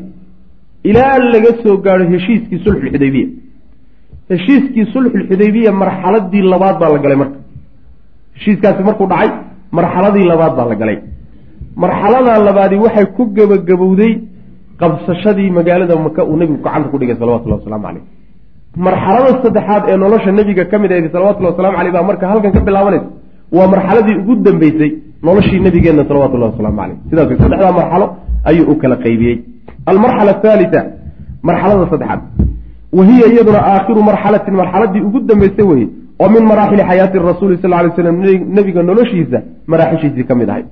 ilaa 0.91 1.19
laga 1.35 1.51
soo 1.62 1.77
gaadho 1.85 2.05
heshiiskii 2.14 2.59
sulxulxudaybiya 2.64 3.29
heshiiskii 4.31 4.85
sulxulxudaybiya 4.95 5.71
marxaladii 5.83 6.43
labaad 6.53 6.77
baa 6.81 6.91
la 6.95 6.99
galay 7.05 7.19
marka. 7.23 7.39
Heshiiskaasi 8.37 8.83
markuu 8.89 9.07
dhacay 9.12 9.31
marxaladii 9.79 10.27
labaad 10.33 10.53
baa 10.59 10.69
la 10.73 10.77
galay. 10.83 10.99
Marxaladaa 11.83 12.39
labaadi 12.49 12.77
waxay 12.85 13.07
ku 13.16 13.23
gebagabowday 13.37 14.12
qabsashadii 14.81 15.51
magaalada 15.59 15.95
maka 16.07 16.23
uu 16.31 16.37
nebigu 16.41 16.62
gacanta 16.66 16.89
ku 16.93 16.97
dhigay 17.01 17.16
salawatullahi 17.21 17.61
wasalaamu 17.61 17.85
caleyh 17.87 18.05
marxalada 18.87 19.31
saddexaad 19.45 19.83
ee 19.91 19.97
nolosha 20.05 20.31
nebiga 20.39 20.64
ka 20.71 20.77
mid 20.83 20.91
ahayd 20.93 21.07
salawatullahi 21.14 21.53
wasalamu 21.55 21.77
caleyh 21.79 21.93
baa 21.97 22.07
marka 22.11 22.25
halkan 22.31 22.53
ka 22.57 22.61
bilaabanaysa 22.69 23.09
waa 23.53 23.67
marxaladii 23.75 24.17
ugu 24.23 24.35
dambeysay 24.37 24.93
noloshii 25.23 25.61
nabigeenna 25.61 26.05
salawatullahi 26.09 26.53
wasalaamu 26.53 26.79
caleyh 26.81 26.99
sidaas 27.11 27.29
saddexdaa 27.29 27.73
marxalo 27.73 28.07
ayuu 28.45 28.71
u 28.73 28.75
kala 28.77 28.97
qaybiyey. 28.97 29.37
Almarxala 29.87 30.31
athaalita 30.37 30.81
marxalada 31.43 31.91
saddexaad. 31.91 32.21
Wa 32.93 33.05
hiya 33.05 33.27
iyaduna 33.33 33.61
aakhiru 33.73 34.03
marxalatin 34.03 34.55
marxaladii 34.55 35.01
ugu 35.01 35.21
dambeysay 35.21 35.65
weye 35.65 35.89
oo 36.21 36.29
min 36.29 36.45
maraaxili 36.51 36.83
xayaati 36.83 37.19
rasuuli 37.19 37.59
sal 37.63 37.71
lay 37.71 37.91
slam 37.97 38.17
nebiga 38.57 38.83
noloshiisa 38.83 39.39
maraaxishiisii 39.67 40.25
ka 40.25 40.35
mid 40.35 40.49
ahay. 40.51 40.65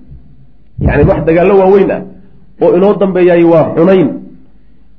Yani 0.81 1.05
wax 1.09 1.25
dagaallo 1.25 1.59
waaweyn 1.59 1.91
ah 1.91 2.03
oo 2.63 2.77
inoo 2.77 2.95
dambeeyay 2.95 3.45
waa 3.45 3.75
xunayn 3.77 4.09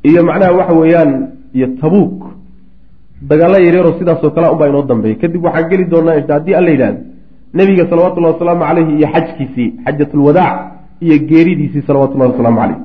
iyo 0.04 0.24
macnaha 0.24 0.52
waxa 0.52 0.74
weeyaan 0.74 1.12
iyo 1.54 1.68
tabuuk. 1.82 2.18
Dagaallo 3.22 3.58
yaryaroo 3.66 4.00
sidaasoo 4.00 4.32
kale 4.32 4.48
unbaa 4.54 4.68
inoo 4.68 4.82
dambeeya 4.82 5.16
kadib 5.22 5.44
waxaan 5.46 5.70
geli 5.70 5.86
doonaa 5.86 6.22
haddii 6.28 6.56
alla 6.60 6.70
yidhahdo 6.70 7.00
nebiga 7.60 7.84
salawatullahi 7.90 8.34
wasalaamu 8.34 8.64
caleyhi 8.70 8.92
iyo 8.98 9.08
xajkiisii 9.14 9.70
xajatulwadaac 9.86 10.56
iyo 11.06 11.18
geeridiisii 11.30 11.84
salawatullahi 11.88 12.32
wasalaamu 12.32 12.60
caleyh 12.62 12.80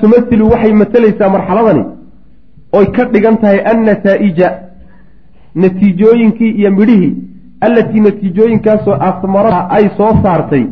tumasilu 0.00 0.44
waxay 0.52 0.72
matalaysaa 0.82 1.28
marxaladani 1.36 1.84
oy 2.78 2.86
ka 2.96 3.04
dhigan 3.12 3.36
tahay 3.42 3.60
annataa'ija 3.72 4.48
natiijooyinkii 5.62 6.50
iyo 6.60 6.70
midhihii 6.78 7.12
allatii 7.66 8.00
natiijooyinkaasoo 8.06 8.96
asmaraha 9.10 9.60
ay 9.76 9.84
soo 9.98 10.12
saartay 10.22 10.64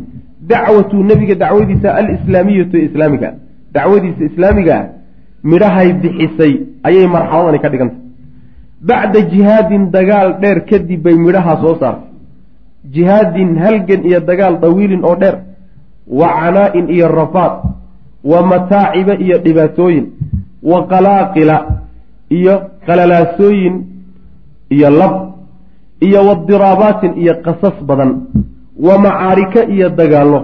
dacwatu 0.52 1.04
nebiga 1.10 1.34
dacwadiisa 1.34 1.94
alislaamiyatu 1.94 2.76
ee 2.76 2.84
islaamiga. 2.84 3.28
Dacwadiisa 3.74 4.24
islaamiga 4.24 4.74
ah 4.80 4.86
midhahay 5.44 5.92
bixisay 5.92 6.52
ayay 6.88 7.06
marxaladani 7.06 7.58
ka 7.58 7.68
dhigan 7.68 7.90
tahay 7.90 8.11
bacda 8.88 9.20
jihaadin 9.32 9.90
dagaal 9.94 10.40
dheer 10.42 10.58
kadib 10.70 11.02
bay 11.04 11.14
midhaha 11.14 11.54
soo 11.62 11.74
saartay. 11.80 12.10
Jihaadin 12.94 13.50
halgan 13.62 14.02
iyo 14.08 14.20
dagaal 14.20 14.54
dawiilin 14.62 15.04
oo 15.04 15.16
dheer 15.22 15.36
wa 16.18 16.26
canaa-in 16.40 16.86
iyo 16.90 17.08
rafaad 17.08 17.54
wa 18.30 18.38
mataaciba 18.50 19.14
iyo 19.24 19.38
dhibaatooyin 19.44 20.06
wa 20.62 20.86
qalaaqila 20.90 21.56
iyo 22.30 22.54
qalalaasooyin 22.86 23.74
iyo 24.70 24.90
lab 24.90 25.14
iyo 26.06 26.20
wadiraabatin 26.28 27.12
iyo 27.22 27.34
qasas 27.44 27.76
badan 27.88 28.10
wa 28.86 28.98
macaarika 28.98 29.60
iyo 29.74 29.88
dagaallo 29.90 30.40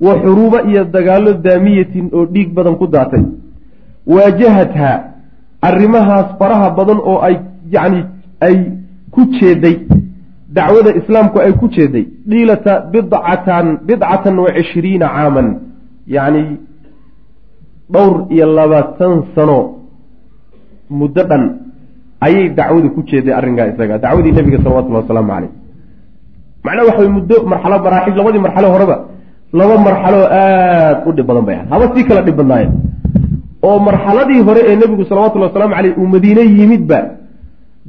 wa 0.00 0.12
xuruuba 0.22 0.58
iyo 0.70 0.84
dagaallo 0.84 1.32
daamiyatin 1.46 2.10
oo 2.12 2.24
dhiig 2.26 2.52
badan 2.56 2.76
ku 2.76 2.86
daatay. 2.86 3.24
Waajahadha 4.06 4.90
arrimahaas 5.62 6.36
faraha 6.38 6.70
badan 6.70 7.00
oo 7.00 7.18
ay 7.20 7.34
yacni 7.74 8.00
ay 8.46 8.56
ku 9.14 9.20
jeeday 9.38 9.76
dacwada 10.56 10.90
islaamku 11.00 11.36
ay 11.40 11.52
ku 11.60 11.68
jeeday 11.68 12.04
dhiilata 12.30 12.88
bidcatan 12.92 13.66
bidcatan 13.88 14.34
wa 14.44 14.50
cishriina 14.56 15.06
caaman 15.16 15.48
yacni 16.06 16.42
dhowr 17.92 18.26
iyo 18.34 18.46
labaatan 18.58 19.12
sano 19.34 19.58
muddo 20.90 21.22
dhan 21.30 21.42
ayay 22.20 22.48
dacwadu 22.58 22.88
ku 22.96 23.02
jeeday 23.10 23.32
arrinkaa 23.32 23.72
isaga 23.72 23.98
dacwadii 23.98 24.32
nebiga 24.32 24.58
salawatullahi 24.64 25.04
wasalaamu 25.04 25.30
caleyh 25.32 25.52
macnaha 26.64 26.86
waxa 26.90 27.08
muddo 27.16 27.36
marxalo 27.52 27.76
maraaxil 27.86 28.14
labadii 28.16 28.44
marxalo 28.46 28.68
horeba 28.74 28.96
laba 29.52 29.74
marxalo 29.88 30.20
aada 30.40 31.02
u 31.08 31.12
dhib 31.12 31.26
badan 31.26 31.44
bay 31.48 31.56
ahayd 31.56 31.70
haba 31.72 31.84
sii 31.94 32.04
kala 32.08 32.20
dhib 32.26 32.36
badnaayeen 32.40 32.72
oo 33.62 33.78
marxaladii 33.88 34.40
hore 34.48 34.60
ee 34.68 34.76
nebigu 34.76 35.04
salawatullahi 35.10 35.50
wasalaamu 35.50 35.74
caleyh 35.74 35.98
uu 36.00 36.08
madiine 36.14 36.42
yimidba 36.58 37.17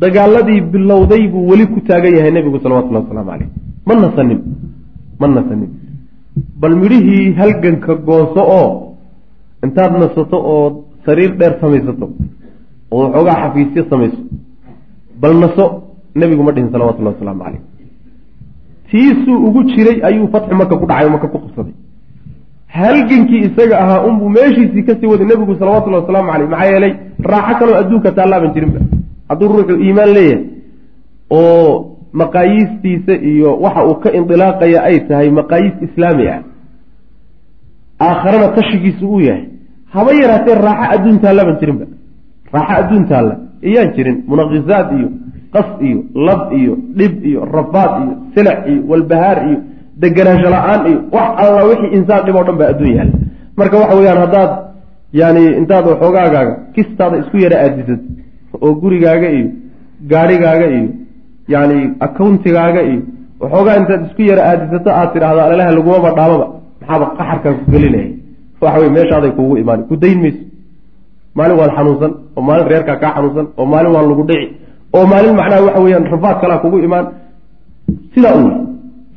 dagaaladii 0.02 0.62
bilowday 0.72 1.24
buu 1.32 1.47
weli 1.52 1.66
ku 1.74 1.80
taagan 1.89 2.14
yahay 2.18 2.32
nebigu 2.38 2.60
salawatullahi 2.64 3.04
wasalaamu 3.06 3.32
caleyh 3.32 3.50
ma 3.88 3.93
nasanin 4.04 4.39
ma 5.20 5.28
nasanin. 5.28 5.72
Bal 6.62 6.76
midhihii 6.82 7.34
halganka 7.39 7.93
gooso 8.08 8.41
oo 8.60 8.70
intaad 9.66 9.91
nasato 10.02 10.38
oo 10.54 10.66
sariir 11.06 11.32
dheer 11.39 11.54
samaysato 11.62 12.06
oo 12.91 13.02
waxoogaa 13.04 13.38
xafiisyo 13.43 13.84
samayso 13.89 14.22
bal 15.22 15.34
naso 15.43 15.66
nebigu 16.16 16.43
ma 16.47 16.52
dhihin 16.56 16.72
salawatullahi 16.76 17.16
wasalaamu 17.16 17.43
caleyh 17.45 17.62
tiisuu 18.91 19.38
ugu 19.47 19.64
jiray 19.72 19.97
ayuu 20.10 20.28
fatxu 20.34 20.56
maka 20.62 20.76
ku 20.82 20.86
dhacay 20.91 21.06
oo 21.08 21.14
maka 21.16 21.28
ku 21.34 21.38
qabsaday 21.43 21.76
halgankii 22.78 23.41
isaga 23.50 23.76
ahaa 23.84 24.00
unbuu 24.10 24.30
meeshiisii 24.38 24.84
ka 24.88 24.95
sii 25.00 25.12
waday 25.12 25.28
nebigu 25.32 25.56
salawatullahi 25.60 26.02
wasalaamu 26.04 26.32
caleyh 26.32 26.50
maxaa 26.54 26.72
yeelay 26.72 26.93
raaxo 27.32 27.60
kaloo 27.60 27.78
adduunka 27.82 28.12
taallaaban 28.18 28.54
jirinba 28.56 28.80
hadduu 29.30 29.47
ruuxu 29.53 29.75
iimaan 29.86 30.11
leeyahay 30.17 30.43
oo 31.30 31.97
maqaayiistiisa 32.21 33.13
iyo 33.32 33.49
waxa 33.63 33.82
uu 33.89 33.95
ka 34.03 34.09
indilaaqaya 34.19 34.80
ay 34.89 34.97
tahay 35.09 35.30
maqaayiis 35.39 35.75
islaami 35.88 36.25
ah 36.36 36.41
aakharana 38.07 38.47
tashigiisu 38.57 39.05
uu 39.13 39.19
yahay. 39.27 39.43
Haba 39.93 40.11
yaraatee 40.21 40.55
raaxo 40.65 40.91
adduun 40.95 41.19
taallaban 41.23 41.57
jirinba. 41.61 41.86
Raaxo 42.53 42.73
adduun 42.82 43.05
taalla 43.11 43.36
iyaan 43.69 43.89
jirin. 43.95 44.17
Munaqisaad 44.30 44.88
iyo 44.97 45.07
qas 45.53 45.69
iyo 45.88 45.99
lab 46.27 46.41
iyo 46.59 46.73
dhib 46.97 47.13
iyo 47.30 47.41
rafaad 47.55 47.91
iyo 48.03 48.13
silac 48.36 48.59
iyo 48.71 48.82
walbahaar 48.89 49.38
iyo 49.49 49.57
deganaansho 50.01 50.49
la'aan 50.55 50.82
iyo 50.89 50.99
wax 51.15 51.30
alla 51.43 51.61
wixii 51.69 51.91
insaan 51.97 52.21
dhib 52.25 52.36
oo 52.39 52.43
dhan 52.47 52.57
baa 52.59 52.69
adduun 52.73 52.93
yaalla 52.97 53.15
marka 53.59 53.75
waxa 53.82 53.95
weeyaan 53.99 54.19
haddaad 54.23 54.51
yani 55.21 55.43
intaad 55.59 55.86
waxoogaagaaga 55.91 56.53
kistaada 56.75 57.17
isku 57.21 57.38
yara 57.43 57.57
aadisad 57.65 57.99
oo 58.66 58.72
gurigaaga 58.82 59.28
iyo 59.38 59.47
gaadhigaaga 60.12 60.68
iyo 60.76 60.88
yani 61.53 61.78
accountigaaga 62.05 62.82
iyo 62.89 63.01
waxoogaa 63.41 63.76
intaad 63.82 64.01
isku 64.07 64.22
yara 64.30 64.41
aadisato 64.49 64.89
aad 64.99 65.10
tidhaahdo 65.14 65.41
alalaha 65.47 65.72
lagumaba 65.78 66.10
dhaamaba 66.18 66.47
maxaaba 66.82 67.05
qaxarkaa 67.18 67.53
ku 67.60 67.64
gelinaya 67.74 68.10
waxa 68.64 68.80
wey 68.82 68.89
meeshaaday 68.97 69.32
kuugu 69.38 69.55
imaan 69.64 69.82
ku 69.89 69.95
dayn 70.03 70.20
mayso. 70.24 70.41
Maalin 71.38 71.57
waad 71.62 71.72
xanuunsan 71.78 72.12
oo 72.38 72.41
maalin 72.47 72.68
reerkaa 72.72 72.97
kaa 73.03 73.12
xanuunsan 73.16 73.45
oo 73.60 73.66
maalin 73.74 73.91
waa 73.95 74.03
lagu 74.12 74.24
dhici 74.30 74.47
oo 74.97 75.05
maalin 75.12 75.34
macnaha 75.39 75.62
waxa 75.68 75.80
weyaan 75.86 76.05
rafaad 76.14 76.38
kalaa 76.41 76.60
kugu 76.64 76.78
imaan. 76.88 77.05
Sidaa 78.14 78.34
u 78.39 78.43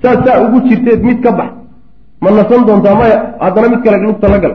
saad 0.02 0.18
saa 0.26 0.36
ugu 0.44 0.58
jirteed 0.68 1.00
mid 1.08 1.18
ka 1.24 1.30
bax. 1.38 1.50
Ma 2.22 2.28
nasan 2.36 2.62
doontaa 2.68 2.94
maya 3.00 3.16
haddana 3.44 3.68
mid 3.72 3.80
kale 3.84 3.96
lugta 4.06 4.28
la 4.32 4.38
gal. 4.44 4.54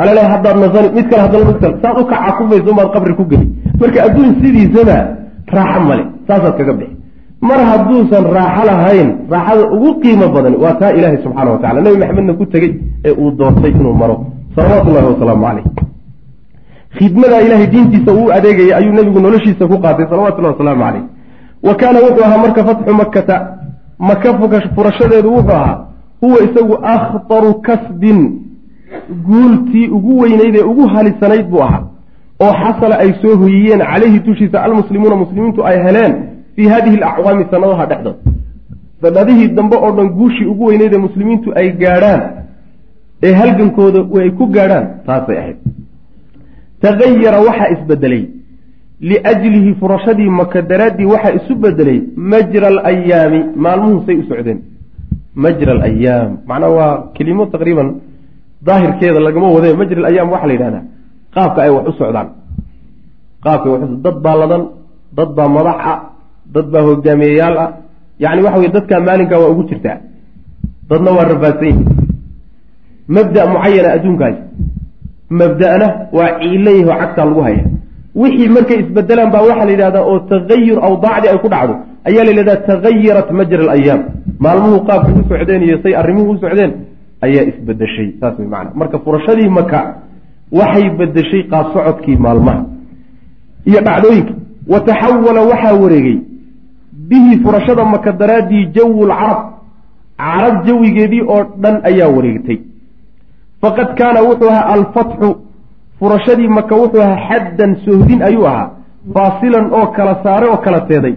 Alale 0.00 0.22
haddaad 0.32 0.56
nasani 0.62 0.88
mid 0.96 1.06
kale 1.10 1.22
haddana 1.24 1.52
kale 1.62 1.74
saad 1.82 1.96
u 2.00 2.04
kacakumayso 2.12 2.70
umaad 2.74 2.88
qabri 2.94 3.14
ku 3.18 3.24
geli 3.30 3.46
marka 3.80 3.98
adduun 4.06 4.30
sidiisaba 4.42 4.98
raaxo 5.56 5.80
male 5.88 6.04
saasaad 6.28 6.54
kaga 6.58 6.72
bixi. 6.72 6.96
Mar 7.40 7.60
hadduusan 7.70 8.24
raaxo 8.36 8.62
lahayn 8.70 9.08
raaxada 9.30 9.64
ugu 9.74 9.90
qiimo 10.02 10.26
badan 10.34 10.54
waa 10.62 10.74
taa 10.80 10.92
ilaahay 10.98 11.18
subxaana 11.24 11.50
wa 11.54 11.58
tacala 11.58 11.80
nebi 11.80 11.98
maxamedna 12.02 12.32
ku 12.40 12.46
tegey 12.46 12.72
ee 13.04 13.12
uu 13.22 13.30
doortay 13.38 13.70
inuu 13.70 13.94
maro. 13.94 14.16
Salawaatu 14.56 14.90
ullahi 14.90 15.06
wasalaamu 15.12 15.44
caleyh 15.46 15.64
khidmadaa 16.98 17.40
ilahay 17.46 17.66
diintiisa 17.74 18.10
uu 18.12 18.28
adeegaya 18.36 18.76
ayuu 18.80 18.92
nebigu 18.98 19.20
noloshiisa 19.20 19.64
ku 19.70 19.76
qaatay. 19.84 20.06
Salawatullahi 20.10 20.54
wasalaamu 20.54 20.82
caleyh 20.84 21.04
wa 21.66 21.74
kaana 21.80 21.98
wuxuu 22.06 22.24
ahaa 22.24 22.42
marka 22.44 22.64
fatxu 22.68 22.94
makkata. 23.02 23.36
Maka 23.98 24.28
furashadeedu 24.74 25.28
wuxuu 25.36 25.52
ahaa 25.52 25.78
huwa 26.22 26.38
isagu 26.46 26.74
akhtaru 26.94 27.54
kasbin. 27.66 28.20
Guultii 29.26 29.88
ugu 29.96 30.18
weynayd 30.20 30.54
ee 30.56 30.62
ugu 30.72 30.86
halisanayd 30.94 31.46
buu 31.50 31.62
ahaa 31.62 31.82
oo 32.44 32.52
xasala 32.62 32.96
ay 33.02 33.10
soo 33.22 33.36
hoyiyeen 33.36 33.82
calayhi 33.90 34.18
dushiisa 34.26 34.62
almuslimuuna 34.66 35.16
muslimiintu 35.16 35.64
ay 35.66 35.78
heleen 35.86 36.12
fii 36.56 36.68
hadihi 36.74 36.96
alacwaami 36.96 37.44
sanadaha 37.50 37.86
dhexdood. 37.90 38.18
Sanadihii 39.02 39.48
dambe 39.56 39.76
oo 39.76 39.92
dhan 39.96 40.08
guushii 40.18 40.46
ugu 40.52 40.64
weyneyd 40.70 40.92
ee 40.94 40.98
muslimiintu 41.06 41.52
ay 41.60 41.68
gaadhaan 41.82 42.22
ee 43.22 43.32
halgankooda 43.40 44.00
ay 44.22 44.30
ku 44.38 44.46
gaadhaan 44.46 44.86
taasay 45.06 45.38
ahayd. 45.38 45.56
Tagayara 46.80 47.38
waxaa 47.46 47.72
isbedelay. 47.74 48.24
Liajlihi 49.00 49.74
furashadii 49.80 50.30
maka 50.40 50.62
daraaddii 50.62 51.10
waxaa 51.14 51.36
isu 51.38 51.54
bedelay 51.54 51.98
majra 52.16 52.66
alayaami 52.68 53.40
maalmuhu 53.64 54.06
say 54.06 54.16
u 54.22 54.24
socdeen. 54.30 54.60
Majra 55.34 55.72
alayaam 55.72 56.30
macnaa 56.46 56.70
waa 56.78 56.94
kelimo 57.16 57.46
taqriiban 57.46 57.88
daahirkeeda 58.66 59.20
lagama 59.26 59.48
wade 59.56 59.74
majri 59.80 60.06
ayaam 60.10 60.30
waxaa 60.34 60.46
la 60.50 60.54
yidhahdaa 60.56 60.97
qaabka 61.38 61.60
ay 61.62 61.70
wax 61.76 61.84
u 61.86 61.92
socdaan. 62.00 62.28
Qaabka 63.44 63.66
ay 63.70 63.80
dad 64.04 64.16
baa 64.24 64.36
ladan 64.40 64.62
dad 65.16 65.30
baa 65.38 65.48
madax 65.56 65.78
ah 65.92 65.98
dad 66.54 66.66
baa 66.72 66.82
hogaamiyeyaal 66.88 67.56
ah. 67.64 67.70
Yacni 68.22 68.42
waxa 68.46 68.58
weye 68.60 68.72
dadkaa 68.76 69.00
maalinkaa 69.06 69.38
waa 69.42 69.50
ugu 69.54 69.62
jirtaa. 69.70 69.96
Dadna 70.90 71.10
waa 71.16 71.28
rafaadsan 71.30 71.66
yihi 71.70 71.84
mabda 73.14 73.40
mucayana 73.52 73.88
adduunkaasi 73.96 74.40
mabda'na 75.40 75.86
waa 76.16 76.30
ciilan 76.40 76.74
yahi 76.74 76.84
oo 76.90 76.98
cagtaa 77.02 77.24
lagu 77.28 77.40
haya 77.46 77.62
wixii 78.20 78.48
markay 78.56 78.78
isbedelaan 78.82 79.30
baa 79.34 79.42
waxaa 79.48 79.66
la 79.68 79.72
yidhahdaa 79.74 80.04
oo 80.10 80.18
tagayur 80.32 80.78
awdaacdi 80.88 81.26
ay 81.32 81.38
ku 81.44 81.48
dhacdo. 81.54 81.74
Ayaa 82.08 82.24
la 82.26 82.30
yidhahdaa 82.32 82.64
tagayarat 82.68 83.28
majra 83.38 83.62
alayaam 83.64 84.00
maalmuhu 84.44 84.76
qaabka 84.88 85.10
u 85.20 85.22
socdeen 85.30 85.62
iyo 85.66 85.76
say 85.84 85.92
arrimuhu 86.00 86.30
u 86.34 86.38
socdeen 86.42 86.72
ayaa 87.26 87.44
isbedeshay 87.50 88.08
saas 88.20 88.34
way 88.38 88.48
macana 88.52 88.70
marka 88.80 88.96
furashadii 89.04 89.48
maka 89.58 89.78
waxay 90.52 90.90
bedeshay 90.98 91.42
qaab 91.50 91.66
socodkii 91.74 92.16
maalmaha. 92.16 92.64
Iyo 93.66 93.80
dhacdooyinka. 93.80 94.32
Wa 94.68 94.80
taxawala 94.80 95.40
waxaa 95.42 95.74
wareegay 95.82 96.18
bihi 97.08 97.38
furashada 97.42 97.84
maka 97.84 98.12
daraaddii 98.12 98.66
jawu 98.74 99.06
lcarab 99.06 99.40
carab 100.18 100.66
jawigeedii 100.66 101.22
oo 101.22 101.44
dhan 101.62 101.80
ayaa 101.84 102.08
wareegtay. 102.08 102.58
Faqad 103.62 103.94
kaana 103.98 104.20
wuxuu 104.22 104.48
ahaa 104.50 104.72
alfatxu. 104.74 105.30
Furashadii 105.98 106.48
maka 106.48 106.74
wuxuu 106.76 107.00
ahaa 107.02 107.28
xaddan 107.28 107.76
sohdin 107.84 108.22
ayuu 108.22 108.46
ahaa. 108.46 108.70
Faasilan 109.14 109.72
oo 109.72 109.86
kala 109.86 110.20
saare 110.22 110.46
oo 110.48 110.56
kala 110.56 110.80
teeday. 110.80 111.14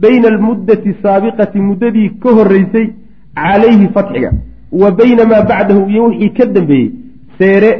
Bayna 0.00 0.28
almuddati 0.28 0.94
saabiqati 1.02 1.58
muddadii 1.60 2.08
ka 2.22 2.28
horreysay 2.38 2.86
calayhi 3.34 3.88
fatxiga. 3.94 4.30
Wa 4.72 4.90
bayna 4.90 5.24
maa 5.24 5.42
bacdahu 5.42 5.88
iyo 5.90 6.04
wixii 6.04 6.30
ka 6.30 6.46
dambeeyey. 6.46 6.90
Seere 7.38 7.70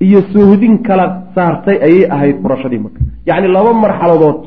iyo 0.00 0.20
sohdin 0.32 0.78
kala 0.86 1.04
saartay 1.34 1.76
ayay 1.86 2.04
ahayd 2.14 2.36
furashadii 2.42 2.78
maka 2.78 2.98
yacni 3.26 3.48
laba 3.56 3.72
marxaladood 3.84 4.38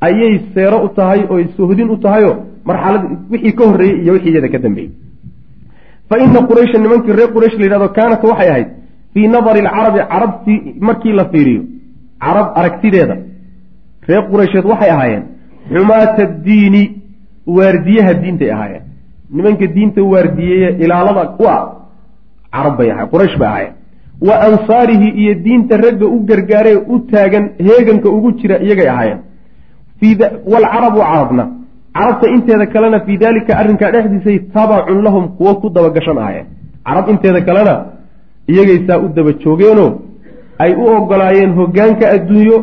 ayay 0.00 0.32
seero 0.54 0.84
u 0.86 0.88
tahay 0.98 1.20
oo 1.30 1.38
sohdin 1.56 1.90
u 1.90 1.96
tahayoo 1.96 2.36
marxalad 2.64 3.02
wixii 3.32 3.52
ka 3.58 3.64
horreeyey 3.70 4.02
iyo 4.02 4.12
wixii 4.12 4.32
iyada 4.32 4.48
ka 4.48 4.58
dambeeyey 4.58 4.90
fa 6.08 6.18
ina 6.24 6.40
quraysha 6.50 6.78
nimankii 6.84 7.12
reer 7.18 7.30
quraysh 7.34 7.56
la 7.58 7.64
yidhahdo 7.64 7.88
kaanat 7.98 8.22
waxay 8.30 8.48
ahayd 8.52 8.68
fii 9.14 9.28
nadari 9.34 9.60
alcarabi 9.66 10.00
carabtii 10.12 10.58
markii 10.80 11.12
la 11.12 11.24
fiiriyo 11.32 11.62
carab 12.24 12.46
aragtideeda 12.60 13.16
reer 14.08 14.22
quraysheed 14.30 14.64
waxay 14.72 14.90
ahaayeen 14.96 15.24
xumaata 15.74 16.24
diini 16.46 16.82
waardiyaha 17.56 18.12
diintay 18.22 18.50
ahaayeen. 18.56 18.82
Nimanka 19.36 19.66
diinta 19.66 20.02
waardiyeeye 20.12 20.68
ilaalada 20.84 21.22
u 21.42 21.44
ah 21.48 21.60
carab 22.54 22.74
bay 22.78 22.90
ahay 22.92 23.06
quraysh 23.12 23.36
bay 23.40 23.48
ahaayeen 23.48 23.74
wa 24.28 24.34
ansaarihi 24.48 25.08
iyo 25.22 25.34
diinta 25.44 25.76
ragga 25.76 26.06
u 26.06 26.18
gargaaree 26.30 26.76
u 26.94 26.98
taagan 27.10 27.44
heeganka 27.66 28.08
ugu 28.16 28.32
jira 28.32 28.58
iyagay 28.64 28.88
ahaayeen. 28.88 29.18
Waalcarabu 30.52 30.98
carabna. 31.00 31.44
Carabta 31.94 32.28
inteeda 32.28 32.66
kalena 32.66 33.00
fii 33.00 33.16
daalika 33.18 33.58
arrinkaa 33.58 33.90
dhexdiisay 33.94 34.38
tabacun 34.54 35.02
lahum 35.02 35.28
kuwo 35.36 35.54
ku 35.60 35.70
dabagashan 35.70 36.18
ahaayeen. 36.18 36.46
Carab 36.86 37.08
inteeda 37.08 37.40
kalena 37.40 37.74
iyagay 38.48 38.78
saa 38.86 38.98
u 38.98 39.08
daba 39.08 39.32
joogeenoo 39.32 39.90
ay 40.58 40.72
u 40.74 40.84
ogolaayeen 40.96 41.52
hogaanka 41.58 42.10
adduunyo 42.16 42.56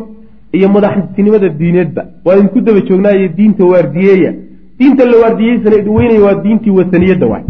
iyo 0.52 0.68
madaxtinimada 0.68 1.48
diineedba. 1.48 2.02
Waa 2.24 2.36
idinku 2.36 2.60
daba 2.60 2.80
joognaayo 2.80 3.28
diinta 3.28 3.64
waardiyeeya. 3.72 4.32
Diinta 4.78 5.04
la 5.04 5.16
waardiyeysana 5.22 5.76
idweynaya 5.76 6.20
waa 6.26 6.34
diintii 6.44 6.70
wataniyadda 6.78 7.26
waay. 7.26 7.44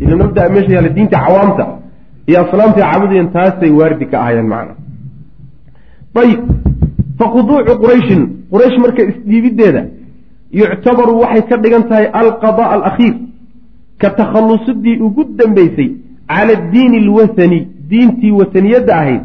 Ila 0.00 0.16
mabdaa 0.16 0.48
meesha 0.48 0.72
yaalla 0.74 0.88
diinta 0.88 1.18
cawaamta 1.26 1.64
iyo 2.28 2.38
aslaamta 2.44 2.80
caabudayeen 2.84 3.28
taasay 3.36 3.70
waardi 3.80 4.06
ka 4.10 4.16
ahayeen 4.22 4.48
macna. 4.52 4.74
Ayib 6.22 6.40
fakhuduucu 7.20 7.72
qurayshin 7.82 8.22
quraysh 8.52 8.76
marka 8.84 9.02
isdhiibiddeeda 9.10 9.82
yuctabaru 10.60 11.12
waxay 11.22 11.42
ka 11.50 11.56
dhigan 11.62 11.84
tahay 11.90 12.06
alqadaa 12.20 12.68
alakhiir 12.76 13.14
ka 14.02 14.08
takhallusidii 14.20 14.96
ugu 15.06 15.22
dambeysay 15.38 15.88
cala 16.32 16.52
addiini 16.58 16.96
alwathani 17.04 17.58
diintii 17.90 18.32
wataniyadda 18.40 18.92
ahayd 19.02 19.22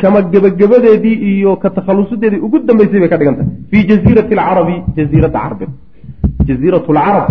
kama 0.00 0.20
gebagabadeedii 0.32 1.16
iyo 1.30 1.52
ka 1.62 1.68
takhallusideedii 1.76 2.40
ugu 2.46 2.58
dambeysay 2.68 2.98
bay 3.02 3.10
ka 3.12 3.16
dhigan 3.20 3.36
tahay. 3.38 3.50
Fii 3.70 3.82
jaziirati 3.90 4.32
alcarabi 4.34 4.76
jaziiradda 4.96 5.38
carbeed 5.44 5.70
jaziirat 6.48 6.86
lcarab 6.96 7.26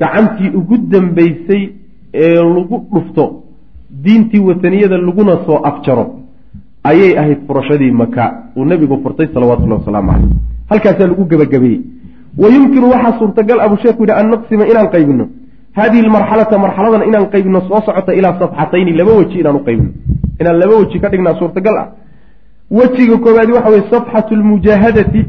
gacantii 0.00 0.50
ugu 0.60 0.76
dambeysay 0.92 1.62
ee 2.14 2.34
lagu 2.56 2.76
dhufto 2.94 3.24
diintii 4.04 4.40
wataniyada 4.48 4.96
laguna 4.98 5.34
soo 5.46 5.58
afjaro 5.70 6.04
ayay 6.90 7.18
ahayd 7.18 7.40
furashadii 7.46 7.90
maka 7.90 8.24
uu 8.56 8.64
nebigu 8.64 8.96
furtay 9.02 9.28
salawatullahi 9.34 9.80
wasalaamu 9.80 10.12
caleyh 10.12 10.30
halkaasaa 10.70 11.06
lagu 11.12 11.24
gebagabeeyey 11.24 11.80
wa 12.38 12.48
yumkinu 12.54 12.90
waxaa 12.90 13.18
suurtagal 13.18 13.60
abuu 13.60 13.76
sheekhu 13.82 14.02
yidhi 14.02 14.18
an 14.20 14.26
naqsima 14.30 14.66
inaan 14.66 14.88
qaybino. 14.94 15.28
Hadihi 15.78 16.02
lmarxalata 16.02 16.58
marxaladan 16.58 17.02
inaan 17.08 17.26
qaybino 17.34 17.60
soo 17.68 17.80
socota 17.86 18.14
ilaa 18.14 18.38
safxatayni 18.38 18.92
laba 18.92 19.12
weji 19.18 19.38
inaan 19.40 19.56
u 19.56 19.62
qaybino. 19.68 19.90
Inaan 20.40 20.58
laba 20.58 20.74
weji 20.80 21.00
ka 21.00 21.08
dhignaa 21.08 21.34
suurtagal 21.38 21.76
ah. 21.82 21.88
Wejiga 22.70 23.16
koowaadi 23.24 23.52
waxa 23.52 23.70
weye 23.70 23.84
safxatu 23.90 24.36
lmujaahadati 24.36 25.26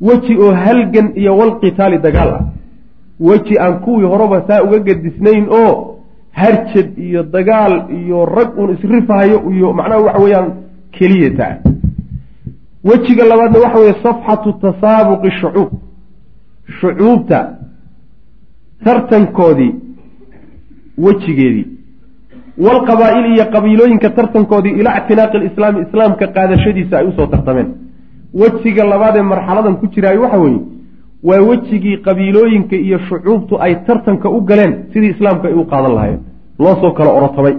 weji 0.00 0.36
oo 0.44 0.52
halgan 0.54 1.12
iyo 1.14 1.36
walqitaali 1.40 1.98
dagaal 1.98 2.28
ah 2.28 2.42
weji 3.20 3.58
aan 3.58 3.80
kuwii 3.80 4.06
horeba 4.06 4.42
saa 4.48 4.62
uga 4.62 4.78
gadisnayn 4.78 5.46
oo 5.48 5.96
harjad 6.32 6.98
iyo 6.98 7.22
dagaal 7.22 7.74
iyo 8.00 8.24
rag 8.26 8.58
uun 8.58 8.70
isrifahayo 8.74 9.50
iyo 9.52 9.72
macnaha 9.72 10.00
waxa 10.00 10.22
weeyaan 10.22 10.52
keliya 10.92 11.30
taa 11.38 11.56
wejiga 12.84 13.24
labaadna 13.24 13.58
waxa 13.58 13.78
weeye 13.78 13.94
safxatu 14.02 14.52
tasaabuqi 14.52 15.30
shucuub 15.40 15.70
shucuubta 16.80 17.38
tartankoodii 18.84 19.74
wejigeedii 20.98 21.66
walqabaa'ili 22.58 23.34
iyo 23.34 23.44
qabiilooyinka 23.54 24.10
tartankoodii 24.10 24.70
ilaa 24.80 24.98
ictinaaqi 25.00 25.38
lislaami 25.38 25.80
islaamka 25.86 26.26
qaadashadiisa 26.26 26.98
ay 26.98 27.06
u 27.06 27.12
soo 27.12 27.26
tartameen. 27.26 27.68
Wejiga 28.34 28.84
labaad 28.84 29.16
ee 29.16 29.22
marxaladan 29.22 29.76
ku 29.76 29.86
jiraay 29.86 30.16
waxa 30.18 30.38
weeye 30.38 30.60
waa 31.28 31.40
wejigii 31.48 31.96
qabiilooyinka 32.06 32.76
iyo 32.86 32.98
shucuubtu 33.08 33.54
ay 33.64 33.74
tartanka 33.86 34.28
u 34.36 34.40
galeen 34.48 34.72
sidii 34.92 35.10
islaamka 35.14 35.48
ay 35.48 35.54
u 35.54 35.64
qaadan 35.72 35.92
lahaayeen 35.96 36.20
loo 36.62 36.74
soo 36.80 36.92
kala 36.98 37.10
orotamay 37.18 37.54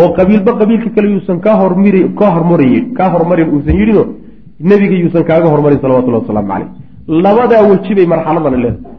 oo 0.00 0.08
qabiilba 0.18 0.52
qabiilka 0.60 0.90
kale 0.96 1.08
yuusan 1.14 1.38
kaa 1.44 1.56
hormiri 1.62 2.00
kaa 2.18 2.30
hormari 2.36 2.68
kaa 2.98 3.08
hormarin 3.14 3.48
uusan 3.54 3.76
yidhino 3.80 4.04
nebiga 4.68 4.96
yuusan 5.02 5.24
kaaga 5.30 5.48
hormarin 5.54 5.78
salawatullahi 5.82 6.22
wasalaamu 6.24 6.48
caleyh 6.52 6.68
labadaa 7.24 7.62
weji 7.70 7.92
bay 7.98 8.06
marxaladan 8.12 8.54
leedahay. 8.64 8.92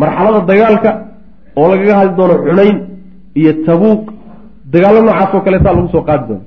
Marxalada 0.00 0.40
dagaalka 0.50 0.90
oo 1.60 1.66
lagaga 1.72 1.94
hadli 1.98 2.14
doono 2.18 2.34
cunayn 2.46 2.76
iyo 3.40 3.52
tabuuq 3.66 4.02
dagaallo 4.72 5.00
noocaas 5.06 5.34
oo 5.34 5.40
kaleetaa 5.46 5.72
lagu 5.76 5.88
soo 5.94 6.02
qaadi 6.08 6.24
doono. 6.28 6.44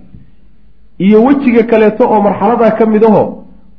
Iyo 1.06 1.18
wejiga 1.28 1.64
kaleeto 1.72 2.04
oo 2.14 2.20
marxaladaa 2.28 2.72
ka 2.78 2.86
mid 2.94 3.04
aho 3.10 3.24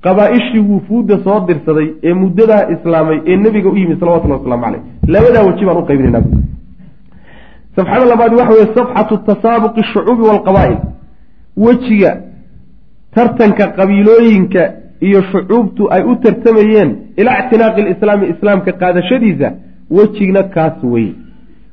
qabaa-ishii 0.04 0.60
wufuudda 0.72 1.18
soo 1.24 1.40
dirsaday 1.48 1.88
ee 2.02 2.14
muddadaa 2.22 2.62
islaamay 2.74 3.18
ee 3.26 3.36
nebiga 3.36 3.68
u 3.70 3.76
yimid 3.76 4.00
salawatullahi 4.00 4.40
waslamu 4.42 4.64
caleyh 4.64 4.82
labadaa 5.14 5.42
weji 5.48 5.64
baan 5.66 5.78
u 5.82 5.86
qaybinaynaa 5.90 6.22
safxada 7.76 8.04
labaad 8.12 8.32
waxa 8.40 8.52
weye 8.54 8.68
safxatu 8.78 9.18
tasaabuqi 9.30 9.82
shucuubi 9.92 10.22
waalqabaa'il 10.22 10.76
wejiga 11.56 12.16
tartanka 13.14 13.66
qabiilooyinka 13.78 14.62
iyo 15.00 15.22
shucuubtu 15.32 15.92
ay 15.92 16.02
u 16.02 16.16
tartamayeen 16.16 16.96
ilaa 17.16 17.38
ictinaaqi 17.42 17.82
lislaami 17.82 18.28
islaamka 18.28 18.72
qaadashadiisa 18.72 19.52
wejigna 19.90 20.42
kaas 20.42 20.78
wey 20.82 21.08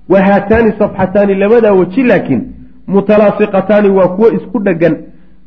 wa 0.10 0.22
haataani 0.22 0.74
safxataani 0.80 1.36
labadaa 1.36 1.72
weji 1.74 2.04
laakiin 2.04 2.42
mutalaasiqataani 2.88 3.90
waa 3.90 4.08
kuwo 4.08 4.32
isku 4.32 4.60
dheggan 4.60 4.96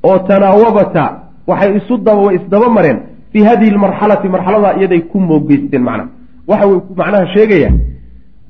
oo 0.02 0.18
tanaawabata 0.18 1.23
waxay 1.46 1.70
isu 1.78 1.94
daba 2.06 2.32
isdaba 2.38 2.68
mareen 2.76 2.98
fii 3.32 3.42
hadihi 3.48 3.70
lmarxalati 3.76 4.28
marxaladaa 4.34 4.74
iyaday 4.78 5.00
ku 5.10 5.18
moogeysteen 5.20 5.82
macnaha 5.88 6.08
waxa 6.50 6.66
uu 6.68 6.80
macnaha 7.00 7.26
sheegaya 7.34 7.70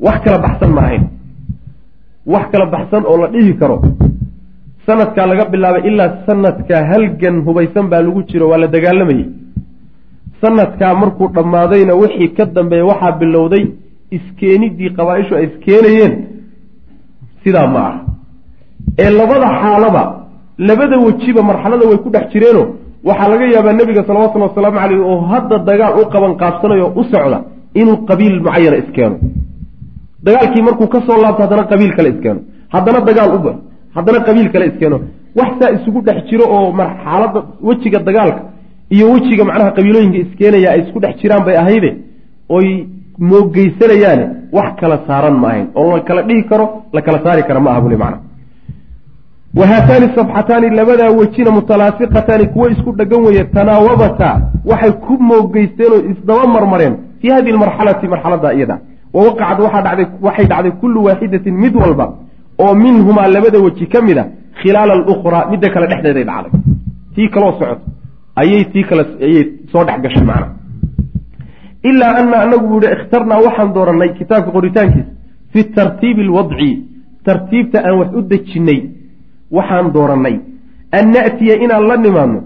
wax 0.07 0.17
kala 0.25 0.39
baxsan 0.45 0.71
ma 0.77 0.81
ahayn. 0.87 1.05
Wax 2.33 2.45
kala 2.53 2.67
baxsan 2.75 3.03
oo 3.11 3.17
la 3.23 3.27
dhihi 3.35 3.53
karo. 3.61 3.77
Sanadkaa 4.87 5.27
laga 5.31 5.45
bilaabay 5.53 5.83
ilaa 5.89 6.11
sanadkaa 6.27 6.83
halgan 6.91 7.37
hubaysan 7.47 7.87
baa 7.91 8.03
lagu 8.07 8.23
jiro 8.31 8.49
waa 8.51 8.59
la 8.63 8.67
dagaalamayey 8.75 9.27
sanadkaa 10.43 10.95
markuu 11.03 11.29
dhammaadayna 11.37 11.95
wixii 12.03 12.29
ka 12.37 12.45
dambeeya 12.57 12.85
waxaa 12.91 13.13
bilowday 13.21 13.65
iskeenidii 14.17 14.91
qabaa-ishu 14.97 15.35
ay 15.37 15.45
iskeenayeen. 15.49 16.13
Sidaa 17.43 17.67
ma 17.75 17.81
ah 17.89 17.95
ee 18.99 19.11
labada 19.21 19.49
xaalaba 19.61 20.03
labada 20.69 20.97
wejiba 21.07 21.43
marxalada 21.51 21.85
way 21.91 21.99
ku 22.05 22.11
dhex 22.15 22.25
jireeno 22.33 22.63
waxaa 23.09 23.29
laga 23.33 23.47
yaabaa 23.55 23.73
nebiga 23.81 24.03
salawatullhi 24.09 24.49
wasalaamu 24.51 24.79
caleyh 24.83 25.01
oo 25.11 25.19
hadda 25.33 25.57
dagaal 25.71 25.93
u 26.01 26.05
qaban 26.15 26.33
qaabsanayo 26.43 26.87
u 27.01 27.03
socda 27.13 27.39
inuu 27.81 27.97
qabiil 28.09 28.37
mucayana 28.47 28.77
iskeeno 28.83 29.17
dagaalkii 30.27 30.63
markuu 30.69 30.89
ka 30.95 30.99
soo 31.07 31.19
laabto 31.23 31.43
haddana 31.45 31.65
qabiil 31.73 31.93
kale 31.97 32.09
iskeeno 32.15 32.41
haddana 32.75 33.01
dagaal 33.09 33.31
u 33.37 33.39
baxo 33.45 33.61
haddana 33.97 34.19
qabiil 34.29 34.49
kale 34.55 34.65
iskeeno 34.73 34.97
wax 35.39 35.51
saa 35.61 35.71
isugu 35.77 36.01
dhex 36.07 36.19
jiro 36.31 36.45
oo 36.57 36.73
marxaalada 36.81 37.41
wejiga 37.69 37.99
dagaalka 38.09 38.43
iyo 38.95 39.05
wejiga 39.15 39.45
macnaha 39.49 39.71
qabiilooyinka 39.79 40.19
iskeenaya 40.25 40.69
ay 40.75 40.81
isku 40.85 40.99
dhex 41.05 41.15
jiraan 41.23 41.45
bay 41.47 41.57
ahayde 41.63 41.91
oy 42.57 42.67
moogeysanayaane 43.31 44.25
wax 44.57 44.71
kala 44.81 44.97
saaran 45.09 45.37
ma 45.43 45.49
ahayn 45.51 45.67
oo 45.81 45.91
la 45.97 46.03
kala 46.09 46.23
dhihi 46.29 46.43
karo 46.51 46.67
la 46.97 47.01
kala 47.07 47.19
saari 47.25 47.43
kara 47.49 47.61
ma 47.65 47.71
aha 47.73 47.81
bule 47.85 47.97
macna 48.03 48.19
wa 49.57 49.67
haataani 49.67 50.07
safxataani 50.17 50.71
labadaa 50.71 51.11
wejina 51.11 51.51
mutalaasiqataani 51.51 52.47
kuwo 52.47 52.69
isku 52.69 52.93
dhagan 52.93 53.25
weeye 53.25 53.45
tanaawabata 53.45 54.41
waxay 54.71 54.93
ku 54.93 55.13
moogeysteen 55.31 55.93
oo 55.93 56.03
isdaba 56.13 56.47
marmareen 56.47 56.95
fii 57.21 57.31
hadihi 57.31 57.57
lmarxalati 57.57 58.09
marxalada 58.09 58.55
iyada 58.55 58.79
wa 59.15 59.25
waqacad 59.27 59.61
waxay 60.23 60.47
dhacday 60.47 60.71
kullu 60.71 61.05
waaxidatin 61.05 61.55
mid 61.65 61.77
walba 61.77 62.07
oo 62.59 62.75
minhumaa 62.75 63.29
labada 63.29 63.59
weji 63.59 63.87
ka 63.87 64.03
mid 64.03 64.19
a 64.19 64.25
khilaala 64.63 64.93
alukhraa 64.93 65.47
midda 65.51 65.69
kale 65.71 65.87
dhexdeeday 65.87 66.25
dhacday 66.25 66.61
tii 67.15 67.29
kaloo 67.29 67.53
socoto 67.53 67.81
ayay 68.37 68.65
tii 68.73 68.85
kale 68.85 69.05
ayay 69.27 69.45
soo 69.73 69.85
dhex 69.85 70.01
gashay 70.05 70.25
macna 70.31 70.49
ilaa 71.83 72.15
ana 72.21 72.37
anagu 72.45 72.67
buu 72.69 72.81
yihi 72.83 72.95
ikhtarnaa 72.97 73.39
waxaan 73.47 73.73
doorannay 73.75 74.09
kitaabka 74.19 74.51
qoritaankiisa 74.57 75.11
fi 75.53 75.65
tartiibi 75.65 76.23
alwadci 76.23 76.71
tartiibta 77.25 77.79
aan 77.87 77.99
wax 78.01 78.09
u 78.19 78.23
dejinnay 78.23 78.81
waxaan 79.57 79.87
doorannay 79.97 80.37
an 80.99 81.05
na'tiya 81.15 81.55
inaan 81.65 81.85
la 81.91 81.97
nimaadno 82.07 82.41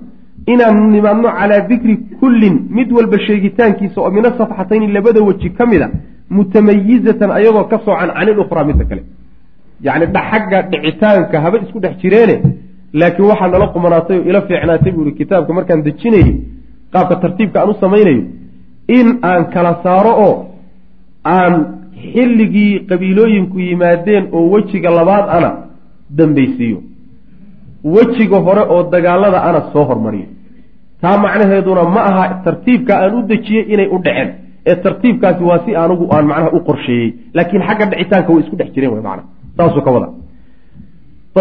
inaan 0.52 0.76
nimaadno 0.94 1.28
calaa 1.38 1.60
dikri 1.70 1.94
kullin 2.20 2.56
mid 2.76 2.88
walba 2.96 3.18
sheegitaankiisa 3.26 3.98
oo 4.00 4.10
min 4.16 4.24
asafxatayni 4.30 4.86
labada 4.96 5.20
weji 5.28 5.48
ka 5.58 5.64
mid 5.72 5.82
a 5.86 5.88
mutamayizatan 6.36 7.30
ayadoo 7.38 7.64
ka 7.70 7.76
soocan 7.84 8.10
can 8.16 8.28
ilukhraa 8.32 8.64
midda 8.70 8.84
kale. 8.90 9.02
Yacni 9.86 10.06
xagga 10.30 10.58
dhicitaanka 10.70 11.36
haba 11.44 11.56
isku 11.64 11.78
dhex 11.84 11.94
jireene 12.02 12.36
laakiin 13.00 13.28
waxaa 13.30 13.48
nala 13.52 13.66
qumanaatay 13.74 14.16
oo 14.18 14.24
ila 14.30 14.40
fiicnaatay 14.48 14.92
buu 14.94 15.04
ihi 15.06 15.14
kitaabka 15.20 15.52
markaan 15.58 15.82
dejinayay 15.86 16.34
qaabka 16.92 17.14
tartiibka 17.22 17.56
aan 17.62 17.70
u 17.72 17.74
samaynayo 17.84 18.22
in 18.98 19.08
aan 19.30 19.42
kala 19.54 19.72
saaro 19.84 20.12
oo 20.26 20.34
aan 21.36 21.54
xilligii 22.12 22.72
qabiilooyinku 22.90 23.56
yimaadeen 23.68 24.24
oo 24.36 24.44
wejiga 24.54 24.90
labaad 24.98 25.26
ana 25.36 25.50
dambaysiiyo 26.18 26.78
wejiga 27.84 28.38
hore 28.46 28.62
oo 28.74 28.82
dagaalada 28.92 29.38
ana 29.48 29.60
soo 29.72 29.84
hormariyo 29.90 30.26
taa 31.02 31.16
macnaheeduna 31.24 31.82
ma 31.94 32.00
aha 32.10 32.24
tartiibka 32.44 32.92
aan 33.02 33.14
u 33.18 33.22
dejiyey 33.30 33.64
inay 33.72 33.88
u 33.94 33.98
dhaceen. 34.06 34.28
Ee 34.66 34.74
tartiibkaasi 34.84 35.42
waa 35.44 35.58
si 35.64 35.76
anugu 35.76 36.04
aan 36.14 36.24
macnaha 36.30 36.50
u 36.56 36.60
qorsheeyey. 36.68 37.08
Laakiin 37.34 37.62
xagga 37.68 37.86
dhicitaanka 37.90 38.32
way 38.32 38.42
isku 38.42 38.56
dhex 38.56 38.70
jireen 38.74 38.92
wy 38.94 39.00
mana 39.08 39.22
saasuu 39.56 39.82
ka 39.86 39.90
wada. 39.94 40.08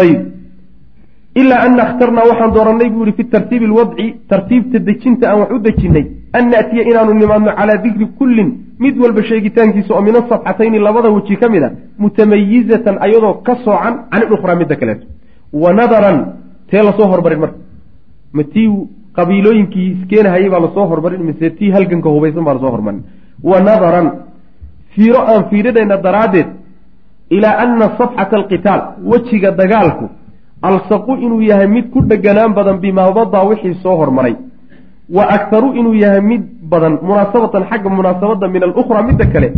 Ayib 0.00 0.20
ilaa 1.40 1.60
ana 1.66 1.82
akhtarnaa 1.86 2.24
waxaan 2.30 2.52
doorannay 2.56 2.88
buu 2.94 3.04
yihi 3.06 3.16
fi 3.18 3.24
tartiibi 3.34 3.64
alwadci 3.70 4.06
tartiibta 4.30 4.78
dejinta 4.88 5.24
aan 5.30 5.38
wax 5.40 5.50
u 5.56 5.58
dejinnay 5.66 6.04
an 6.38 6.44
naatiya 6.52 6.82
inaanu 6.90 7.12
nimaadno 7.22 7.50
calaa 7.58 7.76
dikri 7.84 8.06
kullin 8.18 8.48
mid 8.84 8.94
walba 9.02 9.22
sheegitaankiisa 9.28 9.94
oo 9.94 10.02
min 10.06 10.16
asafxatayni 10.20 10.78
labada 10.86 11.08
weji 11.16 11.36
ka 11.42 11.48
mid 11.54 11.62
a 11.62 11.70
mutamayizatan 12.02 12.96
ayadoo 13.06 13.34
ka 13.46 13.54
soocan 13.64 13.94
can 14.10 14.22
ilukhraa 14.26 14.56
midda 14.60 14.76
kaleeto 14.80 15.06
wa 15.52 15.72
nadaran 15.72 16.18
tee 16.70 16.82
la 16.82 16.92
soo 16.98 17.06
hormarin 17.12 17.40
marka. 17.40 17.58
Ma 18.32 18.42
tii 18.44 18.68
qabiilooyinkii 19.16 19.88
iskeenahayay 19.92 20.50
baa 20.50 20.60
la 20.60 20.70
soo 20.74 20.86
hormarin 20.90 21.22
mise 21.28 21.50
tii 21.58 21.70
halganka 21.70 22.08
hubaysan 22.08 22.44
baa 22.44 22.54
la 22.54 22.60
soo 22.60 22.70
hormarin. 22.70 23.02
Wa 23.42 23.60
nadaran 23.60 24.06
fiiro 24.94 25.20
aan 25.32 25.44
fiirinayna 25.50 25.96
daraaddeed 26.06 26.48
ilaa 27.30 27.56
ana 27.64 27.86
safxata 27.98 28.36
alqitaal 28.36 28.80
wejiga 29.10 29.50
dagaalku 29.60 30.06
alsaqu 30.62 31.12
inuu 31.24 31.40
yahay 31.50 31.66
mid 31.66 31.90
ku 31.92 32.00
dheganaan 32.10 32.52
badan 32.54 32.78
bimaa 32.84 33.12
badaa 33.12 33.44
wixii 33.50 33.74
soo 33.82 33.96
hormaray. 33.96 34.34
Wa 35.16 35.24
akharu 35.36 35.72
inuu 35.80 35.94
yahay 35.94 36.20
mid 36.20 36.42
badan 36.70 36.98
munaasabatan 37.02 37.64
xagga 37.70 37.88
munaasabadda 37.90 38.48
min 38.48 38.62
alukhraa 38.62 39.02
midda 39.08 39.26
kale. 39.32 39.48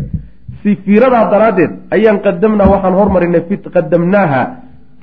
Si 0.62 0.76
fiiradaa 0.84 1.24
daraaddeed 1.32 1.70
ayaan 1.90 2.18
qadamnaa 2.26 2.70
waxaan 2.72 2.94
hormarinay 3.00 3.42
qadamnaaha 3.76 4.42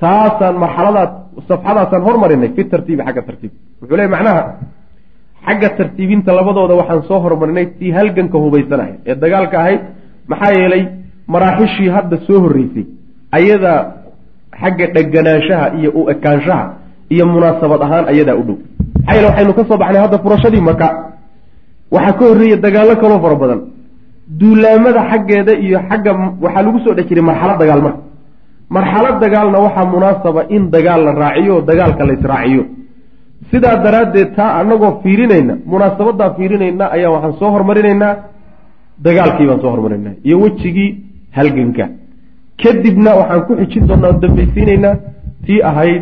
taasaan 0.02 0.56
marxaladaas 0.64 1.12
safxadaasaan 1.50 2.04
hormarinay 2.08 2.50
fi 2.56 2.62
tartiibi 2.72 3.02
xagga 3.08 3.22
tartiib. 3.28 3.52
Wuxuu 3.82 3.98
leey 4.00 4.08
macnaha 4.16 4.42
xagga 5.48 5.70
tartiibinta 5.78 6.32
labadooda 6.40 6.74
waxaan 6.82 7.02
soo 7.10 7.20
hormarinay 7.26 7.66
tii 7.80 7.92
halganka 7.98 8.38
hubaysanahay. 8.44 8.94
Ee 9.10 9.16
dagaalka 9.24 9.56
ahayd 9.62 9.82
maxaa 10.32 10.52
yeelay 10.60 10.84
maraaxishii 11.34 11.90
hadda 11.98 12.18
soo 12.28 12.40
horreysay 12.44 12.86
ayadaa 13.38 13.80
xagga 14.62 14.86
dheganaanshaha 14.96 15.66
iyo 15.80 15.90
u 16.00 16.10
ekaanshaha 16.14 16.66
iyo 17.14 17.24
munaasabad 17.34 17.82
ahaan 17.86 18.06
ayadaa 18.12 18.36
u 18.42 18.44
dhow. 18.48 18.58
Maxaa 19.06 19.14
yeele 19.16 19.28
waxaynu 19.30 19.54
ka 19.58 19.64
soo 19.70 19.78
baxnay 19.82 20.02
hadda 20.06 20.18
furashadii 20.24 20.64
maka 20.70 20.88
waxaa 21.96 22.14
ka 22.20 22.24
horreeya 22.30 22.58
dagaallo 22.66 22.96
kaloo 23.02 23.20
fara 23.24 23.36
badan. 23.44 23.60
Duulaamada 24.40 25.02
xaggeeda 25.12 25.54
iyo 25.66 25.78
xagga 25.90 26.12
waxaa 26.44 26.64
lagu 26.66 26.80
soo 26.86 26.94
dhex 26.98 27.06
jiray 27.10 27.24
marxalad 27.30 27.58
dagaal 27.62 27.82
marka 27.86 28.00
marxalad 28.76 29.16
dagaalna 29.24 29.58
waxaa 29.66 29.86
munaasaba 29.94 30.42
in 30.56 30.64
dagaal 30.76 31.02
la 31.08 31.12
raaciyo 31.24 31.56
dagaalka 31.70 32.04
la 32.10 32.14
israaciyo. 32.20 32.64
Sidaa 33.52 33.76
daraaddeed 33.86 34.30
taa 34.38 34.52
anagoo 34.62 34.92
fiirinayna 35.04 35.54
munaasabadaa 35.72 36.34
fiirinayna 36.38 36.86
ayaa 36.96 37.12
waxaan 37.16 37.36
soo 37.40 37.50
hormarinaynaa 37.56 38.14
dagaalkii 39.06 39.48
baan 39.50 39.62
soo 39.64 39.72
hormarinaynaa 39.76 40.20
iyo 40.28 40.38
wejigii 40.44 40.90
halganka. 41.38 41.86
Kadibna 42.64 43.12
waxaan 43.20 43.42
ku 43.48 43.54
xijin 43.62 43.84
doonaa 43.90 44.10
o 44.14 44.20
dambaysiinaynaa 44.24 44.96
tii 45.46 45.60
ahayd 45.70 46.02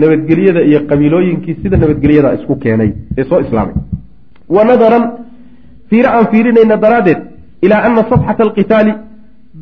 nabadgelyada 0.00 0.60
iyo 0.70 0.80
qabiilooyinkii 0.90 1.54
sida 1.62 1.76
nabadgelyada 1.82 2.30
isku 2.38 2.54
keenay 2.62 2.90
ee 3.18 3.24
soo 3.30 3.40
islaamay. 3.44 3.74
Wa 4.54 4.62
nadaran 4.64 5.04
fiiro 5.90 6.08
aan 6.16 6.26
fiirinayna 6.32 6.76
daraaddeed 6.84 7.20
ilaa 7.64 7.82
ana 7.86 8.02
safxata 8.10 8.42
alqitaali 8.46 8.92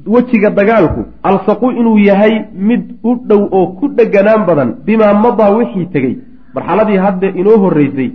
wejiga 0.07 0.51
dagaalku 0.51 1.07
alsaqu 1.23 1.71
inuu 1.71 1.99
yahay 1.99 2.51
mid 2.53 2.99
u 3.05 3.15
dhow 3.29 3.49
oo 3.51 3.67
ku 3.79 3.89
dheganaan 3.89 4.47
badan 4.47 4.71
bimaa 4.87 5.15
madaa 5.15 5.51
wixii 5.57 5.87
tegey. 5.95 6.19
Marxaladii 6.55 6.99
hadda 6.99 7.29
inoo 7.41 7.59
horreysay 7.59 8.11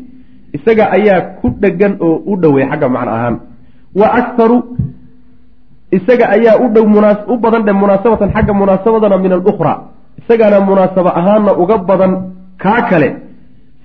isaga 0.53 0.91
ayaa 0.91 1.39
ku 1.41 1.49
dhegan 1.61 1.97
oo 1.99 2.21
u 2.27 2.37
dhowey 2.37 2.65
xagga 2.69 2.89
macno 2.89 3.11
ahaan. 3.11 3.35
Wa 3.95 4.07
akharu 4.19 4.57
isaga 5.91 6.25
ayaa 6.35 6.59
u 6.59 6.67
dhow 6.73 6.85
u 7.27 7.37
badan 7.39 7.63
dhe 7.65 7.73
munaasabatan 7.73 8.33
xagga 8.35 8.53
munaasabadana 8.53 9.17
min 9.17 9.31
alukhraa 9.31 9.77
isagaana 10.19 10.59
munaasabo 10.59 11.09
ahaanna 11.09 11.51
uga 11.55 11.77
badan 11.77 12.11
kaa 12.57 12.81
kale. 12.89 13.09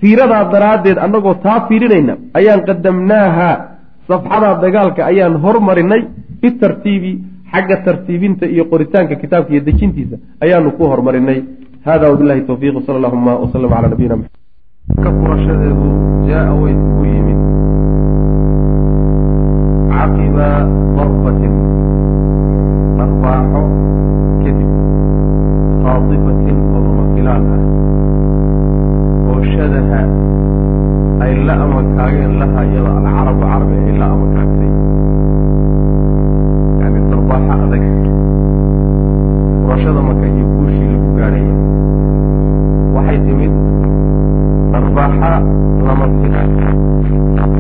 Fiiradaa 0.01 0.45
daraaddeed 0.53 0.99
annagoo 0.99 1.34
taa 1.41 1.66
fiirinayna 1.68 2.14
ayaan 2.34 2.66
qadamnaaha 2.68 3.51
safxadaa 4.09 4.61
dagaalka 4.61 5.07
ayaan 5.07 5.41
hormarinay. 5.41 6.03
Fi 6.41 6.51
tartiibi 6.61 7.36
xagga 7.53 7.76
tartiibinta 7.86 8.47
iyo 8.55 8.64
qoritaanka 8.72 9.14
kitaabka 9.22 9.53
iyo 9.55 9.62
dejintiisa 9.68 10.16
ayaanu 10.44 10.70
ku 10.78 10.84
hormarinay 10.92 11.38
hada 11.84 12.11
wabilahi 12.11 12.42
towfiiq 12.51 12.82
sala 12.86 12.99
allahuma 13.01 13.32
wasalam 13.42 13.70
calaa 13.70 13.92
nabiyina 13.94 14.16
furashadeedu 15.26 15.86
jaa 16.28 16.51
way 16.62 16.74
ku 16.74 17.03
yimid. 17.05 17.40
Caqiba 19.92 20.49
darbatin 20.97 21.55
arbaaxo 23.05 23.62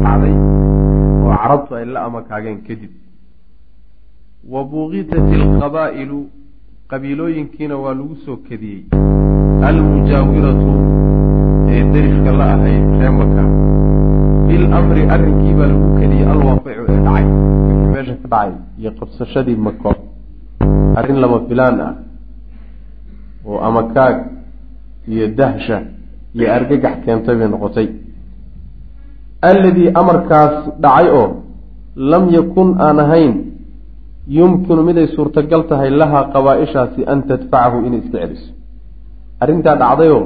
dhacday 0.04 0.34
oo 1.24 1.34
carabtu 1.42 1.72
ay 1.78 1.84
la 1.94 2.00
amakaageen 2.08 2.58
kadib 2.68 2.92
wa 4.52 4.60
buuqitat 4.70 5.26
alqabaa'ilu 5.40 6.18
qabiilooyinkiina 6.90 7.76
waa 7.84 7.94
lagu 7.98 8.14
soo 8.24 8.36
kadiyey 8.48 8.80
almujaawiratu 9.68 10.70
ee 11.74 11.82
deriska 11.92 12.30
la 12.40 12.46
ahayd 12.54 12.84
ree 13.00 13.12
maka 13.18 13.42
bilamri 14.48 15.02
arrinkii 15.14 15.54
baa 15.58 15.68
lagu 15.72 15.88
kadiyey 16.00 16.26
alwaaqicu 16.34 16.82
ee 16.92 16.98
dhacay 17.06 17.24
meesha 17.92 18.14
ka 18.22 18.28
dhacay 18.32 18.50
iyo 18.80 18.90
qabsashadii 18.98 19.58
mako 19.66 19.90
arrin 20.98 21.18
lama 21.24 21.38
filaan 21.48 21.76
ah 21.88 21.94
oo 23.48 23.58
amakaag 23.68 24.16
iyo 25.12 25.26
dahsha 25.38 25.78
iyo 26.36 26.46
argagax 26.56 26.94
keentay 27.04 27.34
bay 27.40 27.48
noqotay 27.54 27.88
alladii 29.42 29.92
amarkaas 30.00 30.80
dhacay 30.80 31.08
oo 31.20 31.26
lam 31.96 32.24
yakun 32.30 32.68
aan 32.80 32.98
ahayn 33.04 33.32
yumkinu 34.28 34.82
miday 34.82 35.06
suurtagal 35.16 35.62
tahay 35.70 35.90
lahaa 35.90 36.30
qabaa-ishaasi 36.34 37.06
an 37.12 37.22
tadfacahu 37.28 37.86
inay 37.86 38.00
iska 38.04 38.18
celiso. 38.22 38.50
Arrintaa 39.42 39.76
dhacdayoo 39.82 40.22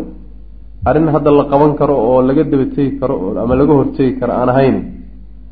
arrin 0.88 1.08
hadda 1.14 1.30
la 1.30 1.44
qaban 1.52 1.72
karo 1.80 1.94
oo 2.08 2.22
laga 2.28 2.44
daba 2.44 2.66
tegi 2.74 2.98
karo 3.00 3.14
ama 3.42 3.54
laga 3.60 3.72
hortegi 3.78 4.12
karo 4.20 4.32
aan 4.32 4.48
ahayn 4.48 4.76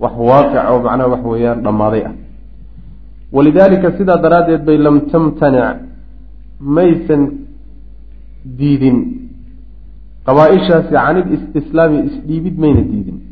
wax 0.02 0.14
waaqic 0.30 0.64
oo 0.70 0.78
macnaha 0.86 1.08
wax 1.14 1.22
weeyaan 1.32 1.62
dhammaaday 1.66 2.02
ah. 2.08 2.14
Walidaalika 3.34 3.88
sidaa 3.98 4.22
daraaddeed 4.24 4.62
bay 4.64 4.78
lam 4.86 4.96
tamtanic 5.10 5.76
maysan 6.60 7.22
diidin. 8.58 8.98
Qabaa-ishaasi 10.26 10.90
can 10.92 11.16
ilistislaami 11.22 11.98
isdhiibid 12.08 12.56
mayna 12.62 12.82
diidin 12.92 13.27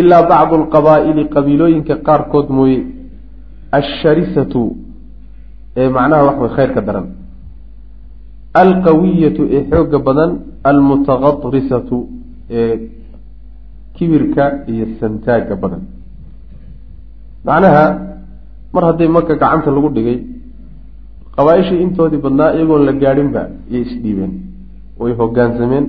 ilaa 0.00 0.22
bacdu 0.32 0.54
alqabaa'ili 0.62 1.22
qabiilooyinka 1.34 1.94
qaarkood 2.06 2.46
mooye 2.56 2.78
asharisatu 3.78 4.62
ee 5.80 5.88
macnaha 5.96 6.22
wax 6.28 6.36
way 6.42 6.50
khayr 6.56 6.70
ka 6.76 6.80
daran 6.88 7.06
alqawiyatu 8.62 9.42
ee 9.56 9.62
xooga 9.70 9.98
badan 10.08 10.30
almutaqadrisatu 10.70 11.96
ee 12.60 12.72
kibirka 13.96 14.44
iyo 14.72 14.86
santaagga 15.00 15.54
badan 15.62 15.82
macnaha 17.48 17.84
mar 18.74 18.82
hadday 18.88 19.08
maka 19.16 19.32
gacanta 19.42 19.70
lagu 19.76 19.88
dhigay 19.96 20.18
qabaa-ishii 21.36 21.80
intoodii 21.86 22.20
badnaa 22.24 22.50
iyagoon 22.56 22.82
la 22.88 22.92
gaadhinba 23.02 23.42
iyay 23.70 23.82
isdhiibeen 23.88 24.32
way 25.00 25.12
hoggaansameen 25.20 25.86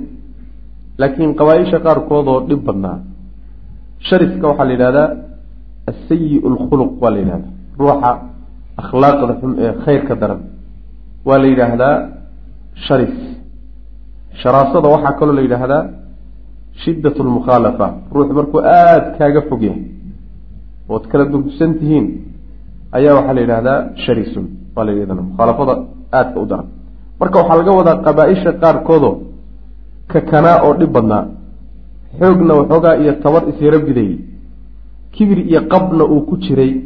laakiin 1.02 1.32
qabaa-isha 1.40 1.78
qaarkood 1.86 2.26
oo 2.34 2.40
dhib 2.50 2.62
badnaa 2.68 2.98
shariska 4.10 4.46
waxaa 4.50 4.66
la 4.70 4.74
yidhahdaa 4.76 5.08
asayi 5.92 6.38
lkhuluq 6.54 6.92
waa 7.04 7.12
la 7.16 7.20
yidhahdaa. 7.22 7.52
Ruuxa 7.80 8.12
akhlaaqda 8.82 9.34
xun 9.42 9.52
ee 9.66 9.72
khayrka 9.86 10.14
daran 10.22 10.42
waa 11.28 11.38
la 11.44 11.48
yidhaahdaa 11.52 11.96
sharis 12.86 13.16
sharaasada 14.42 14.88
waxaa 14.96 15.14
kaloo 15.20 15.36
la 15.40 15.44
yidhaahdaa 15.48 15.82
shiddat 16.84 17.18
lmukhaalafa 17.28 17.88
ruux 18.16 18.30
markuu 18.38 18.60
aada 18.78 19.08
kaaga 19.18 19.42
fog 19.50 19.62
yahay 19.68 19.84
ood 20.94 21.04
kala 21.12 21.26
dugsan 21.34 21.72
tihiin 21.80 22.06
ayaa 22.98 23.14
waxaa 23.20 23.36
la 23.38 23.42
yidhahdaa 23.46 23.78
sharisun 24.04 24.46
waa 24.76 24.86
la 24.88 24.92
yidhahda 24.96 25.22
mukhaalafada 25.30 25.74
aadka 26.18 26.38
u 26.44 26.46
daran. 26.52 26.68
Marka 27.20 27.36
waxaa 27.42 27.58
laga 27.62 27.72
wadaa 27.80 27.98
qabaa-isha 28.06 28.52
qaarkoodoo 28.62 29.14
kakanaa 30.12 30.58
oo 30.66 30.74
dhib 30.80 30.92
badnaa 30.98 31.24
xoogna 32.20 32.54
waxoogaa 32.60 32.96
iyo 33.02 33.14
tabar 33.24 33.44
isyaro 33.52 33.80
bidayey 33.88 34.18
kibir 35.14 35.40
iyo 35.50 35.62
qabna 35.72 36.04
uu 36.06 36.22
ku 36.30 36.38
jiray. 36.38 36.82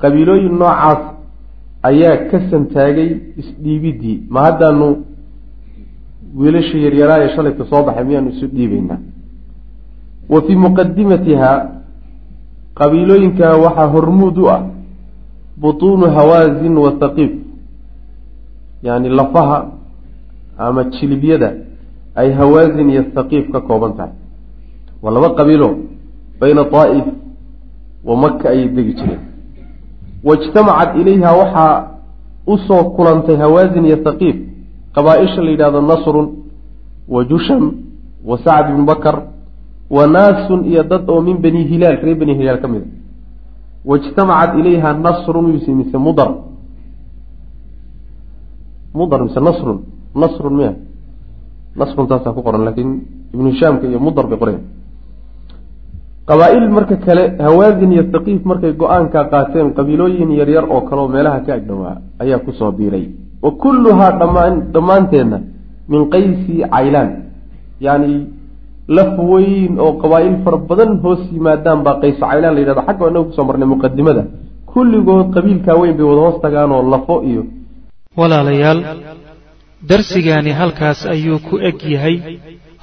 Qabiilooyin 0.00 0.54
noocaas 0.58 1.02
ayaa 1.82 2.16
ka 2.30 2.38
santaagay 2.50 3.10
isdhiibiddii 3.40 4.22
ma 4.30 4.40
haddaanu 4.46 4.86
wiilasha 6.38 6.78
yaryaraaye 6.78 7.28
shalayka 7.34 7.64
soo 7.70 7.82
baxay 7.86 8.04
miyaanu 8.04 8.28
isu 8.30 8.46
dhiibaynaa. 8.46 9.00
Wa 10.28 10.38
fii 10.46 10.56
muqadimatiha 10.56 11.50
qabiilooyinka 12.78 13.56
waxaa 13.64 13.92
hormuud 13.94 14.38
u 14.38 14.48
ah. 14.48 14.62
Butuunu 15.58 16.06
hawaasin 16.16 16.74
wa 16.78 16.90
thaqiif 17.02 17.32
yacni 18.82 19.08
lafaha 19.08 19.58
ama 20.58 20.84
jilibyada 20.84 21.50
ay 22.14 22.32
hawaasin 22.32 22.90
iyo 22.90 23.02
thaqiif 23.14 23.50
ka 23.50 23.60
kooban 23.60 23.92
tahay 23.98 24.14
waa 25.02 25.12
laba 25.14 25.28
qabiilo 25.38 25.68
bayna 26.40 26.64
daa'if 26.64 27.06
wa 28.04 28.14
maka 28.16 28.48
ayay 28.50 28.68
degi 28.68 28.92
jireen. 28.98 29.20
Waijtamacat 30.24 30.96
ilayha 31.00 31.30
waxaa 31.40 31.74
u 32.46 32.58
soo 32.66 32.84
kulantay 32.96 33.36
hawaasin 33.36 33.84
iyo 33.84 33.96
thaqiif 34.06 34.36
qabaa-isha 34.94 35.42
la 35.42 35.50
yidhahdo 35.50 35.80
nasrun 35.82 36.26
wa 37.08 37.24
jusham 37.24 37.62
wa 38.24 38.38
sacd 38.44 38.70
ibnu 38.70 38.84
bakar 38.84 39.16
wa 39.90 40.06
naasun 40.06 40.64
iyo 40.64 40.82
dad 40.82 41.08
oo 41.08 41.20
min 41.22 41.36
bani 41.38 41.64
hilaal 41.70 41.96
reer 42.02 42.16
bani 42.18 42.34
hilaal 42.34 42.60
ka 42.60 42.68
mid 42.68 42.82
a 42.82 42.88
waijtamacat 43.84 44.50
ilayha 44.60 44.90
nasrun 44.94 45.46
mise 45.52 45.70
mise 45.70 45.96
mudar. 45.98 46.30
Mudar 48.94 49.20
mise 49.24 49.40
nasrun. 49.40 49.78
Nasrun 50.14 50.54
miya? 50.56 50.72
Nasrun 51.76 52.06
taasaa 52.10 52.32
ku 52.32 52.42
qoran 52.42 52.64
laakiin 52.66 52.90
ibnu 53.34 53.48
hishaamka 53.54 53.86
iyo 53.86 54.00
mudar 54.00 54.26
bay 54.26 54.38
qorayan 54.38 54.77
qabaa-il 56.28 56.66
marka 56.76 56.96
kale 57.06 57.24
hawaasin 57.46 57.90
iyo 57.94 58.04
thaqiif 58.14 58.42
markay 58.50 58.72
go'aanka 58.80 59.20
qaateen 59.32 59.68
qabiilooyin 59.78 60.30
yaryar 60.40 60.64
oo 60.74 60.80
kaleoo 60.88 61.08
meelaha 61.14 61.38
ka 61.46 61.52
agdhowaa 61.58 61.96
ayaa 62.22 62.38
ku 62.46 62.50
soo 62.58 62.72
biiray. 62.78 63.04
Wa 63.44 63.50
kulluhaa 63.62 64.12
dhamaan 64.20 64.54
dhammaanteedna 64.74 65.38
min 65.92 66.02
qaysi 66.14 66.54
caylaan 66.74 67.10
yacni 67.86 68.14
laf 68.96 69.12
weyn 69.30 69.72
oo 69.84 69.92
qabaa-il 70.02 70.36
fara 70.44 70.58
badan 70.70 70.92
hoos 71.04 71.22
yimaadaan 71.34 71.80
baa 71.86 71.96
qayso 72.02 72.20
caylaan 72.30 72.54
la 72.56 72.60
yidhahdo 72.62 72.82
xagga 72.88 73.04
inaga 73.10 73.24
ku 73.28 73.32
soo 73.36 73.44
marnay 73.48 73.68
muqadimada 73.72 74.22
kulligood 74.72 75.26
qabiilkaa 75.36 75.76
weyn 75.80 75.94
bay 75.98 76.06
wada 76.10 76.20
hoos 76.26 76.36
tagaanoo 76.44 76.82
lafo 76.92 77.16
iyo 77.30 77.42
walaalayaal 78.20 78.80
darsigaani 79.90 80.52
halkaas 80.60 81.00
ayuu 81.14 81.38
ku 81.48 81.54
eg 81.68 81.78
yahay. 81.94 82.16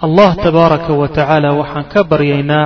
Allah 0.06 0.32
tabaaraka 0.46 0.92
wa 1.02 1.08
tacaala 1.18 1.50
waxaan 1.60 1.86
ka 1.94 2.00
baryaynaa 2.12 2.66